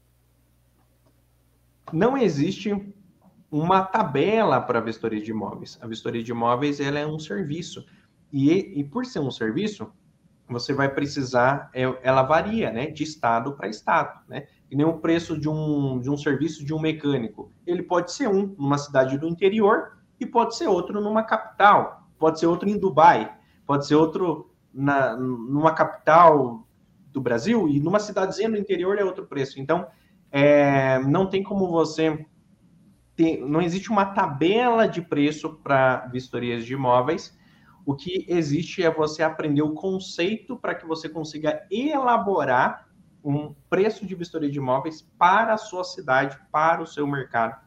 Não 1.91 2.17
existe 2.17 2.93
uma 3.51 3.83
tabela 3.83 4.61
para 4.61 4.79
a 4.79 4.81
vistoria 4.81 5.21
de 5.21 5.31
imóveis. 5.31 5.77
A 5.81 5.87
vistoria 5.87 6.23
de 6.23 6.31
imóveis 6.31 6.79
ela 6.79 6.97
é 6.97 7.05
um 7.05 7.19
serviço. 7.19 7.85
E, 8.31 8.79
e 8.79 8.83
por 8.83 9.05
ser 9.05 9.19
um 9.19 9.29
serviço, 9.29 9.91
você 10.47 10.73
vai 10.73 10.87
precisar, 10.87 11.69
é, 11.73 11.83
ela 12.01 12.23
varia, 12.23 12.71
né, 12.71 12.87
de 12.87 13.03
estado 13.03 13.53
para 13.53 13.67
estado, 13.67 14.21
né? 14.27 14.47
E 14.69 14.75
nem 14.75 14.85
o 14.85 14.99
preço 14.99 15.37
de 15.37 15.49
um, 15.49 15.99
de 15.99 16.09
um 16.09 16.15
serviço 16.15 16.63
de 16.63 16.73
um 16.73 16.79
mecânico. 16.79 17.51
Ele 17.67 17.83
pode 17.83 18.13
ser 18.13 18.29
um 18.29 18.55
numa 18.57 18.77
cidade 18.77 19.17
do 19.17 19.27
interior 19.27 19.97
e 20.17 20.25
pode 20.25 20.55
ser 20.55 20.67
outro 20.67 21.01
numa 21.01 21.23
capital, 21.23 22.07
pode 22.17 22.39
ser 22.39 22.47
outro 22.47 22.69
em 22.69 22.77
Dubai, 22.77 23.35
pode 23.65 23.85
ser 23.85 23.95
outro 23.95 24.49
na, 24.73 25.17
numa 25.17 25.73
capital 25.73 26.65
do 27.11 27.19
Brasil 27.19 27.67
e 27.67 27.81
numa 27.81 27.99
cidadezinha 27.99 28.49
do 28.49 28.57
interior 28.57 28.97
é 28.97 29.03
outro 29.03 29.25
preço. 29.25 29.59
Então, 29.59 29.87
é, 30.31 30.99
não 30.99 31.27
tem 31.27 31.43
como 31.43 31.67
você 31.67 32.25
ter, 33.21 33.39
não 33.45 33.61
existe 33.61 33.91
uma 33.91 34.05
tabela 34.05 34.87
de 34.87 35.01
preço 35.01 35.53
para 35.63 36.07
vistorias 36.07 36.65
de 36.65 36.73
imóveis. 36.73 37.37
O 37.85 37.95
que 37.95 38.25
existe 38.27 38.83
é 38.83 38.89
você 38.89 39.21
aprender 39.21 39.61
o 39.61 39.73
conceito 39.73 40.57
para 40.57 40.73
que 40.73 40.85
você 40.85 41.07
consiga 41.07 41.65
elaborar 41.69 42.87
um 43.23 43.53
preço 43.69 44.05
de 44.05 44.15
vistoria 44.15 44.49
de 44.49 44.57
imóveis 44.57 45.01
para 45.19 45.53
a 45.53 45.57
sua 45.57 45.83
cidade, 45.83 46.39
para 46.51 46.81
o 46.81 46.87
seu 46.87 47.05
mercado. 47.05 47.61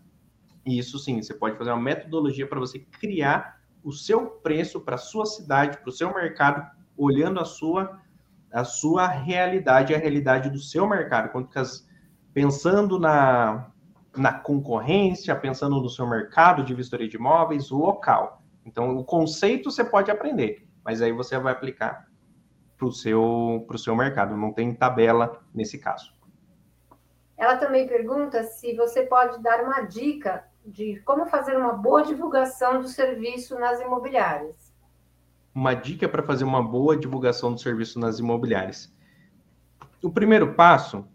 E 0.66 0.78
isso 0.78 0.98
sim, 0.98 1.22
você 1.22 1.34
pode 1.34 1.56
fazer 1.56 1.70
uma 1.70 1.80
metodologia 1.80 2.46
para 2.48 2.58
você 2.58 2.80
criar 2.80 3.60
o 3.82 3.92
seu 3.92 4.26
preço 4.26 4.80
para 4.80 4.96
a 4.96 4.98
sua 4.98 5.26
cidade, 5.26 5.78
para 5.78 5.88
o 5.88 5.92
seu 5.92 6.12
mercado, 6.12 6.68
olhando 6.96 7.38
a 7.38 7.44
sua 7.44 8.00
a 8.52 8.62
sua 8.62 9.08
realidade, 9.08 9.92
a 9.92 9.98
realidade 9.98 10.48
do 10.48 10.60
seu 10.60 10.88
mercado. 10.88 11.30
Quanto 11.30 11.50
pensando 12.32 13.00
na, 13.00 13.68
na 14.16 14.32
concorrência, 14.32 15.34
pensando 15.34 15.80
no 15.80 15.88
seu 15.88 16.06
mercado 16.06 16.62
de 16.62 16.74
vistoria 16.74 17.08
de 17.08 17.16
imóveis, 17.16 17.70
local. 17.70 18.42
Então, 18.64 18.96
o 18.96 19.04
conceito 19.04 19.70
você 19.70 19.84
pode 19.84 20.10
aprender, 20.10 20.66
mas 20.84 21.02
aí 21.02 21.12
você 21.12 21.38
vai 21.38 21.52
aplicar 21.52 22.06
para 22.76 22.86
o 22.86 22.92
seu, 22.92 23.66
seu 23.76 23.94
mercado. 23.94 24.36
Não 24.36 24.52
tem 24.52 24.74
tabela 24.74 25.42
nesse 25.54 25.78
caso. 25.78 26.14
Ela 27.36 27.56
também 27.56 27.86
pergunta 27.86 28.42
se 28.44 28.74
você 28.76 29.02
pode 29.02 29.42
dar 29.42 29.62
uma 29.64 29.82
dica 29.82 30.44
de 30.64 31.00
como 31.00 31.26
fazer 31.26 31.56
uma 31.56 31.72
boa 31.72 32.02
divulgação 32.02 32.80
do 32.80 32.88
serviço 32.88 33.58
nas 33.58 33.80
imobiliárias. 33.80 34.72
Uma 35.54 35.74
dica 35.74 36.08
para 36.08 36.22
fazer 36.22 36.44
uma 36.44 36.62
boa 36.62 36.96
divulgação 36.96 37.52
do 37.52 37.60
serviço 37.60 37.98
nas 37.98 38.18
imobiliárias. 38.18 38.92
O 40.02 40.10
primeiro 40.10 40.54
passo 40.54 41.06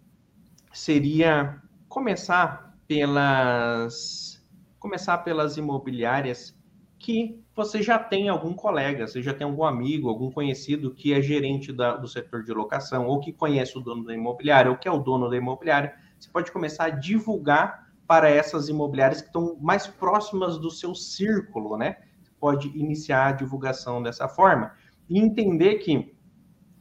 seria 0.72 1.62
começar 1.88 2.69
pelas 2.90 4.44
começar 4.80 5.20
pelas 5.20 5.58
imobiliárias 5.58 6.58
que 6.98 7.40
você 7.56 7.84
já 7.84 8.00
tem 8.00 8.30
algum 8.30 8.52
colega, 8.52 9.06
você 9.06 9.22
já 9.22 9.32
tem 9.32 9.46
algum 9.46 9.64
amigo, 9.64 10.10
algum 10.10 10.32
conhecido 10.32 10.96
que 10.96 11.14
é 11.14 11.22
gerente 11.22 11.72
da, 11.72 11.96
do 11.96 12.08
setor 12.08 12.44
de 12.44 12.52
locação, 12.52 13.06
ou 13.06 13.20
que 13.20 13.32
conhece 13.32 13.78
o 13.78 13.82
dono 13.82 14.04
da 14.04 14.14
imobiliária, 14.14 14.72
ou 14.72 14.78
que 14.78 14.88
é 14.88 14.92
o 14.92 14.98
dono 14.98 15.30
da 15.30 15.38
imobiliária. 15.38 15.94
Você 16.18 16.30
pode 16.32 16.52
começar 16.52 16.86
a 16.86 16.90
divulgar 16.90 17.94
para 18.08 18.28
essas 18.28 18.70
imobiliárias 18.70 19.22
que 19.22 19.28
estão 19.28 19.56
mais 19.62 19.86
próximas 19.86 20.58
do 20.58 20.72
seu 20.72 20.96
círculo, 20.96 21.78
né? 21.78 21.98
Você 22.24 22.32
pode 22.40 22.68
iniciar 22.70 23.28
a 23.28 23.32
divulgação 23.34 24.02
dessa 24.02 24.28
forma 24.28 24.74
e 25.08 25.20
entender 25.20 25.76
que 25.76 26.18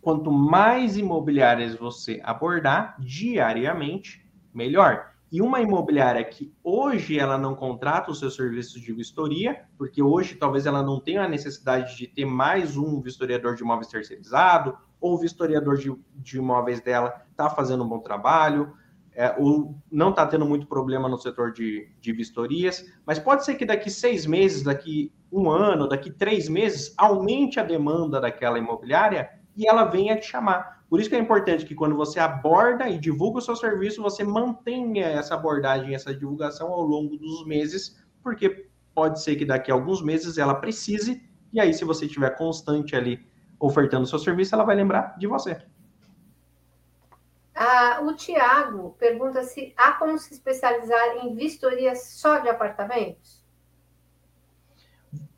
quanto 0.00 0.32
mais 0.32 0.96
imobiliárias 0.96 1.74
você 1.74 2.18
abordar 2.24 2.96
diariamente, 2.98 4.26
melhor. 4.54 5.17
E 5.30 5.42
uma 5.42 5.60
imobiliária 5.60 6.24
que 6.24 6.52
hoje 6.64 7.18
ela 7.18 7.36
não 7.36 7.54
contrata 7.54 8.10
o 8.10 8.14
seu 8.14 8.30
serviço 8.30 8.80
de 8.80 8.92
vistoria, 8.92 9.64
porque 9.76 10.02
hoje 10.02 10.36
talvez 10.36 10.64
ela 10.64 10.82
não 10.82 10.98
tenha 10.98 11.22
a 11.22 11.28
necessidade 11.28 11.96
de 11.96 12.06
ter 12.06 12.24
mais 12.24 12.76
um 12.78 13.00
vistoriador 13.00 13.54
de 13.54 13.62
imóveis 13.62 13.88
terceirizado, 13.88 14.76
ou 14.98 15.14
o 15.14 15.18
vistoriador 15.18 15.76
de, 15.76 15.94
de 16.16 16.38
imóveis 16.38 16.80
dela 16.80 17.22
está 17.30 17.50
fazendo 17.50 17.84
um 17.84 17.88
bom 17.88 17.98
trabalho, 17.98 18.72
é, 19.12 19.34
ou 19.36 19.74
não 19.90 20.10
está 20.10 20.24
tendo 20.26 20.46
muito 20.46 20.66
problema 20.66 21.08
no 21.08 21.18
setor 21.18 21.52
de, 21.52 21.90
de 22.00 22.12
vistorias, 22.12 22.86
mas 23.04 23.18
pode 23.18 23.44
ser 23.44 23.56
que 23.56 23.66
daqui 23.66 23.90
seis 23.90 24.24
meses, 24.24 24.62
daqui 24.62 25.12
um 25.30 25.50
ano, 25.50 25.88
daqui 25.88 26.10
três 26.10 26.48
meses, 26.48 26.94
aumente 26.96 27.60
a 27.60 27.64
demanda 27.64 28.20
daquela 28.20 28.58
imobiliária 28.58 29.28
e 29.56 29.68
ela 29.68 29.84
venha 29.84 30.16
te 30.16 30.24
chamar. 30.24 30.77
Por 30.89 31.01
isso 31.01 31.11
que 31.11 31.16
é 31.16 31.18
importante 31.18 31.66
que 31.66 31.74
quando 31.74 31.95
você 31.95 32.18
aborda 32.18 32.89
e 32.89 32.99
divulga 32.99 33.39
o 33.39 33.43
seu 33.43 33.55
serviço, 33.55 34.03
você 34.03 34.24
mantenha 34.24 35.07
essa 35.07 35.34
abordagem, 35.34 35.95
essa 35.95 36.14
divulgação 36.14 36.72
ao 36.72 36.80
longo 36.80 37.16
dos 37.16 37.47
meses, 37.47 38.03
porque 38.22 38.68
pode 38.95 39.22
ser 39.22 39.36
que 39.36 39.45
daqui 39.45 39.70
a 39.70 39.74
alguns 39.74 40.03
meses 40.03 40.39
ela 40.39 40.55
precise, 40.55 41.22
e 41.53 41.61
aí 41.61 41.74
se 41.74 41.84
você 41.84 42.07
estiver 42.07 42.30
constante 42.36 42.97
ali 42.97 43.26
ofertando 43.61 44.05
o 44.05 44.07
seu 44.07 44.18
serviço, 44.18 44.55
ela 44.55 44.64
vai 44.64 44.76
lembrar 44.76 45.18
de 45.18 45.26
você. 45.26 45.61
Ah, 47.55 48.01
o 48.03 48.14
Tiago 48.14 48.95
pergunta 48.99 49.43
se 49.43 49.74
há 49.76 49.93
como 49.93 50.16
se 50.16 50.32
especializar 50.32 51.16
em 51.16 51.34
vistoria 51.34 51.95
só 51.97 52.39
de 52.39 52.49
apartamentos? 52.49 53.45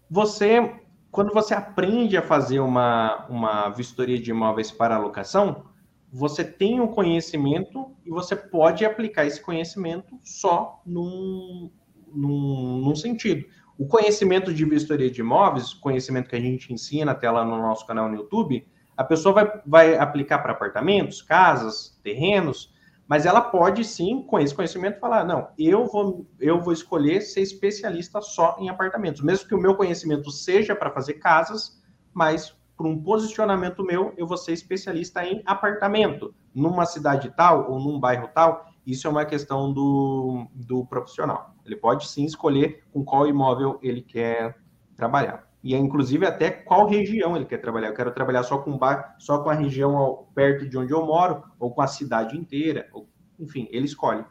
Você 0.09 0.81
quando 1.11 1.33
você 1.33 1.55
aprende 1.55 2.17
a 2.17 2.23
fazer 2.23 2.61
uma, 2.61 3.27
uma 3.29 3.69
vistoria 3.71 4.19
de 4.19 4.31
imóveis 4.31 4.71
para 4.71 4.95
alocação, 4.95 5.65
você 6.13 6.45
tem 6.45 6.81
um 6.81 6.89
conhecimento 6.89 7.93
e 8.05 8.11
você 8.11 8.35
pode 8.35 8.85
aplicar 8.85 9.25
esse 9.27 9.41
conhecimento 9.41 10.19
só 10.23 10.81
num, 10.85 11.71
num, 12.13 12.81
num 12.85 12.97
sentido. 12.97 13.45
O 13.79 13.87
conhecimento 13.87 14.53
de 14.53 14.65
vistoria 14.65 15.11
de 15.11 15.21
imóveis, 15.21 15.73
conhecimento 15.73 16.29
que 16.29 16.37
a 16.37 16.41
gente 16.41 16.73
ensina 16.73 17.13
até 17.13 17.31
lá 17.31 17.45
no 17.45 17.57
nosso 17.57 17.87
canal 17.87 18.09
no 18.09 18.17
YouTube, 18.17 18.67
a 18.97 19.05
pessoa 19.05 19.35
vai, 19.35 19.63
vai 19.67 19.97
aplicar 19.97 20.41
para 20.41 20.53
apartamentos, 20.53 21.23
casas, 21.23 21.99
terrenos, 22.03 22.73
mas 23.11 23.27
ela 23.27 23.41
pode 23.41 23.83
sim, 23.85 24.23
com 24.23 24.39
esse 24.39 24.55
conhecimento, 24.55 25.01
falar: 25.01 25.25
não, 25.25 25.49
eu 25.59 25.85
vou, 25.85 26.25
eu 26.39 26.61
vou 26.61 26.73
escolher 26.73 27.21
ser 27.23 27.41
especialista 27.41 28.23
só 28.23 28.57
em 28.61 28.69
apartamentos, 28.69 29.21
mesmo 29.21 29.49
que 29.49 29.55
o 29.55 29.61
meu 29.61 29.75
conhecimento 29.75 30.31
seja 30.31 30.77
para 30.77 30.93
fazer 30.93 31.15
casas, 31.15 31.83
mas 32.15 32.57
por 32.77 32.87
um 32.87 33.03
posicionamento 33.03 33.83
meu, 33.83 34.15
eu 34.17 34.29
vou 34.29 34.37
ser 34.37 34.53
especialista 34.53 35.25
em 35.25 35.43
apartamento, 35.45 36.33
numa 36.55 36.87
cidade 36.87 37.35
tal 37.37 37.69
ou 37.69 37.81
num 37.81 37.99
bairro 37.99 38.29
tal. 38.33 38.71
Isso 38.87 39.09
é 39.09 39.11
uma 39.11 39.25
questão 39.25 39.73
do, 39.73 40.47
do 40.55 40.87
profissional. 40.87 41.53
Ele 41.67 41.75
pode 41.75 42.07
sim 42.07 42.25
escolher 42.25 42.85
com 42.93 43.05
qual 43.05 43.27
imóvel 43.27 43.77
ele 43.83 44.03
quer 44.03 44.57
trabalhar 44.95 45.50
e 45.63 45.75
inclusive 45.75 46.27
até 46.27 46.51
qual 46.51 46.87
região 46.87 47.37
ele 47.37 47.45
quer 47.45 47.59
trabalhar. 47.59 47.89
Eu 47.89 47.95
quero 47.95 48.13
trabalhar 48.13 48.43
só 48.43 48.59
com 48.59 48.79
bar, 48.79 49.17
só 49.19 49.43
com 49.43 49.51
a 49.51 49.55
região 49.55 50.27
perto 50.35 50.69
de 50.69 50.77
onde 50.79 50.93
eu 50.93 51.05
moro, 51.05 51.45
ou 51.59 51.73
com 51.73 51.83
a 51.83 51.87
cidade 51.87 52.37
inteira, 52.37 52.89
ou, 52.93 53.09
enfim, 53.39 53.69
ele 53.71 53.87
escolhe. 53.87 54.25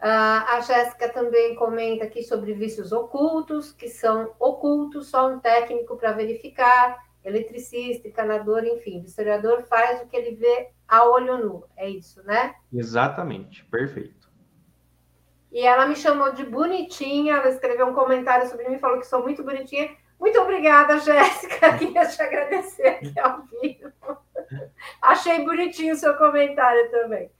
Uh, 0.00 0.46
a 0.46 0.60
Jéssica 0.60 1.08
também 1.08 1.56
comenta 1.56 2.04
aqui 2.04 2.22
sobre 2.22 2.54
vícios 2.54 2.92
ocultos, 2.92 3.72
que 3.72 3.88
são 3.88 4.32
ocultos, 4.38 5.08
só 5.08 5.28
um 5.28 5.40
técnico 5.40 5.96
para 5.96 6.12
verificar, 6.12 7.04
eletricista, 7.24 8.06
encanador, 8.06 8.64
enfim, 8.64 9.00
o 9.00 9.04
historiador 9.04 9.62
faz 9.62 10.00
o 10.00 10.06
que 10.06 10.16
ele 10.16 10.36
vê 10.36 10.70
a 10.86 11.04
olho 11.04 11.38
nu, 11.38 11.64
é 11.76 11.88
isso, 11.88 12.22
né? 12.22 12.54
Exatamente, 12.72 13.64
perfeito. 13.64 14.17
E 15.50 15.66
ela 15.66 15.86
me 15.86 15.96
chamou 15.96 16.32
de 16.32 16.44
bonitinha, 16.44 17.36
ela 17.36 17.48
escreveu 17.48 17.86
um 17.86 17.94
comentário 17.94 18.48
sobre 18.48 18.68
mim, 18.68 18.78
falou 18.78 18.98
que 18.98 19.06
sou 19.06 19.22
muito 19.22 19.42
bonitinha, 19.42 19.96
Muito 20.18 20.38
obrigada, 20.40 20.98
Jéssica. 20.98 21.72
Queria 21.78 22.06
te 22.06 22.20
agradecer 22.20 22.88
aqui 22.88 23.20
ao 23.20 23.42
vivo. 23.42 23.92
Achei 25.00 25.44
bonitinho 25.44 25.94
o 25.94 25.96
seu 25.96 26.16
comentário 26.16 26.90
também. 26.90 27.30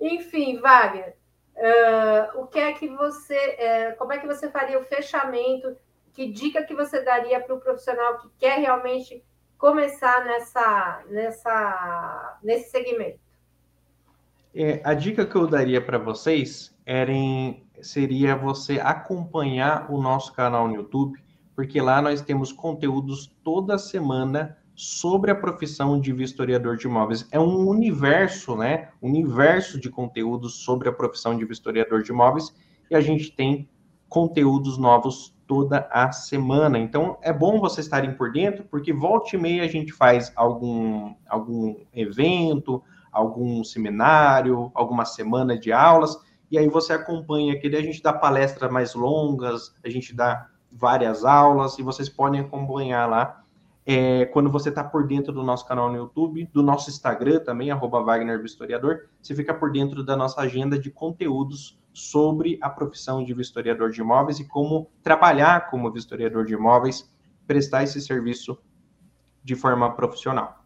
Enfim, 0.00 0.58
Wagner, 0.58 1.16
uh, 1.56 2.40
o 2.40 2.46
que 2.46 2.58
é 2.58 2.72
que 2.72 2.88
você, 2.88 3.36
uh, 3.36 3.96
como 3.98 4.12
é 4.12 4.18
que 4.18 4.26
você 4.26 4.50
faria 4.50 4.78
o 4.78 4.84
fechamento? 4.84 5.76
Que 6.14 6.30
dica 6.30 6.64
que 6.64 6.74
você 6.74 7.02
daria 7.02 7.40
para 7.40 7.54
o 7.54 7.60
profissional 7.60 8.18
que 8.18 8.30
quer 8.38 8.58
realmente 8.58 9.22
começar 9.58 10.24
nessa, 10.24 11.04
nessa, 11.08 12.38
nesse 12.42 12.70
segmento? 12.70 13.25
É, 14.58 14.80
a 14.82 14.94
dica 14.94 15.26
que 15.26 15.36
eu 15.36 15.46
daria 15.46 15.82
para 15.82 15.98
vocês 15.98 16.74
era 16.86 17.12
em, 17.12 17.62
seria 17.82 18.34
você 18.34 18.80
acompanhar 18.80 19.92
o 19.92 20.00
nosso 20.00 20.32
canal 20.32 20.66
no 20.66 20.76
YouTube, 20.76 21.22
porque 21.54 21.78
lá 21.78 22.00
nós 22.00 22.22
temos 22.22 22.52
conteúdos 22.52 23.30
toda 23.44 23.76
semana 23.76 24.56
sobre 24.74 25.30
a 25.30 25.34
profissão 25.34 26.00
de 26.00 26.10
vistoriador 26.10 26.78
de 26.78 26.86
imóveis. 26.86 27.28
É 27.30 27.38
um 27.38 27.68
universo, 27.68 28.56
né? 28.56 28.88
Universo 29.02 29.78
de 29.78 29.90
conteúdos 29.90 30.54
sobre 30.64 30.88
a 30.88 30.92
profissão 30.92 31.36
de 31.36 31.44
vistoriador 31.44 32.02
de 32.02 32.10
imóveis 32.10 32.50
e 32.90 32.96
a 32.96 33.00
gente 33.02 33.32
tem 33.32 33.68
conteúdos 34.08 34.78
novos 34.78 35.36
toda 35.46 35.86
a 35.92 36.12
semana. 36.12 36.78
Então 36.78 37.18
é 37.20 37.32
bom 37.32 37.60
vocês 37.60 37.84
estarem 37.84 38.14
por 38.14 38.32
dentro, 38.32 38.64
porque 38.64 38.90
volta 38.90 39.36
e 39.36 39.38
meia 39.38 39.64
a 39.64 39.68
gente 39.68 39.92
faz 39.92 40.32
algum, 40.34 41.14
algum 41.28 41.76
evento, 41.92 42.82
algum 43.16 43.64
seminário, 43.64 44.70
alguma 44.74 45.06
semana 45.06 45.58
de 45.58 45.72
aulas, 45.72 46.18
e 46.50 46.58
aí 46.58 46.68
você 46.68 46.92
acompanha 46.92 47.54
aquele, 47.54 47.76
a 47.76 47.82
gente 47.82 48.02
dá 48.02 48.12
palestras 48.12 48.70
mais 48.70 48.94
longas, 48.94 49.74
a 49.82 49.88
gente 49.88 50.14
dá 50.14 50.48
várias 50.70 51.24
aulas, 51.24 51.78
e 51.78 51.82
vocês 51.82 52.08
podem 52.08 52.40
acompanhar 52.40 53.08
lá 53.08 53.42
é, 53.86 54.26
quando 54.26 54.50
você 54.50 54.68
está 54.68 54.84
por 54.84 55.06
dentro 55.06 55.32
do 55.32 55.42
nosso 55.42 55.66
canal 55.66 55.88
no 55.90 55.96
YouTube, 55.96 56.44
do 56.52 56.62
nosso 56.62 56.90
Instagram 56.90 57.40
também, 57.40 57.70
arroba 57.70 58.04
você 59.22 59.34
fica 59.34 59.54
por 59.54 59.72
dentro 59.72 60.04
da 60.04 60.16
nossa 60.16 60.40
agenda 60.40 60.78
de 60.78 60.90
conteúdos 60.90 61.80
sobre 61.92 62.58
a 62.60 62.68
profissão 62.68 63.24
de 63.24 63.32
vistoriador 63.32 63.90
de 63.90 64.00
imóveis 64.00 64.40
e 64.40 64.44
como 64.46 64.90
trabalhar 65.02 65.70
como 65.70 65.90
vistoriador 65.90 66.44
de 66.44 66.52
imóveis, 66.52 67.08
prestar 67.46 67.84
esse 67.84 68.00
serviço 68.00 68.58
de 69.42 69.54
forma 69.54 69.94
profissional. 69.94 70.62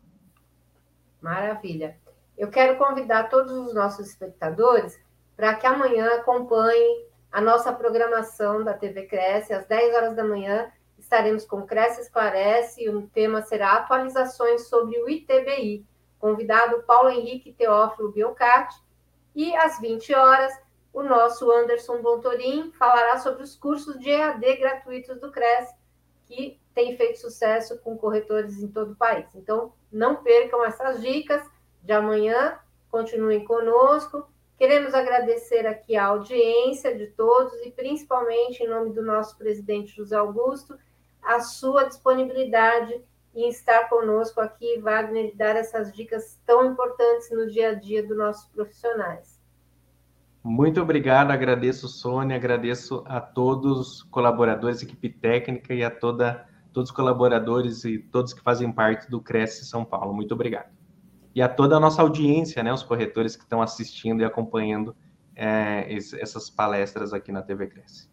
Maravilha. 1.20 1.96
Eu 2.40 2.48
quero 2.48 2.78
convidar 2.78 3.28
todos 3.28 3.52
os 3.52 3.74
nossos 3.74 4.08
espectadores 4.08 4.98
para 5.36 5.54
que 5.56 5.66
amanhã 5.66 6.14
acompanhem 6.14 7.06
a 7.30 7.38
nossa 7.38 7.70
programação 7.70 8.64
da 8.64 8.72
TV 8.72 9.02
Cresce, 9.02 9.52
às 9.52 9.66
10 9.66 9.94
horas 9.94 10.16
da 10.16 10.24
manhã, 10.24 10.72
estaremos 10.98 11.44
com 11.44 11.66
Cresce 11.66 12.00
Esclarece 12.00 12.82
e 12.82 12.88
o 12.88 13.06
tema 13.08 13.42
será 13.42 13.74
atualizações 13.74 14.68
sobre 14.68 14.98
o 15.02 15.06
ITBI. 15.10 15.84
Convidado 16.18 16.82
Paulo 16.84 17.10
Henrique 17.10 17.52
Teófilo 17.52 18.10
Biocati. 18.10 18.74
E 19.36 19.54
às 19.54 19.78
20 19.78 20.14
horas, 20.14 20.58
o 20.94 21.02
nosso 21.02 21.52
Anderson 21.52 22.00
Bontorim 22.00 22.72
falará 22.72 23.18
sobre 23.18 23.42
os 23.42 23.54
cursos 23.54 23.98
de 23.98 24.08
EAD 24.08 24.56
gratuitos 24.56 25.20
do 25.20 25.30
Cresce, 25.30 25.74
que 26.24 26.58
tem 26.74 26.96
feito 26.96 27.20
sucesso 27.20 27.78
com 27.80 27.98
corretores 27.98 28.62
em 28.62 28.68
todo 28.68 28.92
o 28.92 28.96
país. 28.96 29.26
Então, 29.34 29.74
não 29.92 30.16
percam 30.16 30.64
essas 30.64 31.02
dicas 31.02 31.46
de 31.82 31.92
amanhã, 31.92 32.58
continuem 32.90 33.44
conosco. 33.44 34.26
Queremos 34.58 34.92
agradecer 34.92 35.66
aqui 35.66 35.96
a 35.96 36.06
audiência 36.06 36.94
de 36.96 37.06
todos 37.08 37.52
e 37.64 37.70
principalmente 37.70 38.62
em 38.62 38.68
nome 38.68 38.92
do 38.92 39.02
nosso 39.02 39.38
presidente 39.38 39.96
José 39.96 40.16
Augusto 40.16 40.78
a 41.22 41.40
sua 41.40 41.84
disponibilidade 41.84 43.00
em 43.34 43.48
estar 43.48 43.88
conosco 43.88 44.40
aqui, 44.40 44.78
Wagner, 44.80 45.26
e 45.26 45.36
dar 45.36 45.56
essas 45.56 45.92
dicas 45.92 46.38
tão 46.44 46.72
importantes 46.72 47.30
no 47.30 47.46
dia 47.46 47.70
a 47.70 47.74
dia 47.74 48.06
dos 48.06 48.16
nossos 48.16 48.46
profissionais. 48.50 49.40
Muito 50.42 50.80
obrigado, 50.80 51.30
agradeço, 51.30 51.86
Sônia, 51.86 52.36
agradeço 52.36 53.04
a 53.06 53.20
todos 53.20 53.78
os 53.78 54.02
colaboradores, 54.04 54.82
equipe 54.82 55.10
técnica 55.10 55.74
e 55.74 55.84
a 55.84 55.90
toda, 55.90 56.46
todos 56.72 56.90
os 56.90 56.96
colaboradores 56.96 57.84
e 57.84 57.98
todos 57.98 58.32
que 58.32 58.40
fazem 58.40 58.72
parte 58.72 59.08
do 59.10 59.20
Cresce 59.20 59.66
São 59.66 59.84
Paulo. 59.84 60.14
Muito 60.14 60.32
obrigado. 60.32 60.79
E 61.34 61.40
a 61.40 61.48
toda 61.48 61.76
a 61.76 61.80
nossa 61.80 62.02
audiência, 62.02 62.62
né, 62.62 62.72
os 62.72 62.82
corretores 62.82 63.36
que 63.36 63.42
estão 63.42 63.62
assistindo 63.62 64.20
e 64.20 64.24
acompanhando 64.24 64.96
é, 65.34 65.86
essas 65.92 66.50
palestras 66.50 67.12
aqui 67.12 67.30
na 67.30 67.42
TV 67.42 67.68
Cresce. 67.68 68.08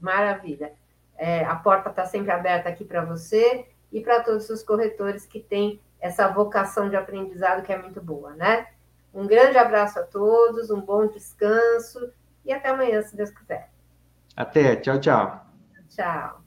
Maravilha. 0.00 0.72
É, 1.16 1.44
a 1.44 1.56
porta 1.56 1.88
está 1.90 2.04
sempre 2.04 2.30
aberta 2.30 2.68
aqui 2.68 2.84
para 2.84 3.04
você 3.04 3.66
e 3.90 4.00
para 4.00 4.22
todos 4.22 4.50
os 4.50 4.62
corretores 4.62 5.24
que 5.24 5.40
têm 5.40 5.80
essa 5.98 6.28
vocação 6.28 6.90
de 6.90 6.96
aprendizado 6.96 7.62
que 7.62 7.72
é 7.72 7.80
muito 7.80 8.02
boa, 8.02 8.34
né? 8.34 8.68
Um 9.14 9.26
grande 9.26 9.56
abraço 9.56 9.98
a 9.98 10.02
todos, 10.02 10.70
um 10.70 10.80
bom 10.80 11.06
descanso 11.06 12.12
e 12.44 12.52
até 12.52 12.68
amanhã, 12.68 13.02
se 13.02 13.16
Deus 13.16 13.30
quiser. 13.30 13.70
Até, 14.36 14.76
tchau, 14.76 15.00
tchau. 15.00 15.46
Tchau. 15.88 16.42